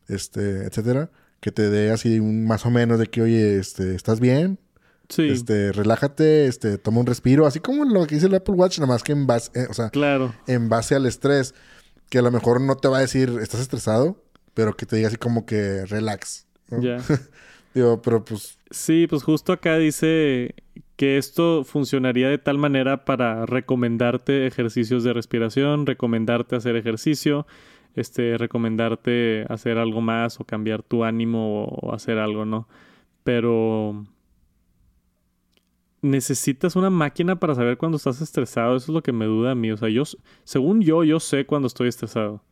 este, 0.09 0.65
etcétera, 0.67 1.11
que 1.41 1.53
te 1.53 1.71
dé 1.71 1.91
así 1.93 2.21
un 2.21 2.45
más 2.47 2.67
o 2.67 2.71
menos 2.71 2.99
de 2.99 3.07
que, 3.07 3.23
oye, 3.23 3.59
este, 3.59 3.95
¿estás 3.95 4.21
bien? 4.21 4.59
Sí, 5.11 5.29
Este, 5.29 5.73
relájate, 5.73 6.47
este, 6.47 6.79
toma 6.79 7.01
un 7.01 7.07
respiro, 7.07 7.47
así 7.47 7.61
como 7.61 7.85
lo 7.85 8.07
que 8.07 8.15
dice 8.15 8.29
el 8.29 8.35
Apple 8.35 8.55
Watch, 8.55 8.79
nada 8.79 8.93
más 8.93 9.03
que 9.03 9.13
en 9.13 9.27
base, 9.27 9.51
eh, 9.55 9.67
o 9.69 9.75
sea, 9.75 9.91
claro. 9.91 10.35
en 10.47 10.69
base 10.69 10.95
al 10.95 11.05
estrés, 11.05 11.55
que 12.09 12.19
a 12.19 12.23
lo 12.23 12.31
mejor 12.31 12.61
no 12.61 12.77
te 12.77 12.89
va 12.89 12.99
a 12.99 13.01
decir, 13.01 13.29
estás 13.43 13.61
estresado, 13.61 14.23
pero 14.55 14.77
que 14.77 14.87
te 14.87 14.97
diga 14.97 15.09
así 15.09 15.17
como 15.17 15.45
que 15.47 15.85
relax. 15.87 16.47
¿no? 16.71 16.81
Ya. 16.81 16.99
Digo, 17.75 18.01
pero 18.03 18.25
pues, 18.25 18.59
Sí, 18.71 19.09
pues 19.09 19.25
justo 19.25 19.53
acá 19.53 19.79
dice 19.79 20.55
que 20.95 21.19
esto 21.19 21.65
funcionaría 21.65 22.29
de 22.29 22.39
tal 22.39 22.57
manera 22.57 23.05
para 23.05 23.47
recomendarte 23.47 24.47
ejercicios 24.47 25.03
de 25.03 25.13
respiración, 25.13 25.87
recomendarte 25.87 26.55
hacer 26.55 26.77
ejercicio, 26.77 27.47
este, 27.97 28.39
recomendarte 28.39 29.45
hacer 29.49 29.79
algo 29.79 30.01
más 30.01 30.39
o 30.39 30.45
cambiar 30.45 30.85
tu 30.85 31.03
ánimo 31.03 31.65
o 31.65 31.95
hacer 31.95 32.19
algo, 32.19 32.45
¿no? 32.45 32.69
Pero 33.25 34.07
necesitas 36.03 36.77
una 36.77 36.91
máquina 36.91 37.39
para 37.39 37.55
saber 37.55 37.77
cuando 37.77 37.97
estás 37.97 38.21
estresado, 38.21 38.77
eso 38.77 38.85
es 38.85 38.95
lo 38.95 39.03
que 39.03 39.13
me 39.13 39.27
duda 39.27 39.53
a 39.53 39.55
mí, 39.55 39.71
o 39.71 39.77
sea, 39.77 39.89
yo, 39.89 40.05
según 40.45 40.81
yo, 40.81 41.05
yo 41.05 41.21
sé 41.21 41.45
cuando 41.47 41.67
estoy 41.69 41.89
estresado. 41.89 42.43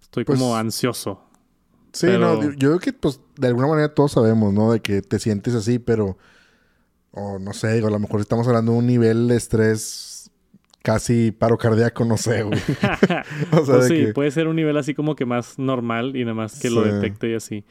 Estoy 0.00 0.24
Pues, 0.24 0.38
como 0.38 0.56
ansioso. 0.56 1.22
sí, 1.92 2.06
Pero- 2.06 2.18
no, 2.18 2.42
yo, 2.42 2.50
yo 2.52 2.68
creo 2.68 2.78
que 2.78 2.92
pues 2.92 3.20
de 3.36 3.48
alguna 3.48 3.68
manera 3.68 3.94
todos 3.94 4.12
sabemos, 4.12 4.52
¿no? 4.52 4.72
De 4.72 4.80
que 4.80 5.02
te 5.02 5.18
sientes 5.18 5.54
así, 5.54 5.78
pero, 5.78 6.16
o 7.12 7.38
no 7.38 7.52
sé, 7.52 7.72
digo, 7.74 7.88
a 7.88 7.90
lo 7.90 7.98
mejor 7.98 8.20
estamos 8.20 8.46
hablando 8.48 8.72
de 8.72 8.78
un 8.78 8.86
nivel 8.86 9.28
de 9.28 9.36
estrés 9.36 10.30
casi 10.82 11.30
paro 11.32 11.58
cardíaco, 11.58 12.04
no 12.04 12.16
sé, 12.16 12.42
güey. 12.42 12.58
o 13.52 13.64
sea, 13.64 13.76
Pues 13.76 13.88
sí, 13.88 14.06
que... 14.06 14.12
puede 14.14 14.30
ser 14.30 14.48
un 14.48 14.56
nivel 14.56 14.76
así 14.76 14.94
como 14.94 15.14
que 15.16 15.26
más 15.26 15.58
normal 15.58 16.16
y 16.16 16.20
nada 16.24 16.34
más 16.34 16.58
que 16.60 16.70
lo 16.70 16.82
detecte 16.82 17.30
y 17.30 17.34
así. 17.34 17.64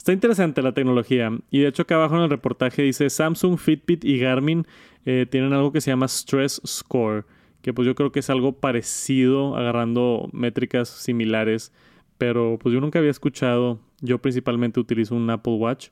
Está 0.00 0.14
interesante 0.14 0.62
la 0.62 0.72
tecnología. 0.72 1.30
Y 1.50 1.58
de 1.58 1.68
hecho 1.68 1.82
acá 1.82 1.96
abajo 1.96 2.16
en 2.16 2.22
el 2.22 2.30
reportaje 2.30 2.80
dice 2.80 3.10
Samsung, 3.10 3.58
Fitbit 3.58 4.02
y 4.02 4.18
Garmin 4.18 4.66
eh, 5.04 5.26
tienen 5.28 5.52
algo 5.52 5.72
que 5.72 5.82
se 5.82 5.90
llama 5.90 6.08
Stress 6.08 6.62
Score, 6.66 7.26
que 7.60 7.74
pues 7.74 7.84
yo 7.84 7.94
creo 7.94 8.10
que 8.10 8.20
es 8.20 8.30
algo 8.30 8.60
parecido, 8.60 9.58
agarrando 9.58 10.30
métricas 10.32 10.88
similares, 10.88 11.74
pero 12.16 12.58
pues 12.58 12.72
yo 12.72 12.80
nunca 12.80 12.98
había 12.98 13.10
escuchado, 13.10 13.78
yo 14.00 14.22
principalmente 14.22 14.80
utilizo 14.80 15.14
un 15.14 15.28
Apple 15.28 15.56
Watch 15.56 15.88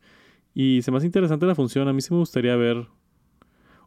y 0.54 0.80
se 0.80 0.90
me 0.90 0.96
hace 0.96 1.06
interesante 1.06 1.44
la 1.44 1.54
función, 1.54 1.86
a 1.86 1.92
mí 1.92 2.00
sí 2.00 2.14
me 2.14 2.20
gustaría 2.20 2.56
ver, 2.56 2.86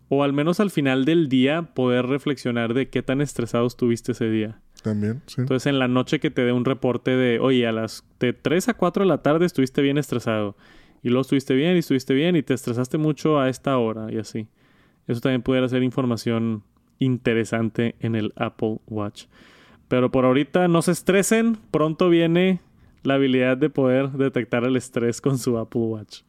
o 0.07 0.23
al 0.23 0.33
menos 0.33 0.59
al 0.59 0.69
final 0.69 1.03
del 1.03 1.29
día, 1.29 1.73
poder 1.73 2.05
reflexionar 2.05 2.75
de 2.75 2.91
qué 2.91 3.01
tan 3.01 3.21
estresado 3.21 3.65
estuviste 3.65 4.11
ese 4.11 4.29
día. 4.29 4.61
También. 4.81 5.21
Entonces 5.37 5.67
en 5.67 5.79
la 5.79 5.87
noche 5.87 6.19
que 6.19 6.31
te 6.31 6.43
dé 6.43 6.51
un 6.51 6.65
reporte 6.65 7.11
de, 7.11 7.39
oye, 7.39 7.67
a 7.67 7.71
las 7.71 8.03
de 8.19 8.33
3 8.33 8.69
a 8.69 8.73
4 8.73 9.03
de 9.03 9.09
la 9.09 9.21
tarde 9.21 9.45
estuviste 9.45 9.81
bien 9.81 9.97
estresado. 9.97 10.55
Y 11.03 11.09
luego 11.09 11.21
estuviste 11.21 11.53
bien 11.55 11.75
y 11.75 11.79
estuviste 11.79 12.13
bien 12.13 12.35
y 12.35 12.43
te 12.43 12.53
estresaste 12.53 12.97
mucho 12.97 13.39
a 13.39 13.49
esta 13.49 13.77
hora 13.77 14.11
y 14.11 14.17
así. 14.17 14.47
Eso 15.07 15.21
también 15.21 15.41
pudiera 15.41 15.67
ser 15.67 15.83
información 15.83 16.63
interesante 16.99 17.95
en 17.99 18.15
el 18.15 18.33
Apple 18.35 18.79
Watch. 18.87 19.25
Pero 19.87 20.11
por 20.11 20.25
ahorita 20.25 20.67
no 20.67 20.81
se 20.81 20.91
estresen, 20.91 21.57
pronto 21.71 22.09
viene 22.09 22.61
la 23.03 23.15
habilidad 23.15 23.57
de 23.57 23.69
poder 23.69 24.11
detectar 24.11 24.63
el 24.63 24.77
estrés 24.77 25.19
con 25.21 25.37
su 25.37 25.57
Apple 25.57 25.81
Watch. 25.81 26.21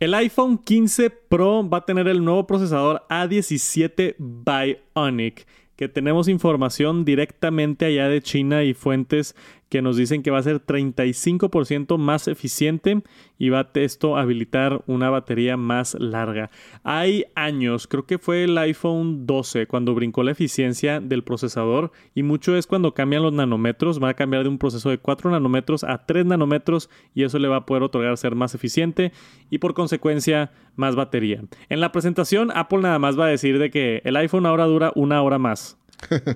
El 0.00 0.14
iPhone 0.14 0.58
15 0.58 1.10
Pro 1.10 1.68
va 1.68 1.78
a 1.78 1.84
tener 1.84 2.08
el 2.08 2.24
nuevo 2.24 2.46
procesador 2.46 3.02
A17 3.10 4.16
Bionic 4.18 5.46
que 5.80 5.88
tenemos 5.88 6.28
información 6.28 7.06
directamente 7.06 7.86
allá 7.86 8.10
de 8.10 8.20
China 8.20 8.64
y 8.64 8.74
fuentes 8.74 9.34
que 9.70 9.80
nos 9.80 9.96
dicen 9.96 10.22
que 10.22 10.30
va 10.30 10.38
a 10.38 10.42
ser 10.42 10.60
35% 10.60 11.96
más 11.96 12.28
eficiente 12.28 13.02
y 13.38 13.48
va 13.48 13.60
a 13.60 14.20
habilitar 14.20 14.82
una 14.86 15.08
batería 15.08 15.56
más 15.56 15.94
larga. 15.94 16.50
Hay 16.82 17.24
años, 17.34 17.86
creo 17.86 18.04
que 18.04 18.18
fue 18.18 18.44
el 18.44 18.58
iPhone 18.58 19.26
12 19.26 19.66
cuando 19.66 19.94
brincó 19.94 20.22
la 20.22 20.32
eficiencia 20.32 21.00
del 21.00 21.24
procesador 21.24 21.92
y 22.14 22.22
mucho 22.22 22.56
es 22.56 22.66
cuando 22.66 22.92
cambian 22.92 23.22
los 23.22 23.32
nanómetros, 23.32 24.02
va 24.02 24.10
a 24.10 24.14
cambiar 24.14 24.42
de 24.42 24.50
un 24.50 24.58
proceso 24.58 24.90
de 24.90 24.98
4 24.98 25.30
nanómetros 25.30 25.84
a 25.84 26.04
3 26.04 26.26
nanómetros 26.26 26.90
y 27.14 27.22
eso 27.22 27.38
le 27.38 27.48
va 27.48 27.56
a 27.56 27.66
poder 27.66 27.84
otorgar 27.84 28.16
ser 28.18 28.34
más 28.34 28.54
eficiente 28.54 29.12
y 29.48 29.58
por 29.58 29.72
consecuencia 29.72 30.50
más 30.74 30.96
batería. 30.96 31.42
En 31.68 31.80
la 31.80 31.92
presentación 31.92 32.50
Apple 32.54 32.80
nada 32.80 32.98
más 32.98 33.18
va 33.18 33.26
a 33.26 33.30
decir 33.30 33.58
de 33.58 33.70
que 33.70 34.02
el 34.04 34.16
iPhone 34.16 34.46
ahora 34.46 34.66
dura 34.66 34.92
una 34.96 35.22
hora 35.22 35.38
más. 35.38 35.79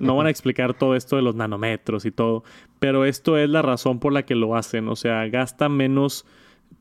No 0.01 0.15
van 0.15 0.27
a 0.27 0.29
explicar 0.29 0.77
todo 0.77 0.95
esto 0.95 1.15
de 1.15 1.21
los 1.21 1.35
nanómetros 1.35 2.05
y 2.05 2.11
todo, 2.11 2.43
pero 2.79 3.05
esto 3.05 3.37
es 3.37 3.49
la 3.49 3.61
razón 3.61 3.99
por 3.99 4.13
la 4.13 4.23
que 4.23 4.35
lo 4.35 4.55
hacen, 4.55 4.87
o 4.87 4.95
sea, 4.95 5.27
gasta 5.27 5.69
menos 5.69 6.25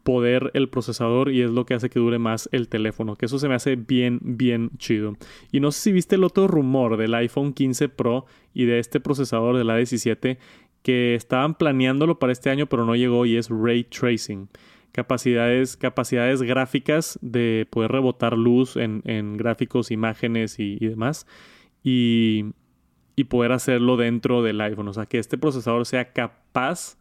poder 0.03 0.51
el 0.55 0.69
procesador 0.69 1.33
y 1.33 1.43
es 1.43 1.51
lo 1.51 1.65
que 1.65 1.75
hace 1.75 1.89
que 1.89 1.99
dure 1.99 2.19
más 2.19 2.49
el 2.53 2.69
teléfono, 2.69 3.17
que 3.17 3.27
eso 3.27 3.39
se 3.39 3.49
me 3.49 3.55
hace 3.55 3.77
bien, 3.77 4.21
bien 4.23 4.71
chido. 4.77 5.17
Y 5.51 5.61
no 5.61 5.73
sé 5.73 5.81
si 5.81 5.93
viste 5.93 6.17
el 6.17 6.25
otro 6.25 6.47
rumor 6.47 6.97
del 6.97 7.15
iPhone 7.15 7.55
15 7.55 7.89
Pro 7.89 8.27
y 8.53 8.67
de 8.67 8.79
este 8.79 9.01
procesador 9.01 9.57
de 9.57 9.65
la 9.65 9.77
17 9.77 10.39
que 10.83 11.15
estaban 11.15 11.55
planeándolo 11.55 12.19
para 12.19 12.33
este 12.33 12.51
año 12.51 12.67
pero 12.67 12.85
no 12.85 12.95
llegó 12.95 13.25
y 13.25 13.37
es 13.37 13.49
ray 13.49 13.85
tracing. 13.85 14.49
Capacidades, 14.93 15.77
capacidades 15.77 16.43
gráficas 16.43 17.19
de 17.21 17.67
poder 17.69 17.91
rebotar 17.91 18.37
luz 18.39 18.77
en, 18.77 19.37
gráficos, 19.37 19.91
imágenes 19.91 20.61
y 20.61 20.79
demás. 20.79 21.27
Y 21.83 22.45
y 23.17 23.25
poder 23.25 23.53
hacerlo 23.53 23.97
dentro 23.97 24.43
del 24.43 24.61
iPhone. 24.61 24.89
O 24.89 24.93
sea, 24.93 25.07
que 25.07 25.19
este 25.19 25.39
procesador 25.39 25.87
sea 25.87 26.13
capaz 26.13 26.97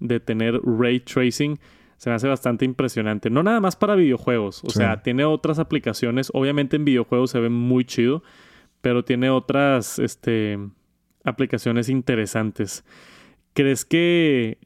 de 0.00 0.20
tener 0.20 0.60
ray 0.62 1.00
tracing 1.00 1.58
se 1.98 2.10
me 2.10 2.16
hace 2.16 2.28
bastante 2.28 2.64
impresionante. 2.64 3.28
No 3.28 3.42
nada 3.42 3.60
más 3.60 3.74
para 3.74 3.96
videojuegos. 3.96 4.62
O 4.64 4.70
sea, 4.70 5.02
tiene 5.02 5.24
otras 5.24 5.58
aplicaciones. 5.58 6.30
Obviamente 6.32 6.76
en 6.76 6.84
videojuegos 6.84 7.32
se 7.32 7.40
ve 7.40 7.48
muy 7.48 7.84
chido, 7.84 8.22
pero 8.80 9.04
tiene 9.04 9.30
otras 9.30 9.98
este, 9.98 10.58
aplicaciones 11.24 11.88
interesantes. 11.88 12.84
¿Crees 13.52 13.84
que 13.84 14.58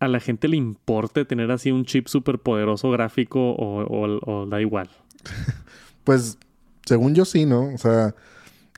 a 0.00 0.08
la 0.08 0.20
gente 0.20 0.48
le 0.48 0.56
importe 0.56 1.26
tener 1.26 1.50
así 1.50 1.70
un 1.70 1.84
chip 1.84 2.06
súper 2.06 2.38
poderoso 2.38 2.90
gráfico 2.90 3.50
o, 3.50 3.84
o 3.86 4.46
da 4.46 4.62
igual? 4.62 4.88
pues, 6.04 6.38
según 6.86 7.14
yo 7.14 7.26
sí, 7.26 7.44
¿no? 7.44 7.74
O 7.74 7.78
sea, 7.78 8.14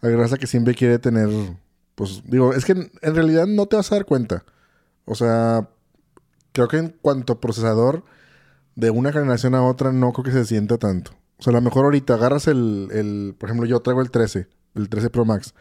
la 0.02 0.10
grasa 0.10 0.36
que 0.36 0.46
siempre 0.46 0.74
quiere 0.74 0.98
tener, 0.98 1.28
pues 1.94 2.22
digo, 2.26 2.52
es 2.52 2.64
que 2.64 2.72
en, 2.72 3.14
realidad 3.14 3.46
no 3.46 3.66
te 3.66 3.76
vas 3.76 3.90
a 3.90 3.94
dar 3.94 4.04
cuenta. 4.04 4.44
O 5.04 5.14
sea, 5.14 5.68
creo 6.52 6.68
que 6.68 6.78
en 6.78 6.96
cuanto 7.00 7.34
a 7.34 7.40
procesador, 7.40 8.04
de 8.74 8.90
una 8.90 9.12
generación 9.12 9.54
a 9.54 9.62
otra 9.62 9.92
no 9.92 10.12
creo 10.12 10.24
que 10.24 10.32
se 10.32 10.44
sienta 10.44 10.76
tanto. 10.76 11.12
O 11.38 11.42
sea, 11.42 11.52
a 11.52 11.54
lo 11.54 11.60
mejor 11.60 11.84
ahorita 11.84 12.14
agarras 12.14 12.48
el, 12.48 12.88
el, 12.92 13.34
por 13.38 13.48
ejemplo, 13.48 13.66
yo 13.66 13.80
traigo 13.80 14.00
el 14.00 14.10
13, 14.10 14.48
el 14.74 14.88
13 14.88 15.10
Pro 15.10 15.24
Max. 15.24 15.54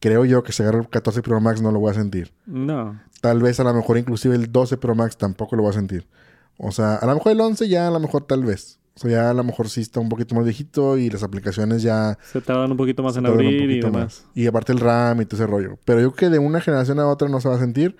Creo 0.00 0.24
yo 0.24 0.42
que 0.42 0.52
si 0.52 0.62
agarro 0.62 0.80
el 0.80 0.88
14 0.88 1.22
Pro 1.22 1.40
Max 1.40 1.60
no 1.60 1.70
lo 1.70 1.80
voy 1.80 1.90
a 1.90 1.94
sentir. 1.94 2.32
No. 2.46 3.00
Tal 3.20 3.42
vez 3.42 3.60
a 3.60 3.64
lo 3.64 3.74
mejor 3.74 3.98
inclusive 3.98 4.34
el 4.34 4.50
12 4.50 4.78
Pro 4.78 4.94
Max 4.94 5.16
tampoco 5.18 5.56
lo 5.56 5.62
voy 5.62 5.70
a 5.70 5.74
sentir. 5.74 6.06
O 6.56 6.72
sea, 6.72 6.96
a 6.96 7.06
lo 7.06 7.14
mejor 7.14 7.32
el 7.32 7.40
11 7.40 7.68
ya 7.68 7.88
a 7.88 7.90
lo 7.90 8.00
mejor 8.00 8.24
tal 8.24 8.44
vez. 8.44 8.78
O 8.98 9.00
sea, 9.00 9.10
ya 9.12 9.30
a 9.30 9.34
lo 9.34 9.44
mejor 9.44 9.68
sí 9.68 9.80
está 9.80 10.00
un 10.00 10.08
poquito 10.08 10.34
más 10.34 10.42
viejito 10.42 10.98
y 10.98 11.08
las 11.08 11.22
aplicaciones 11.22 11.82
ya... 11.82 12.18
Se 12.32 12.40
tardan 12.40 12.72
un 12.72 12.76
poquito 12.76 13.04
más 13.04 13.16
en 13.16 13.26
abrir 13.26 13.70
y 13.70 13.80
demás. 13.80 14.26
Y 14.34 14.48
aparte 14.48 14.72
el 14.72 14.80
RAM 14.80 15.20
y 15.20 15.24
todo 15.24 15.36
ese 15.36 15.46
rollo. 15.46 15.78
Pero 15.84 16.00
yo 16.00 16.10
creo 16.10 16.30
que 16.30 16.34
de 16.34 16.40
una 16.40 16.60
generación 16.60 16.98
a 16.98 17.06
otra 17.06 17.28
no 17.28 17.40
se 17.40 17.48
va 17.48 17.54
a 17.54 17.60
sentir. 17.60 17.96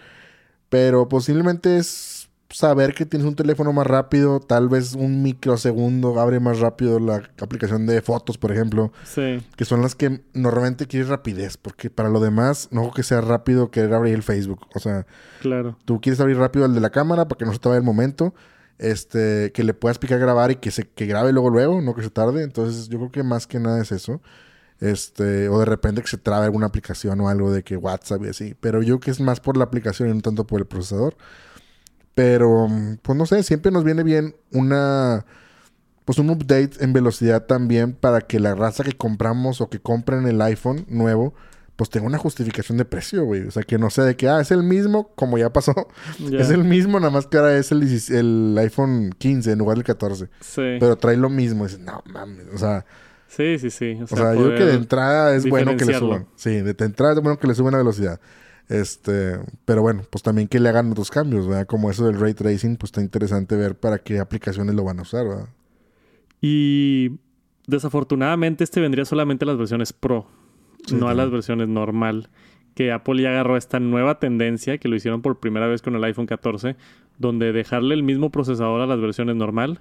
Pero 0.68 1.08
posiblemente 1.08 1.76
es 1.76 2.30
saber 2.50 2.94
que 2.94 3.06
tienes 3.06 3.28
un 3.28 3.36
teléfono 3.36 3.72
más 3.72 3.86
rápido. 3.86 4.40
Tal 4.40 4.68
vez 4.68 4.94
un 4.94 5.22
microsegundo 5.22 6.18
abre 6.18 6.40
más 6.40 6.58
rápido 6.58 6.98
la 6.98 7.22
aplicación 7.40 7.86
de 7.86 8.02
fotos, 8.02 8.36
por 8.36 8.50
ejemplo. 8.50 8.92
Sí. 9.04 9.40
Que 9.54 9.64
son 9.64 9.82
las 9.82 9.94
que 9.94 10.20
normalmente 10.34 10.88
quieres 10.88 11.10
rapidez. 11.10 11.58
Porque 11.58 11.90
para 11.90 12.08
lo 12.08 12.18
demás, 12.18 12.70
no 12.72 12.90
que 12.90 13.04
sea 13.04 13.20
rápido 13.20 13.70
querer 13.70 13.94
abrir 13.94 14.16
el 14.16 14.24
Facebook. 14.24 14.66
O 14.74 14.80
sea... 14.80 15.06
Claro. 15.42 15.78
Tú 15.84 16.00
quieres 16.00 16.18
abrir 16.18 16.38
rápido 16.38 16.66
el 16.66 16.74
de 16.74 16.80
la 16.80 16.90
cámara 16.90 17.28
para 17.28 17.38
que 17.38 17.44
no 17.44 17.52
se 17.52 17.60
te 17.60 17.68
vaya 17.68 17.78
el 17.78 17.84
momento 17.84 18.34
este, 18.78 19.52
que 19.52 19.64
le 19.64 19.74
puedas 19.74 19.98
picar 19.98 20.18
grabar 20.18 20.50
y 20.50 20.56
que 20.56 20.70
se 20.70 20.88
que 20.88 21.06
grabe 21.06 21.32
luego 21.32 21.50
luego, 21.50 21.80
no 21.82 21.94
que 21.94 22.02
se 22.02 22.10
tarde. 22.10 22.42
Entonces, 22.42 22.88
yo 22.88 22.98
creo 22.98 23.10
que 23.10 23.22
más 23.22 23.46
que 23.46 23.58
nada 23.60 23.82
es 23.82 23.92
eso. 23.92 24.20
Este, 24.80 25.48
o 25.48 25.58
de 25.58 25.64
repente 25.64 26.02
que 26.02 26.08
se 26.08 26.18
trabe 26.18 26.44
alguna 26.44 26.66
aplicación 26.66 27.20
o 27.20 27.28
algo 27.28 27.52
de 27.52 27.64
que 27.64 27.76
WhatsApp 27.76 28.24
y 28.24 28.28
así. 28.28 28.56
Pero 28.60 28.82
yo 28.82 28.98
creo 28.98 29.00
que 29.00 29.10
es 29.10 29.20
más 29.20 29.40
por 29.40 29.56
la 29.56 29.64
aplicación 29.64 30.10
y 30.10 30.14
no 30.14 30.20
tanto 30.20 30.46
por 30.46 30.60
el 30.60 30.66
procesador. 30.66 31.16
Pero, 32.14 32.68
pues 33.02 33.18
no 33.18 33.26
sé, 33.26 33.42
siempre 33.42 33.70
nos 33.72 33.84
viene 33.84 34.02
bien 34.02 34.36
una 34.52 35.24
pues 36.04 36.18
un 36.18 36.30
update 36.30 36.82
en 36.82 36.94
velocidad 36.94 37.44
también 37.44 37.92
para 37.92 38.22
que 38.22 38.40
la 38.40 38.54
raza 38.54 38.82
que 38.82 38.94
compramos 38.94 39.60
o 39.60 39.68
que 39.68 39.78
compren 39.78 40.26
el 40.26 40.40
iPhone 40.40 40.86
nuevo 40.88 41.34
pues 41.78 41.90
tengo 41.90 42.08
una 42.08 42.18
justificación 42.18 42.76
de 42.76 42.84
precio, 42.84 43.24
güey. 43.24 43.42
O 43.42 43.52
sea, 43.52 43.62
que 43.62 43.78
no 43.78 43.88
sea 43.88 44.02
de 44.02 44.16
que, 44.16 44.28
ah, 44.28 44.40
es 44.40 44.50
el 44.50 44.64
mismo, 44.64 45.12
como 45.14 45.38
ya 45.38 45.52
pasó. 45.52 45.72
Es 46.32 46.50
el 46.50 46.64
mismo, 46.64 46.98
nada 46.98 47.12
más 47.12 47.28
que 47.28 47.36
ahora 47.36 47.56
es 47.56 47.70
el, 47.70 47.84
el 48.10 48.58
iPhone 48.58 49.14
15 49.16 49.52
en 49.52 49.58
lugar 49.60 49.76
del 49.76 49.84
14. 49.84 50.24
Sí. 50.40 50.76
Pero 50.80 50.96
trae 50.96 51.16
lo 51.16 51.30
mismo. 51.30 51.62
Dices, 51.62 51.78
no 51.78 52.02
mames, 52.06 52.46
o 52.52 52.58
sea... 52.58 52.84
Sí, 53.28 53.60
sí, 53.60 53.70
sí. 53.70 53.96
O 54.02 54.08
sea, 54.08 54.34
yo 54.34 54.46
creo 54.46 54.58
que 54.58 54.64
de 54.64 54.74
entrada 54.74 55.36
es 55.36 55.48
bueno 55.48 55.76
que 55.76 55.84
le 55.84 55.96
suban. 55.96 56.26
Sí, 56.34 56.50
de, 56.50 56.74
entrada 56.84 57.12
es 57.12 57.20
bueno 57.20 57.38
que 57.38 57.46
le 57.46 57.54
suban 57.54 57.70
la 57.70 57.78
velocidad. 57.78 58.20
Este, 58.68 59.38
pero 59.64 59.80
bueno, 59.80 60.02
pues 60.10 60.24
también 60.24 60.48
que 60.48 60.58
le 60.58 60.68
hagan 60.70 60.90
otros 60.90 61.12
cambios, 61.12 61.46
¿verdad? 61.46 61.66
Como 61.66 61.92
eso 61.92 62.06
del 62.06 62.18
ray 62.18 62.34
tracing, 62.34 62.76
pues 62.76 62.88
está 62.88 63.02
interesante 63.02 63.54
ver 63.54 63.76
para 63.76 63.98
qué 63.98 64.18
aplicaciones 64.18 64.74
lo 64.74 64.82
van 64.82 64.98
a 64.98 65.02
usar, 65.02 65.28
¿verdad? 65.28 65.48
Y 66.40 67.20
desafortunadamente 67.68 68.64
este 68.64 68.80
vendría 68.80 69.04
solamente 69.04 69.44
a 69.44 69.46
las 69.46 69.58
versiones 69.58 69.92
Pro 69.92 70.37
no 70.92 71.08
a 71.08 71.14
las 71.14 71.30
versiones 71.30 71.68
normal. 71.68 72.28
Que 72.74 72.92
Apple 72.92 73.22
ya 73.22 73.30
agarró 73.30 73.56
esta 73.56 73.80
nueva 73.80 74.18
tendencia, 74.20 74.78
que 74.78 74.88
lo 74.88 74.96
hicieron 74.96 75.22
por 75.22 75.40
primera 75.40 75.66
vez 75.66 75.82
con 75.82 75.96
el 75.96 76.04
iPhone 76.04 76.26
14, 76.26 76.76
donde 77.18 77.52
dejarle 77.52 77.94
el 77.94 78.02
mismo 78.02 78.30
procesador 78.30 78.80
a 78.80 78.86
las 78.86 79.00
versiones 79.00 79.36
normal 79.36 79.80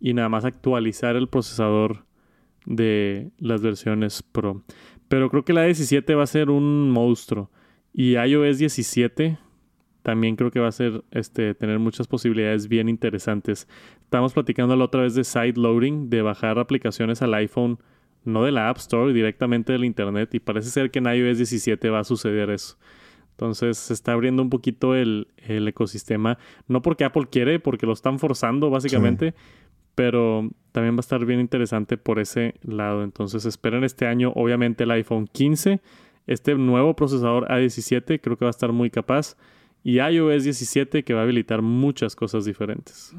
y 0.00 0.12
nada 0.12 0.28
más 0.28 0.44
actualizar 0.44 1.16
el 1.16 1.28
procesador 1.28 2.04
de 2.66 3.30
las 3.38 3.62
versiones 3.62 4.22
Pro. 4.22 4.62
Pero 5.08 5.30
creo 5.30 5.44
que 5.44 5.52
la 5.52 5.64
17 5.64 6.14
va 6.14 6.24
a 6.24 6.26
ser 6.26 6.50
un 6.50 6.90
monstruo. 6.90 7.50
Y 7.92 8.16
iOS 8.16 8.58
17 8.58 9.38
también 10.02 10.36
creo 10.36 10.50
que 10.50 10.60
va 10.60 10.68
a 10.68 10.72
ser 10.72 11.02
este, 11.12 11.54
tener 11.54 11.78
muchas 11.78 12.06
posibilidades 12.06 12.68
bien 12.68 12.90
interesantes. 12.90 13.66
Estamos 14.02 14.34
platicando 14.34 14.76
la 14.76 14.84
otra 14.84 15.02
vez 15.02 15.14
de 15.14 15.24
side 15.24 15.54
loading, 15.56 16.10
de 16.10 16.20
bajar 16.20 16.58
aplicaciones 16.58 17.22
al 17.22 17.32
iPhone 17.32 17.78
no 18.24 18.44
de 18.44 18.52
la 18.52 18.68
App 18.68 18.78
Store, 18.78 19.12
directamente 19.12 19.72
del 19.72 19.84
Internet. 19.84 20.34
Y 20.34 20.40
parece 20.40 20.70
ser 20.70 20.90
que 20.90 20.98
en 20.98 21.06
iOS 21.06 21.38
17 21.38 21.90
va 21.90 22.00
a 22.00 22.04
suceder 22.04 22.50
eso. 22.50 22.76
Entonces 23.32 23.78
se 23.78 23.92
está 23.92 24.12
abriendo 24.12 24.42
un 24.42 24.50
poquito 24.50 24.94
el, 24.94 25.28
ecosistema. 25.36 26.38
No 26.68 26.82
porque 26.82 27.04
Apple 27.04 27.26
quiere, 27.30 27.58
porque 27.58 27.86
lo 27.86 27.92
están 27.92 28.18
forzando 28.18 28.70
básicamente. 28.70 29.34
Pero 29.94 30.50
también 30.72 30.94
va 30.94 30.98
a 30.98 31.00
estar 31.00 31.24
bien 31.24 31.40
interesante 31.40 31.96
por 31.96 32.18
ese 32.18 32.54
lado. 32.62 33.04
Entonces 33.04 33.44
esperen 33.44 33.84
este 33.84 34.06
año, 34.06 34.32
obviamente, 34.34 34.84
el 34.84 34.90
iPhone 34.90 35.28
15. 35.30 35.80
Este 36.26 36.54
nuevo 36.54 36.94
procesador 36.96 37.46
A17 37.48 38.20
creo 38.20 38.36
que 38.36 38.44
va 38.44 38.48
a 38.48 38.50
estar 38.50 38.72
muy 38.72 38.90
capaz. 38.90 39.36
Y 39.86 40.00
iOS 40.00 40.44
17 40.44 41.04
que 41.04 41.12
va 41.12 41.20
a 41.20 41.24
habilitar 41.24 41.60
muchas 41.60 42.16
cosas 42.16 42.46
diferentes. 42.46 43.12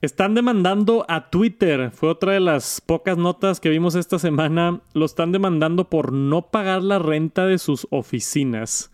Están 0.00 0.36
demandando 0.36 1.04
a 1.08 1.28
Twitter. 1.28 1.90
Fue 1.90 2.08
otra 2.08 2.34
de 2.34 2.40
las 2.40 2.80
pocas 2.80 3.18
notas 3.18 3.58
que 3.58 3.68
vimos 3.68 3.96
esta 3.96 4.20
semana. 4.20 4.80
Lo 4.92 5.06
están 5.06 5.32
demandando 5.32 5.90
por 5.90 6.12
no 6.12 6.52
pagar 6.52 6.84
la 6.84 7.00
renta 7.00 7.46
de 7.46 7.58
sus 7.58 7.88
oficinas. 7.90 8.92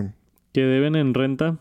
Que 0.53 0.61
deben 0.61 0.95
en 0.95 1.13
renta. 1.13 1.57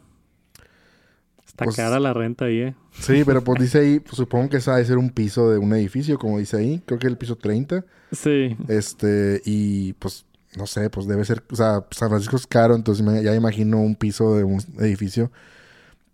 Está 1.47 1.65
Pues- 1.65 1.77
cara 1.77 1.99
la 2.01 2.13
renta 2.13 2.47
ahí, 2.47 2.61
¿eh? 2.61 2.75
Sí, 2.93 3.23
pero 3.27 3.43
pues 3.43 3.61
dice 3.61 3.79
ahí, 3.81 4.01
pues, 4.01 4.17
supongo 4.17 4.49
que 4.49 4.57
esa 4.59 4.75
debe 4.75 4.87
ser 4.87 4.99
un 4.99 5.11
piso 5.11 5.51
de 5.51 5.59
un 5.59 5.73
edificio, 5.75 6.19
como 6.19 6.39
dice 6.39 6.57
ahí. 6.59 6.83
Creo 6.87 6.99
que 6.99 7.07
el 7.07 7.19
piso 7.19 7.37
30. 7.37 7.85
Sí. 8.13 8.57
Este, 8.69 9.41
y 9.45 9.93
pues, 9.95 10.27
no 10.57 10.67
sé, 10.67 10.89
pues 10.91 11.07
debe 11.07 11.25
ser, 11.25 11.43
o 11.51 11.57
sea, 11.57 11.85
San 11.91 12.09
Francisco 12.09 12.37
es 12.37 12.47
caro, 12.47 12.75
entonces 12.77 13.05
me- 13.05 13.23
ya 13.23 13.35
imagino 13.35 13.81
un 13.81 13.97
piso 13.97 14.37
de 14.37 14.45
un 14.45 14.61
edificio. 14.79 15.31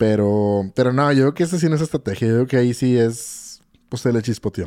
Pero, 0.00 0.72
pero 0.74 0.94
no, 0.94 1.12
yo 1.12 1.24
creo 1.24 1.34
que 1.34 1.42
esta 1.42 1.58
sí 1.58 1.68
no 1.68 1.74
es 1.74 1.82
estrategia. 1.82 2.26
Yo 2.26 2.34
creo 2.36 2.46
que 2.46 2.56
ahí 2.56 2.72
sí 2.72 2.96
es, 2.96 3.60
pues 3.90 4.00
se 4.00 4.10
le 4.14 4.22
chispoteó. 4.22 4.66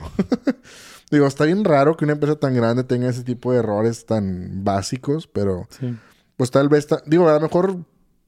Digo, 1.09 1.25
está 1.25 1.45
bien 1.45 1.63
raro 1.65 1.97
que 1.97 2.05
una 2.05 2.13
empresa 2.13 2.35
tan 2.35 2.53
grande 2.53 2.83
tenga 2.83 3.09
ese 3.09 3.23
tipo 3.23 3.51
de 3.51 3.57
errores 3.57 4.05
tan 4.05 4.63
básicos, 4.63 5.25
pero 5.25 5.67
Sí. 5.79 5.97
pues 6.37 6.51
tal 6.51 6.69
vez, 6.69 6.85
ta- 6.85 7.01
digo, 7.07 7.27
a 7.27 7.33
lo 7.33 7.39
mejor 7.41 7.77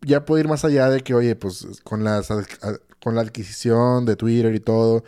ya 0.02 0.26
puede 0.26 0.42
ir 0.42 0.48
más 0.50 0.66
allá 0.66 0.90
de 0.90 1.02
que, 1.02 1.14
oye, 1.14 1.36
pues 1.36 1.68
con, 1.84 2.04
las, 2.04 2.32
a- 2.32 2.44
con 3.04 3.14
la 3.14 3.22
adquisición 3.22 4.06
de 4.08 4.16
Twitter 4.16 4.56
y 4.56 4.60
todo, 4.60 5.04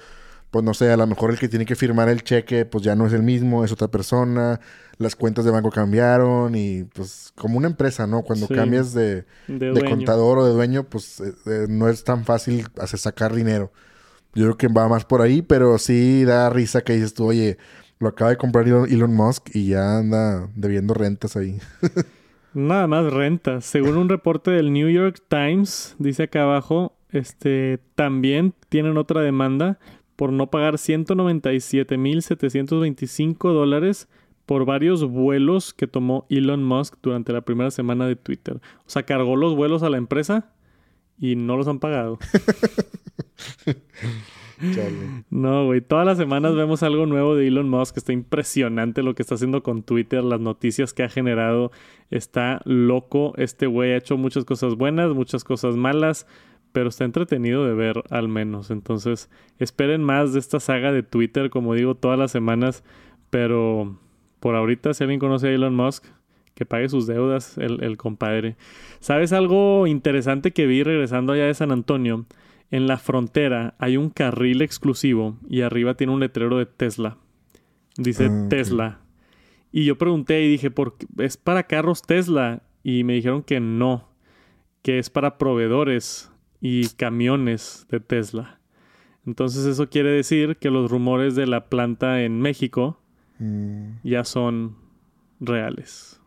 pues 0.52 0.64
no 0.64 0.76
sé, 0.76 0.92
a 0.92 0.98
lo 0.98 1.08
mejor 1.08 1.32
el 1.32 1.40
que 1.40 1.50
tiene 1.50 1.66
que 1.66 1.76
firmar 1.76 2.10
el 2.10 2.24
cheque, 2.24 2.66
pues 2.66 2.84
ya 2.84 2.96
no 2.96 3.08
es 3.08 3.14
el 3.14 3.24
mismo, 3.24 3.66
es 3.66 3.72
otra 3.72 3.88
persona, 3.90 4.60
las 4.98 5.16
cuentas 5.16 5.46
de 5.46 5.52
banco 5.52 5.70
cambiaron 5.70 6.56
y 6.56 6.84
pues 6.86 7.32
como 7.36 7.58
una 7.58 7.68
empresa, 7.68 8.08
¿no? 8.08 8.24
Cuando 8.24 8.48
Sí. 8.48 8.54
cambias 8.54 8.94
de, 8.94 9.26
De, 9.48 9.60
de 9.60 9.70
dueño. 9.72 9.90
contador 9.90 10.40
o 10.40 10.46
de 10.46 10.54
dueño, 10.54 10.84
pues 10.86 11.20
eh, 11.20 11.34
eh, 11.46 11.66
no 11.70 11.90
es 11.90 12.04
tan 12.04 12.26
fácil 12.26 12.66
hacer 12.80 13.00
sacar 13.00 13.34
dinero. 13.36 13.72
Yo 14.34 14.46
creo 14.46 14.58
que 14.58 14.68
va 14.68 14.88
más 14.88 15.06
por 15.06 15.22
ahí, 15.22 15.42
pero 15.42 15.78
sí 15.78 16.24
da 16.24 16.50
risa 16.50 16.82
que 16.82 16.94
dices 16.94 17.14
tú, 17.14 17.26
oye, 17.28 17.58
lo 18.00 18.10
acaba 18.10 18.30
de 18.32 18.38
comprar 18.38 18.68
Elon 18.68 19.14
Musk 19.16 19.50
y 19.56 19.68
ya 19.70 19.98
anda 20.00 20.50
debiendo 20.56 20.94
rentas 20.94 21.36
ahí. 21.36 21.60
Nada 22.54 22.88
más 22.88 23.12
renta. 23.12 23.62
Según 23.62 23.98
un 23.98 24.10
reporte 24.10 24.52
del 24.52 24.72
New 24.74 24.90
York 24.90 25.22
Times, 25.28 25.96
dice 26.00 26.24
acá 26.24 26.44
abajo, 26.44 26.96
este 27.12 27.80
también 27.96 28.54
tienen 28.70 28.98
otra 28.98 29.22
demanda 29.22 29.80
por 30.16 30.32
no 30.34 30.50
pagar 30.50 30.76
197.725 30.78 33.54
dólares 33.54 34.08
por 34.48 34.66
varios 34.66 35.04
vuelos 35.04 35.74
que 35.74 35.86
tomó 35.88 36.26
Elon 36.30 36.64
Musk 36.64 36.96
durante 37.04 37.34
la 37.34 37.42
primera 37.42 37.70
semana 37.70 38.08
de 38.08 38.16
Twitter. 38.16 38.62
O 38.80 38.90
sea, 38.90 39.04
cargó 39.04 39.36
los 39.36 39.56
vuelos 39.56 39.84
a 39.84 39.90
la 39.90 39.98
empresa 39.98 40.54
y 41.20 41.36
no 41.36 41.58
los 41.58 41.68
han 41.68 41.80
pagado. 41.80 42.18
Chale. 44.74 45.26
No, 45.30 45.66
güey. 45.66 45.82
Todas 45.82 46.06
las 46.06 46.18
semanas 46.18 46.56
vemos 46.56 46.82
algo 46.82 47.06
nuevo 47.06 47.36
de 47.36 47.46
Elon 47.48 47.70
Musk. 47.70 47.98
Está 47.98 48.14
impresionante 48.14 49.04
lo 49.04 49.16
que 49.16 49.22
está 49.22 49.36
haciendo 49.36 49.62
con 49.62 49.84
Twitter, 49.84 50.24
las 50.24 50.40
noticias 50.40 50.94
que 50.94 51.04
ha 51.04 51.10
generado. 51.10 51.72
Está 52.10 52.62
loco. 52.64 53.34
Este 53.36 53.68
güey 53.68 53.92
ha 53.92 53.98
hecho 53.98 54.16
muchas 54.16 54.46
cosas 54.46 54.76
buenas, 54.76 55.14
muchas 55.14 55.44
cosas 55.44 55.76
malas, 55.76 56.26
pero 56.72 56.88
está 56.88 57.04
entretenido 57.04 57.66
de 57.66 57.74
ver 57.74 58.02
al 58.10 58.30
menos. 58.30 58.72
Entonces, 58.72 59.30
esperen 59.60 60.04
más 60.04 60.32
de 60.32 60.40
esta 60.40 60.62
saga 60.62 60.94
de 60.94 61.04
Twitter, 61.04 61.50
como 61.50 61.74
digo, 61.74 61.96
todas 61.96 62.18
las 62.18 62.32
semanas. 62.32 62.86
Pero 63.30 64.00
por 64.40 64.56
ahorita, 64.56 64.94
si 64.94 65.04
alguien 65.04 65.20
conoce 65.20 65.48
a 65.48 65.52
Elon 65.52 65.76
Musk, 65.76 66.06
que 66.54 66.66
pague 66.66 66.90
sus 66.90 67.06
deudas, 67.08 67.58
el, 67.58 67.84
el 67.84 67.98
compadre. 67.98 68.56
¿Sabes 69.00 69.32
algo 69.34 69.86
interesante 69.88 70.52
que 70.52 70.66
vi 70.66 70.84
regresando 70.84 71.34
allá 71.34 71.46
de 71.46 71.54
San 71.54 71.72
Antonio? 71.72 72.26
En 72.72 72.88
la 72.88 72.98
frontera 72.98 73.76
hay 73.78 73.96
un 73.96 74.10
carril 74.10 74.62
exclusivo 74.62 75.38
y 75.48 75.62
arriba 75.62 75.94
tiene 75.94 76.14
un 76.14 76.20
letrero 76.20 76.58
de 76.58 76.66
Tesla. 76.66 77.18
Dice 77.96 78.28
Ah. 78.30 78.48
Tesla. 78.50 79.00
Y 79.72 79.86
yo 79.86 79.98
pregunté 79.98 80.44
y 80.44 80.50
dije, 80.50 80.72
¿por 80.72 80.98
qué? 80.98 81.06
¿es 81.20 81.38
para 81.38 81.64
carros 81.64 82.02
Tesla? 82.02 82.64
Y 82.84 83.04
me 83.04 83.14
dijeron 83.14 83.44
que 83.44 83.60
no, 83.60 84.10
que 84.82 84.98
es 84.98 85.10
para 85.10 85.38
proveedores 85.38 86.32
y 86.60 86.88
camiones 86.90 87.86
de 87.90 88.00
Tesla. 88.00 88.60
Entonces 89.26 89.66
eso 89.66 89.90
quiere 89.90 90.10
decir 90.10 90.58
que 90.58 90.72
los 90.72 90.90
rumores 90.90 91.36
de 91.36 91.48
la 91.48 91.66
planta 91.70 92.24
en 92.24 92.40
México 92.40 93.00
Mm, 93.40 93.98
ya 94.04 94.24
son 94.24 94.76
reales. 95.40 96.20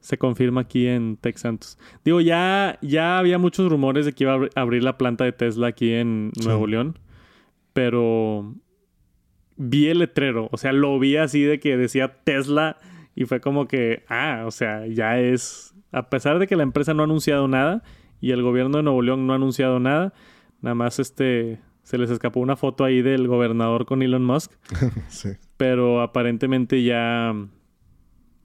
Se 0.00 0.18
confirma 0.18 0.62
aquí 0.62 0.86
en 0.86 1.16
Tech 1.16 1.38
Santos. 1.38 1.78
Digo, 2.04 2.20
ya, 2.20 2.78
ya 2.82 3.18
había 3.18 3.38
muchos 3.38 3.70
rumores 3.70 4.04
de 4.04 4.12
que 4.12 4.24
iba 4.24 4.34
a 4.34 4.36
abri- 4.36 4.50
abrir 4.54 4.82
la 4.84 4.98
planta 4.98 5.24
de 5.24 5.32
Tesla 5.32 5.68
aquí 5.68 5.92
en 5.92 6.30
Sí. 6.34 6.44
Nuevo 6.46 6.66
León. 6.66 6.98
Pero 7.72 8.54
vi 9.56 9.86
el 9.88 10.00
letrero. 10.00 10.48
O 10.52 10.56
sea, 10.58 10.72
lo 10.72 10.98
vi 10.98 11.16
así 11.16 11.42
de 11.42 11.58
que 11.60 11.76
decía 11.76 12.18
Tesla. 12.24 12.78
Y 13.14 13.24
fue 13.24 13.40
como 13.40 13.66
que, 13.66 14.04
ah, 14.08 14.44
o 14.46 14.50
sea, 14.50 14.86
ya 14.86 15.18
es. 15.18 15.74
A 15.92 16.10
pesar 16.10 16.38
de 16.38 16.46
que 16.46 16.56
la 16.56 16.62
empresa 16.62 16.92
no 16.92 17.02
ha 17.02 17.06
anunciado 17.06 17.48
nada 17.48 17.82
y 18.20 18.32
el 18.32 18.42
gobierno 18.42 18.76
de 18.78 18.82
Nuevo 18.82 19.00
León 19.00 19.26
no 19.26 19.32
ha 19.32 19.36
anunciado 19.36 19.80
nada, 19.80 20.12
nada 20.60 20.74
más 20.74 20.98
este. 20.98 21.60
Se 21.86 21.98
les 21.98 22.10
escapó 22.10 22.40
una 22.40 22.56
foto 22.56 22.82
ahí 22.82 23.00
del 23.00 23.28
gobernador 23.28 23.86
con 23.86 24.02
Elon 24.02 24.24
Musk. 24.24 24.50
sí. 25.08 25.28
Pero 25.56 26.00
aparentemente 26.02 26.82
ya, 26.82 27.32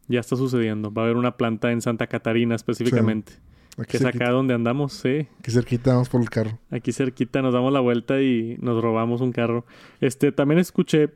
ya 0.08 0.20
está 0.20 0.36
sucediendo. 0.36 0.94
Va 0.94 1.02
a 1.02 1.06
haber 1.06 1.18
una 1.18 1.38
planta 1.38 1.72
en 1.72 1.82
Santa 1.82 2.06
Catarina 2.06 2.54
específicamente. 2.54 3.34
Aquí 3.80 3.94
Que 3.94 3.98
es 3.98 4.04
cerquita, 4.04 4.26
acá 4.26 4.34
donde 4.34 4.54
andamos, 4.54 4.94
sí. 4.94 5.28
aquí 5.40 5.50
cerquita, 5.50 5.94
vamos 5.94 6.08
por 6.10 6.22
el 6.22 6.30
carro. 6.30 6.60
Aquí 6.70 6.92
cerquita 6.92 7.42
nos 7.42 7.52
damos 7.52 7.74
la 7.74 7.80
vuelta 7.80 8.22
y 8.22 8.58
nos 8.62 8.80
robamos 8.80 9.22
un 9.22 9.32
carro. 9.32 9.66
Este, 10.02 10.32
también 10.32 10.60
escuché 10.60 11.10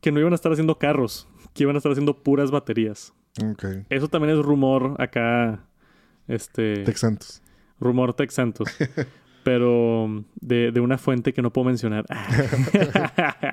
que 0.00 0.12
no 0.12 0.20
iban 0.20 0.32
a 0.32 0.36
estar 0.36 0.52
haciendo 0.52 0.78
carros, 0.78 1.26
que 1.52 1.64
iban 1.64 1.74
a 1.74 1.78
estar 1.78 1.90
haciendo 1.90 2.22
puras 2.22 2.52
baterías. 2.52 3.12
Ok. 3.44 3.64
Eso 3.88 4.06
también 4.06 4.38
es 4.38 4.44
rumor 4.44 4.94
acá, 4.98 5.64
este, 6.28 6.84
Tex 6.84 7.00
Santos. 7.00 7.42
rumor 7.80 8.14
Tech 8.14 8.30
Santos. 8.30 8.68
pero 9.42 10.24
de, 10.40 10.70
de 10.72 10.80
una 10.80 10.98
fuente 10.98 11.32
que 11.32 11.42
no 11.42 11.52
puedo 11.52 11.66
mencionar. 11.66 12.04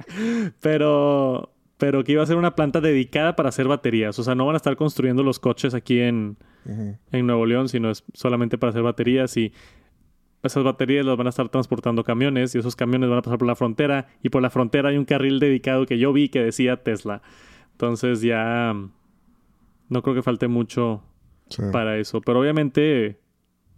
pero, 0.62 1.54
pero 1.78 2.04
que 2.04 2.14
iba 2.14 2.24
a 2.24 2.26
ser 2.26 2.38
una 2.38 2.56
planta 2.56 2.82
dedicada 2.82 3.36
para 3.36 3.50
hacer 3.50 3.68
baterías. 3.68 4.18
O 4.20 4.24
sea, 4.24 4.36
no 4.36 4.46
van 4.46 4.56
a 4.56 4.58
estar 4.58 4.76
construyendo 4.76 5.24
los 5.24 5.40
coches 5.40 5.74
aquí 5.74 6.00
en, 6.00 6.38
en 7.12 7.28
Nuevo 7.28 7.46
León, 7.46 7.70
sino 7.70 7.90
es 7.90 8.04
solamente 8.14 8.58
para 8.58 8.72
hacer 8.72 8.84
baterías 8.84 9.36
y 9.38 9.54
esas 10.44 10.64
baterías 10.64 11.06
las 11.06 11.18
van 11.18 11.28
a 11.28 11.32
estar 11.32 11.50
transportando 11.50 12.04
camiones 12.04 12.54
y 12.56 12.60
esos 12.60 12.76
camiones 12.76 13.10
van 13.10 13.20
a 13.20 13.22
pasar 13.22 13.40
por 13.40 13.48
la 13.48 13.56
frontera 13.56 14.08
y 14.22 14.30
por 14.30 14.42
la 14.42 14.50
frontera 14.50 14.90
hay 14.90 14.98
un 14.98 15.06
carril 15.06 15.40
dedicado 15.40 15.86
que 15.86 15.98
yo 15.98 16.14
vi 16.14 16.30
que 16.30 16.42
decía 16.44 16.84
Tesla. 16.84 17.22
Entonces 17.72 18.22
ya 18.22 18.74
no 19.90 20.02
creo 20.02 20.16
que 20.16 20.24
falte 20.24 20.48
mucho 20.48 21.04
Sí. 21.50 21.62
para 21.72 21.98
eso, 21.98 22.20
pero 22.20 22.42
obviamente 22.42 23.22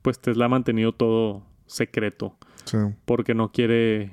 pues 0.02 0.20
Tesla 0.20 0.46
ha 0.46 0.50
mantenido 0.50 0.92
todo 0.92 1.44
secreto 1.70 2.36
Sí. 2.66 2.78
porque 3.06 3.34
no 3.34 3.52
quiere 3.52 4.12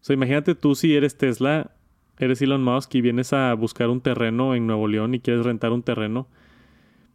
O 0.00 0.04
sea, 0.04 0.14
imagínate 0.14 0.54
tú 0.54 0.74
si 0.74 0.94
eres 0.94 1.16
Tesla, 1.16 1.70
eres 2.18 2.42
Elon 2.42 2.62
Musk 2.64 2.94
y 2.96 3.00
vienes 3.00 3.32
a 3.32 3.54
buscar 3.54 3.88
un 3.88 4.00
terreno 4.00 4.54
en 4.54 4.66
Nuevo 4.66 4.88
León 4.88 5.14
y 5.14 5.20
quieres 5.20 5.44
rentar 5.44 5.72
un 5.72 5.82
terreno 5.82 6.26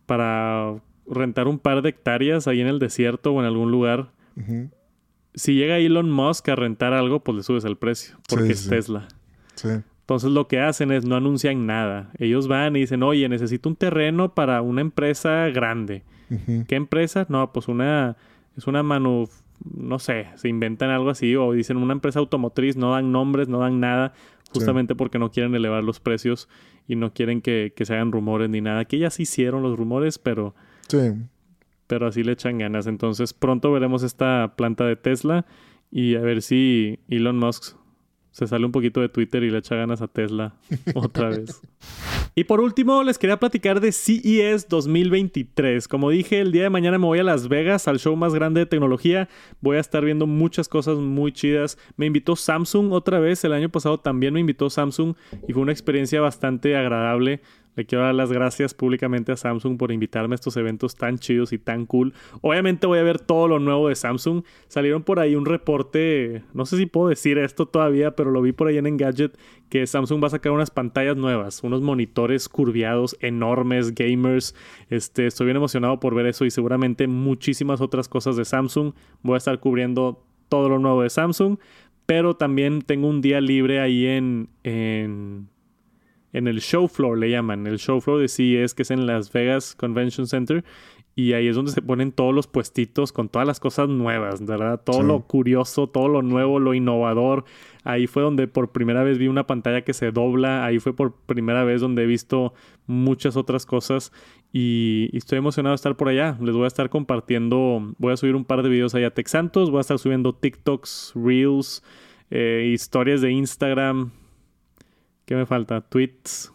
para 0.05 0.75
rentar 1.07 1.47
un 1.47 1.59
par 1.59 1.81
de 1.81 1.89
hectáreas 1.89 2.47
ahí 2.47 2.61
en 2.61 2.67
el 2.67 2.79
desierto 2.79 3.33
o 3.33 3.39
en 3.39 3.45
algún 3.45 3.71
lugar. 3.71 4.11
Si 5.33 5.55
llega 5.55 5.77
Elon 5.77 6.09
Musk 6.11 6.49
a 6.49 6.55
rentar 6.55 6.93
algo, 6.93 7.23
pues 7.23 7.35
le 7.37 7.43
subes 7.43 7.65
el 7.65 7.77
precio, 7.77 8.17
porque 8.29 8.47
Sí, 8.47 8.51
es 8.51 8.59
sí. 8.61 8.69
Tesla. 8.69 9.07
Sí. 9.55 9.69
Entonces 10.01 10.31
lo 10.31 10.47
que 10.47 10.59
hacen 10.59 10.91
es 10.91 11.05
no 11.05 11.15
anuncian 11.15 11.65
nada. 11.65 12.11
Ellos 12.19 12.47
van 12.47 12.75
y 12.75 12.81
dicen, 12.81 13.03
oye, 13.03 13.27
necesito 13.29 13.69
un 13.69 13.75
terreno 13.75 14.33
para 14.35 14.61
una 14.61 14.81
empresa 14.81 15.47
grande. 15.49 16.03
¿Qué 16.67 16.75
empresa? 16.75 17.25
No, 17.29 17.53
pues 17.53 17.67
una, 17.67 18.17
es 18.57 18.67
una 18.67 18.83
manu, 18.83 19.29
no 19.75 19.99
sé, 19.99 20.27
se 20.35 20.49
inventan 20.49 20.89
algo 20.89 21.09
así 21.09 21.35
o 21.35 21.51
dicen 21.53 21.77
una 21.77 21.93
empresa 21.93 22.19
automotriz, 22.19 22.75
no 22.77 22.91
dan 22.91 23.11
nombres, 23.11 23.47
no 23.47 23.59
dan 23.59 23.79
nada, 23.79 24.13
justamente 24.53 24.95
porque 24.95 25.19
no 25.19 25.31
quieren 25.31 25.55
elevar 25.55 25.83
los 25.83 25.99
precios 25.99 26.47
y 26.87 26.95
no 26.95 27.13
quieren 27.13 27.41
que, 27.41 27.73
que 27.75 27.85
se 27.85 27.93
hagan 27.93 28.11
rumores 28.11 28.49
ni 28.49 28.61
nada. 28.61 28.85
Que 28.85 28.99
ya 28.99 29.09
se 29.09 29.23
hicieron 29.23 29.63
los 29.63 29.77
rumores, 29.77 30.19
pero, 30.19 30.53
Sí. 30.87 30.99
pero 31.87 32.07
así 32.07 32.23
le 32.23 32.33
echan 32.33 32.57
ganas. 32.59 32.85
Entonces 32.87 33.33
pronto 33.33 33.71
veremos 33.71 34.03
esta 34.03 34.53
planta 34.55 34.85
de 34.85 34.95
Tesla 34.95 35.45
y 35.91 36.15
a 36.15 36.21
ver 36.21 36.41
si 36.41 36.99
Elon 37.07 37.37
Musk 37.39 37.75
se 38.31 38.47
sale 38.47 38.65
un 38.65 38.71
poquito 38.71 38.99
de 39.01 39.09
Twitter 39.09 39.43
y 39.43 39.49
le 39.51 39.59
echa 39.59 39.75
ganas 39.75 40.01
a 40.01 40.07
Tesla 40.07 40.55
otra 40.95 41.29
vez. 41.29 41.61
Y 42.35 42.45
por 42.45 42.61
último, 42.61 43.03
les 43.03 43.19
quería 43.19 43.37
platicar 43.37 43.79
de 43.79 43.91
CES 43.91 44.67
2023. 44.67 45.87
Como 45.87 46.09
dije, 46.09 46.39
el 46.39 46.51
día 46.51 46.63
de 46.63 46.71
mañana 46.71 46.97
me 46.97 47.05
voy 47.05 47.19
a 47.19 47.23
Las 47.23 47.47
Vegas, 47.47 47.87
al 47.87 47.99
show 47.99 48.15
más 48.15 48.33
grande 48.33 48.61
de 48.61 48.65
tecnología. 48.65 49.29
Voy 49.61 49.77
a 49.77 49.79
estar 49.79 50.03
viendo 50.03 50.25
muchas 50.25 50.67
cosas 50.67 50.97
muy 50.97 51.31
chidas. 51.31 51.77
Me 51.95 52.07
invitó 52.07 52.35
Samsung 52.35 52.91
otra 52.91 53.19
vez. 53.19 53.43
El 53.43 53.53
año 53.53 53.69
pasado 53.69 53.99
también 53.99 54.33
me 54.33 54.39
invitó 54.39 54.71
Samsung 54.71 55.13
y 55.47 55.53
fue 55.53 55.61
una 55.61 55.73
experiencia 55.73 56.21
bastante 56.21 56.75
agradable. 56.75 57.41
Le 57.75 57.85
quiero 57.85 58.03
dar 58.03 58.15
las 58.15 58.31
gracias 58.31 58.73
públicamente 58.73 59.31
a 59.31 59.37
Samsung 59.37 59.77
por 59.77 59.91
invitarme 59.91 60.33
a 60.33 60.35
estos 60.35 60.57
eventos 60.57 60.95
tan 60.95 61.17
chidos 61.17 61.53
y 61.53 61.57
tan 61.57 61.85
cool. 61.85 62.13
Obviamente 62.41 62.87
voy 62.87 62.99
a 62.99 63.03
ver 63.03 63.19
todo 63.19 63.47
lo 63.47 63.59
nuevo 63.59 63.89
de 63.89 63.95
Samsung. 63.95 64.43
Salieron 64.67 65.03
por 65.03 65.19
ahí 65.19 65.35
un 65.35 65.45
reporte, 65.45 66.43
no 66.53 66.65
sé 66.65 66.77
si 66.77 66.85
puedo 66.85 67.09
decir 67.09 67.37
esto 67.37 67.65
todavía, 67.65 68.15
pero 68.15 68.31
lo 68.31 68.41
vi 68.41 68.51
por 68.51 68.67
ahí 68.67 68.77
en 68.77 68.87
Engadget, 68.87 69.37
que 69.69 69.87
Samsung 69.87 70.21
va 70.23 70.27
a 70.27 70.31
sacar 70.31 70.51
unas 70.51 70.69
pantallas 70.69 71.17
nuevas, 71.17 71.63
unos 71.63 71.81
monitores 71.81 72.47
curviados 72.47 73.17
enormes, 73.21 73.95
gamers. 73.95 74.55
Este, 74.89 75.25
estoy 75.25 75.45
bien 75.45 75.57
emocionado 75.57 75.99
por 75.99 76.13
ver 76.15 76.27
eso 76.27 76.45
y 76.45 76.51
seguramente 76.51 77.07
muchísimas 77.07 77.81
otras 77.81 78.07
cosas 78.07 78.35
de 78.35 78.45
Samsung. 78.45 78.93
Voy 79.21 79.35
a 79.35 79.37
estar 79.37 79.59
cubriendo 79.59 80.23
todo 80.49 80.69
lo 80.69 80.77
nuevo 80.77 81.01
de 81.01 81.09
Samsung, 81.09 81.57
pero 82.05 82.35
también 82.35 82.81
tengo 82.81 83.07
un 83.07 83.21
día 83.21 83.41
libre 83.41 83.79
ahí 83.79 84.05
en, 84.05 84.49
en 84.63 85.47
en 86.33 86.47
el 86.47 86.59
show 86.61 86.87
floor, 86.87 87.17
le 87.17 87.29
llaman, 87.29 87.65
el 87.67 87.77
show 87.77 88.01
floor 88.01 88.19
de 88.19 88.27
CES, 88.27 88.73
que 88.73 88.81
es 88.81 88.91
en 88.91 89.05
Las 89.05 89.31
Vegas 89.31 89.75
Convention 89.75 90.27
Center. 90.27 90.63
Y 91.15 91.33
ahí 91.33 91.47
es 91.47 91.55
donde 91.55 91.71
se 91.71 91.83
ponen 91.83 92.11
todos 92.11 92.33
los 92.33 92.47
puestitos 92.47 93.11
con 93.11 93.29
todas 93.29 93.47
las 93.47 93.59
cosas 93.59 93.87
nuevas, 93.87 94.43
¿verdad? 94.43 94.81
Todo 94.83 95.03
lo 95.03 95.21
curioso, 95.21 95.85
todo 95.85 96.07
lo 96.07 96.23
nuevo, 96.23 96.59
lo 96.59 96.73
innovador. 96.73 97.45
Ahí 97.83 98.07
fue 98.07 98.23
donde 98.23 98.47
por 98.47 98.71
primera 98.71 99.03
vez 99.03 99.19
vi 99.19 99.27
una 99.27 99.45
pantalla 99.45 99.83
que 99.83 99.93
se 99.93 100.11
dobla. 100.11 100.65
Ahí 100.65 100.79
fue 100.79 100.95
por 100.95 101.13
primera 101.13 101.63
vez 101.63 101.81
donde 101.81 102.03
he 102.03 102.07
visto 102.07 102.55
muchas 102.87 103.37
otras 103.37 103.67
cosas. 103.67 104.11
Y, 104.51 105.15
estoy 105.15 105.37
emocionado 105.37 105.73
de 105.73 105.75
estar 105.75 105.95
por 105.95 106.09
allá. 106.09 106.35
Les 106.41 106.55
voy 106.55 106.63
a 106.63 106.67
estar 106.67 106.89
compartiendo. 106.89 107.93
Voy 107.99 108.11
a 108.11 108.17
subir 108.17 108.35
un 108.35 108.45
par 108.45 108.63
de 108.63 108.69
videos 108.69 108.95
allá 108.95 109.07
a 109.07 109.11
Tech 109.11 109.27
Santos. 109.27 109.69
Voy 109.69 109.77
a 109.77 109.81
estar 109.81 109.99
subiendo 109.99 110.33
TikToks, 110.33 111.13
Reels, 111.13 111.83
eh, 112.31 112.71
historias 112.73 113.21
de 113.21 113.31
Instagram 113.31 114.09
¿Qué 115.25 115.35
me 115.35 115.45
falta? 115.45 115.81
Tweets. 115.81 116.51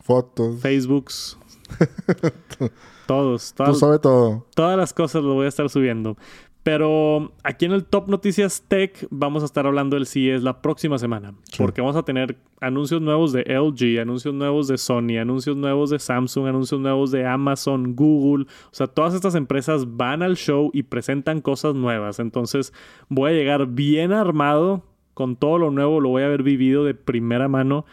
Fotos. 0.00 0.60
Facebooks. 0.60 1.38
todos. 3.06 3.54
Todas, 3.54 3.72
Tú 3.72 3.78
sabes 3.78 4.00
todo. 4.00 4.46
Todas 4.54 4.76
las 4.76 4.92
cosas 4.92 5.22
lo 5.22 5.34
voy 5.34 5.46
a 5.46 5.48
estar 5.48 5.68
subiendo. 5.68 6.16
Pero 6.64 7.32
aquí 7.42 7.66
en 7.66 7.72
el 7.72 7.84
Top 7.84 8.08
Noticias 8.08 8.64
Tech 8.66 9.06
vamos 9.10 9.42
a 9.42 9.46
estar 9.46 9.66
hablando 9.66 9.96
del 9.96 10.06
CES 10.06 10.42
la 10.42 10.62
próxima 10.62 10.98
semana. 10.98 11.34
Porque 11.58 11.82
vamos 11.82 11.94
a 11.94 12.04
tener 12.04 12.38
anuncios 12.58 13.02
nuevos 13.02 13.32
de 13.32 13.42
LG, 13.42 14.00
anuncios 14.00 14.32
nuevos 14.32 14.68
de 14.68 14.78
Sony, 14.78 15.18
anuncios 15.20 15.58
nuevos 15.58 15.90
de 15.90 15.98
Samsung, 15.98 16.46
anuncios 16.46 16.80
nuevos 16.80 17.10
de 17.10 17.26
Amazon, 17.26 17.94
Google. 17.94 18.46
O 18.46 18.74
sea, 18.74 18.86
todas 18.86 19.12
estas 19.12 19.34
empresas 19.34 19.96
van 19.98 20.22
al 20.22 20.36
show 20.36 20.70
y 20.72 20.84
presentan 20.84 21.42
cosas 21.42 21.74
nuevas. 21.74 22.18
Entonces 22.18 22.72
voy 23.10 23.32
a 23.32 23.34
llegar 23.34 23.66
bien 23.66 24.12
armado 24.12 24.84
con 25.12 25.36
todo 25.36 25.58
lo 25.58 25.70
nuevo. 25.70 26.00
Lo 26.00 26.08
voy 26.08 26.22
a 26.22 26.26
haber 26.26 26.42
vivido 26.42 26.82
de 26.84 26.94
primera 26.94 27.46
mano 27.46 27.84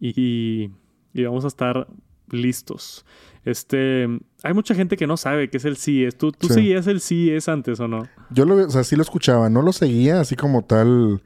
y, 0.00 0.70
vamos 1.14 1.44
a 1.44 1.48
estar 1.48 1.86
listos. 2.30 3.04
Este, 3.44 4.08
hay 4.42 4.54
mucha 4.54 4.74
gente 4.74 4.96
que 4.96 5.06
no 5.06 5.16
sabe 5.16 5.48
qué 5.48 5.58
es 5.58 5.64
el 5.64 5.76
CES. 5.76 6.18
¿Tú, 6.18 6.32
tú 6.32 6.48
seguías 6.48 6.86
el 6.88 7.00
CES 7.00 7.48
antes 7.48 7.78
o 7.78 7.86
no? 7.86 8.08
Yo 8.30 8.44
lo, 8.44 8.56
o 8.56 8.70
sea, 8.70 8.82
sí 8.82 8.96
lo 8.96 9.02
escuchaba, 9.02 9.48
no 9.48 9.62
lo 9.62 9.72
seguía 9.72 10.20
así 10.20 10.34
como 10.34 10.64
tal 10.64 11.22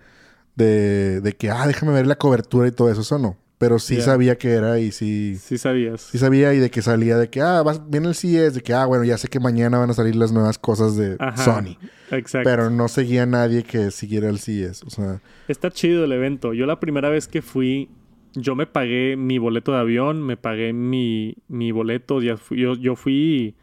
de, 0.54 1.20
de 1.20 1.32
que, 1.32 1.50
ah, 1.50 1.66
déjame 1.66 1.92
ver 1.92 2.06
la 2.06 2.16
cobertura 2.16 2.68
y 2.68 2.72
todo 2.72 2.90
eso, 2.90 3.00
eso 3.00 3.18
no. 3.18 3.36
Pero 3.60 3.78
sí 3.78 4.00
sabía 4.00 4.38
que 4.38 4.52
era 4.52 4.78
y 4.78 4.90
sí... 4.90 5.36
Sí 5.36 5.58
sabías. 5.58 6.00
Sí 6.00 6.16
sabía 6.16 6.54
y 6.54 6.58
de 6.58 6.70
que 6.70 6.80
salía 6.80 7.18
de 7.18 7.28
que, 7.28 7.42
ah, 7.42 7.62
viene 7.88 8.08
el 8.08 8.14
CES, 8.14 8.54
de 8.54 8.62
que, 8.62 8.72
ah, 8.72 8.86
bueno, 8.86 9.04
ya 9.04 9.18
sé 9.18 9.28
que 9.28 9.38
mañana 9.38 9.78
van 9.78 9.90
a 9.90 9.92
salir 9.92 10.16
las 10.16 10.32
nuevas 10.32 10.58
cosas 10.58 10.96
de 10.96 11.18
Sony. 11.36 11.76
Exacto. 12.10 12.48
Pero 12.48 12.70
no 12.70 12.88
seguía 12.88 13.24
a 13.24 13.26
nadie 13.26 13.62
que 13.62 13.90
siguiera 13.90 14.30
el 14.30 14.38
CES, 14.38 14.82
o 14.84 14.88
sea... 14.88 15.20
Está 15.46 15.70
chido 15.70 16.04
el 16.04 16.12
evento. 16.12 16.54
Yo 16.54 16.64
la 16.64 16.80
primera 16.80 17.10
vez 17.10 17.28
que 17.28 17.42
fui 17.42 17.90
yo 18.34 18.54
me 18.54 18.66
pagué 18.66 19.16
mi 19.16 19.38
boleto 19.38 19.72
de 19.72 19.78
avión, 19.78 20.22
me 20.22 20.36
pagué 20.36 20.72
mi, 20.72 21.36
mi 21.48 21.72
boleto, 21.72 22.20
ya 22.20 22.36
yo, 22.50 22.74
yo 22.74 22.96
fui, 22.96 23.54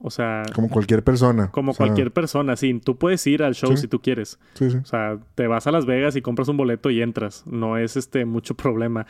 o 0.00 0.10
sea... 0.10 0.42
Como 0.54 0.68
cualquier 0.68 1.02
persona. 1.02 1.50
Como 1.50 1.74
cualquier 1.74 2.12
persona, 2.12 2.56
sí. 2.56 2.80
Tú 2.84 2.98
puedes 2.98 3.26
ir 3.26 3.42
al 3.42 3.54
show 3.54 3.76
si 3.76 3.88
tú 3.88 4.00
quieres. 4.00 4.38
Sí, 4.54 4.70
sí. 4.70 4.76
O 4.78 4.84
sea, 4.84 5.18
te 5.34 5.46
vas 5.46 5.66
a 5.66 5.72
Las 5.72 5.86
Vegas 5.86 6.16
y 6.16 6.22
compras 6.22 6.48
un 6.48 6.56
boleto 6.56 6.90
y 6.90 7.02
entras. 7.02 7.44
No 7.46 7.76
es 7.76 7.96
este 7.96 8.24
mucho 8.24 8.54
problema. 8.54 9.06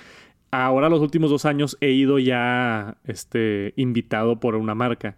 Ahora 0.50 0.88
los 0.88 1.00
últimos 1.00 1.30
dos 1.30 1.44
años 1.44 1.76
he 1.80 1.90
ido 1.90 2.18
ya 2.18 2.96
este, 3.04 3.74
invitado 3.76 4.40
por 4.40 4.54
una 4.54 4.74
marca, 4.74 5.16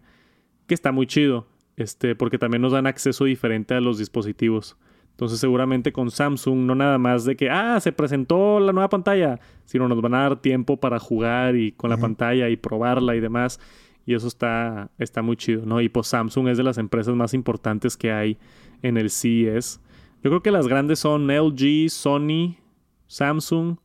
que 0.67 0.75
está 0.75 0.91
muy 0.91 1.07
chido, 1.07 1.47
este, 1.77 2.17
porque 2.17 2.39
también 2.39 2.63
nos 2.63 2.73
dan 2.73 2.89
acceso 2.89 3.25
diferente 3.25 3.75
a 3.75 3.81
los 3.81 3.97
dispositivos. 3.97 4.77
Entonces 5.11 5.39
seguramente 5.39 5.93
con 5.93 6.11
Samsung 6.11 6.61
no 6.61 6.75
nada 6.75 6.99
más 6.99 7.25
de 7.25 7.37
que, 7.37 7.51
ah, 7.51 7.79
se 7.81 7.93
presentó 7.93 8.59
la 8.59 8.73
nueva 8.73 8.89
pantalla, 8.89 9.39
sino 9.65 9.87
nos 9.89 10.01
van 10.01 10.15
a 10.15 10.23
dar 10.23 10.41
tiempo 10.41 10.79
para 10.79 10.99
jugar 10.99 11.57
y 11.57 11.73
con 11.73 11.91
la 11.91 11.99
pantalla 11.99 12.49
y 12.49 12.57
probarla 12.57 13.15
y 13.17 13.21
demás. 13.21 13.61
Y 14.07 14.15
eso 14.15 14.29
está, 14.29 14.91
está 14.99 15.23
muy 15.23 15.37
chido, 15.37 15.67
¿no? 15.67 15.81
Y 15.81 15.89
pues 15.89 16.07
Samsung 16.07 16.49
es 16.49 16.57
de 16.57 16.65
las 16.65 16.79
empresas 16.79 17.15
más 17.15 17.35
importantes 17.35 17.97
que 17.97 18.11
hay 18.13 18.39
en 18.83 18.97
el 18.97 19.11
CES. 19.11 19.81
Yo 20.23 20.31
creo 20.31 20.43
que 20.43 20.51
las 20.51 20.67
grandes 20.67 20.99
son 20.99 21.29
LG, 21.29 21.91
Sony, 21.91 22.57
Samsung, 23.07 23.77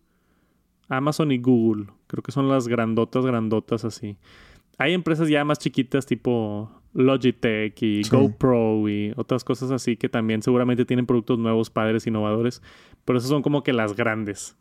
Amazon 0.87 1.31
y 1.31 1.37
Google. 1.37 1.87
Creo 2.07 2.23
que 2.23 2.31
son 2.31 2.47
las 2.49 2.67
grandotas, 2.67 3.25
grandotas 3.25 3.85
así. 3.85 4.17
Hay 4.77 4.93
empresas 4.93 5.29
ya 5.29 5.43
más 5.45 5.59
chiquitas 5.59 6.05
tipo 6.05 6.69
Logitech 6.95 7.83
y 7.83 8.01
GoPro 8.09 8.87
y 8.89 9.13
otras 9.17 9.43
cosas 9.43 9.69
así 9.71 9.97
que 9.97 10.07
también 10.07 10.41
seguramente 10.41 10.85
tienen 10.85 11.05
productos 11.05 11.37
nuevos, 11.37 11.69
padres, 11.69 12.07
innovadores. 12.07 12.61
Pero 13.03 13.19
esas 13.19 13.29
son 13.29 13.43
como 13.43 13.63
que 13.63 13.73
las 13.73 13.95
grandes. 13.95 14.57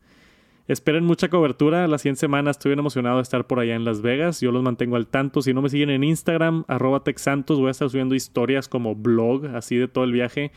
Esperen 0.66 1.04
mucha 1.04 1.28
cobertura. 1.28 1.86
La 1.86 1.98
siguiente 1.98 2.20
semana 2.20 2.50
estoy 2.50 2.70
bien 2.70 2.80
emocionado 2.80 3.16
de 3.16 3.22
estar 3.22 3.46
por 3.46 3.60
allá 3.60 3.76
en 3.76 3.84
Las 3.84 4.02
Vegas. 4.02 4.40
Yo 4.40 4.50
los 4.50 4.62
mantengo 4.62 4.96
al 4.96 5.06
tanto. 5.06 5.42
Si 5.42 5.54
no 5.54 5.62
me 5.62 5.68
siguen 5.68 5.90
en 5.90 6.02
Instagram, 6.02 6.64
arroba 6.66 7.04
TechSantos, 7.04 7.58
voy 7.58 7.68
a 7.68 7.70
estar 7.70 7.88
subiendo 7.88 8.14
historias 8.14 8.68
como 8.68 8.94
blog, 8.94 9.46
así 9.54 9.76
de 9.76 9.88
todo 9.88 10.04
el 10.04 10.12
viaje. 10.12 10.50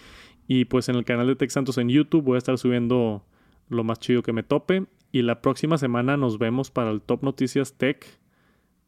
Y 0.48 0.66
pues 0.66 0.90
en 0.90 0.96
el 0.96 1.06
canal 1.06 1.28
de 1.28 1.36
TechSantos 1.36 1.78
en 1.78 1.90
YouTube 1.90 2.24
voy 2.24 2.36
a 2.36 2.38
estar 2.40 2.58
subiendo 2.58 3.24
lo 3.70 3.84
más 3.84 4.00
chido 4.00 4.24
que 4.24 4.34
me 4.34 4.44
tope. 4.44 4.86
Y 5.12 5.22
la 5.22 5.42
próxima 5.42 5.78
semana 5.78 6.18
nos 6.18 6.40
vemos 6.40 6.72
para 6.72 6.90
el 6.90 7.02
Top 7.02 7.24
Noticias 7.24 7.78
Tech, 7.78 8.06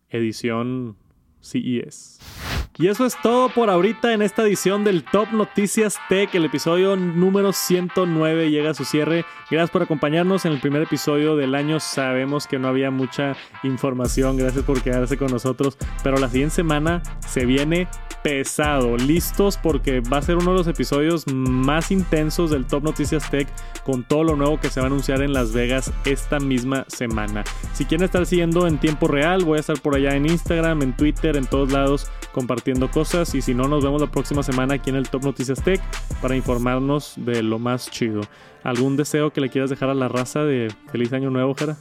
edición 0.10 0.96
CES. 1.42 2.49
Y 2.78 2.88
eso 2.88 3.06
es 3.06 3.18
todo 3.22 3.50
por 3.50 3.70
ahorita 3.70 4.14
en 4.14 4.22
esta 4.22 4.44
edición 4.44 4.86
del 4.86 5.04
Top 5.04 5.32
Noticias 5.34 5.98
Tech. 6.08 6.34
El 6.34 6.46
episodio 6.46 6.96
número 6.96 7.52
109 7.52 8.52
llega 8.52 8.72
a 8.72 8.74
su 8.74 8.86
cierre. 8.86 9.26
Gracias 9.52 9.70
por 9.70 9.82
acompañarnos 9.82 10.46
en 10.46 10.54
el 10.54 10.62
primer 10.62 10.84
episodio 10.84 11.36
del 11.36 11.56
año. 11.56 11.82
Sabemos 11.82 12.48
que 12.48 12.58
no 12.58 12.70
había 12.70 12.90
mucha 12.90 13.36
información. 13.64 14.38
Gracias 14.38 14.64
por 14.64 14.82
quedarse 14.82 15.18
con 15.18 15.28
nosotros. 15.28 15.78
Pero 16.04 16.18
la 16.18 16.30
siguiente 16.30 16.56
semana 16.56 17.02
se 17.28 17.46
viene 17.46 17.90
pesado. 18.24 18.96
Listos 18.96 19.58
porque 19.58 20.00
va 20.00 20.18
a 20.18 20.22
ser 20.22 20.38
uno 20.38 20.52
de 20.52 20.58
los 20.60 20.68
episodios 20.68 21.26
más 21.28 21.92
intensos 21.92 22.50
del 22.50 22.66
Top 22.66 22.84
Noticias 22.84 23.30
Tech 23.30 23.48
con 23.84 24.04
todo 24.04 24.24
lo 24.24 24.36
nuevo 24.36 24.60
que 24.60 24.70
se 24.70 24.80
va 24.80 24.86
a 24.86 24.88
anunciar 24.88 25.22
en 25.22 25.34
Las 25.34 25.52
Vegas 25.52 25.92
esta 26.06 26.40
misma 26.40 26.86
semana. 26.88 27.44
Si 27.74 27.86
quieren 27.86 28.06
estar 28.06 28.26
siguiendo 28.26 28.68
en 28.68 28.78
tiempo 28.78 29.08
real, 29.08 29.44
voy 29.44 29.58
a 29.58 29.62
estar 29.62 29.80
por 29.82 29.96
allá 29.96 30.16
en 30.16 30.28
Instagram, 30.28 30.82
en 30.82 30.96
Twitter, 30.96 31.36
en 31.36 31.46
todos 31.46 31.72
lados 31.72 32.10
compartiendo 32.32 32.59
cosas. 32.92 33.34
Y 33.36 33.42
si 33.42 33.54
no, 33.54 33.68
nos 33.68 33.84
vemos 33.84 34.02
la 34.02 34.12
próxima 34.12 34.44
semana 34.44 34.76
aquí 34.76 34.90
en 34.90 34.96
el 34.96 35.10
Top 35.10 35.24
Noticias 35.24 35.62
Tech 35.62 35.82
para 36.22 36.36
informarnos 36.36 37.14
de 37.18 37.44
lo 37.44 37.60
más 37.60 37.90
chido. 37.90 38.22
¿Algún 38.64 38.98
deseo 38.98 39.32
que 39.32 39.42
le 39.42 39.50
quieras 39.50 39.70
dejar 39.70 39.90
a 39.90 39.94
la 39.94 40.08
raza 40.08 40.44
de 40.44 40.74
feliz 40.92 41.14
año 41.14 41.30
nuevo, 41.30 41.56
Jera? 41.56 41.78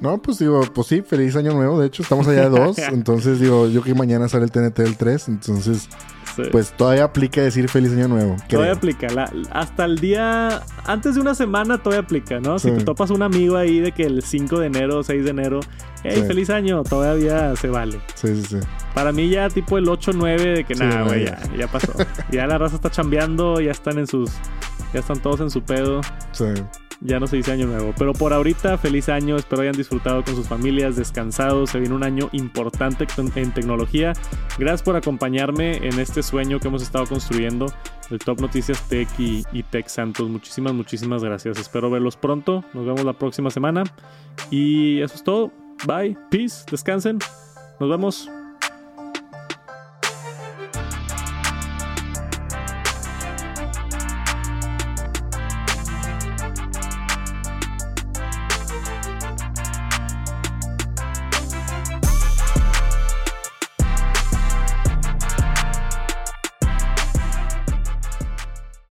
No, 0.00 0.20
pues 0.20 0.38
digo, 0.38 0.62
pues 0.74 0.88
sí, 0.88 1.02
feliz 1.02 1.36
año 1.36 1.52
nuevo. 1.52 1.80
De 1.80 1.86
hecho, 1.86 2.02
estamos 2.02 2.26
allá 2.26 2.48
de 2.48 2.58
dos. 2.58 2.78
entonces, 2.92 3.38
digo, 3.38 3.68
yo 3.68 3.82
que 3.82 3.94
mañana 3.94 4.28
sale 4.28 4.44
el 4.44 4.50
TNT 4.50 4.78
del 4.78 4.96
3. 4.96 5.28
Entonces, 5.28 5.88
pues 6.50 6.72
todavía 6.72 7.04
aplica 7.04 7.40
decir 7.40 7.68
feliz 7.68 7.92
año 7.92 8.08
nuevo. 8.08 8.36
Todavía 8.48 8.72
aplica. 8.72 9.08
hasta 9.50 9.84
el 9.84 9.98
día, 9.98 10.62
antes 10.84 11.14
de 11.14 11.20
una 11.20 11.34
semana, 11.34 11.78
todavía 11.78 12.04
aplica, 12.04 12.40
¿no? 12.40 12.58
Si 12.58 12.70
te 12.70 12.84
topas 12.84 13.10
un 13.10 13.22
amigo 13.22 13.56
ahí 13.56 13.80
de 13.80 13.92
que 13.92 14.04
el 14.04 14.22
5 14.22 14.58
de 14.58 14.66
enero, 14.66 15.02
6 15.02 15.24
de 15.24 15.30
enero, 15.30 15.60
hey, 16.02 16.24
feliz 16.26 16.50
año, 16.50 16.82
todavía 16.82 17.54
se 17.56 17.68
vale. 17.68 18.00
Sí, 18.14 18.34
sí, 18.36 18.42
sí. 18.42 18.56
Para 18.94 19.12
mí 19.12 19.28
ya 19.28 19.48
tipo 19.48 19.78
el 19.78 19.88
8, 19.88 20.12
9 20.14 20.42
de 20.42 20.64
que 20.64 20.74
nada, 20.74 21.02
güey, 21.02 21.24
ya, 21.24 21.38
ya 21.56 21.68
pasó. 21.68 21.92
ya 22.30 22.46
la 22.46 22.58
raza 22.58 22.76
está 22.76 22.90
chambeando, 22.90 23.60
ya 23.60 23.70
están 23.70 23.98
en 23.98 24.06
sus, 24.06 24.30
ya 24.92 25.00
están 25.00 25.20
todos 25.20 25.40
en 25.40 25.50
su 25.50 25.62
pedo. 25.62 26.00
Sí. 26.32 26.44
Ya 27.04 27.18
no 27.18 27.26
se 27.26 27.36
dice 27.36 27.52
año 27.52 27.66
nuevo. 27.66 27.94
Pero 27.98 28.12
por 28.12 28.32
ahorita, 28.32 28.78
feliz 28.78 29.08
año. 29.08 29.36
Espero 29.36 29.62
hayan 29.62 29.74
disfrutado 29.74 30.22
con 30.24 30.34
sus 30.34 30.46
familias, 30.46 30.96
descansado. 30.96 31.66
Se 31.66 31.80
viene 31.80 31.94
un 31.94 32.04
año 32.04 32.28
importante 32.32 33.06
en 33.36 33.52
tecnología. 33.52 34.12
Gracias 34.58 34.82
por 34.82 34.96
acompañarme 34.96 35.76
en 35.86 35.98
este 35.98 36.22
sueño 36.22 36.60
que 36.60 36.68
hemos 36.68 36.82
estado 36.82 37.06
construyendo. 37.06 37.66
El 38.10 38.18
Top 38.18 38.40
Noticias 38.40 38.88
Tech 38.88 39.08
y, 39.18 39.44
y 39.52 39.62
Tech 39.62 39.88
Santos. 39.88 40.28
Muchísimas, 40.28 40.74
muchísimas 40.74 41.24
gracias. 41.24 41.58
Espero 41.58 41.90
verlos 41.90 42.16
pronto. 42.16 42.64
Nos 42.74 42.86
vemos 42.86 43.04
la 43.04 43.14
próxima 43.14 43.50
semana. 43.50 43.84
Y 44.50 45.00
eso 45.00 45.14
es 45.14 45.24
todo. 45.24 45.52
Bye. 45.86 46.16
Peace. 46.30 46.64
Descansen. 46.70 47.18
Nos 47.80 47.90
vemos. 47.90 48.41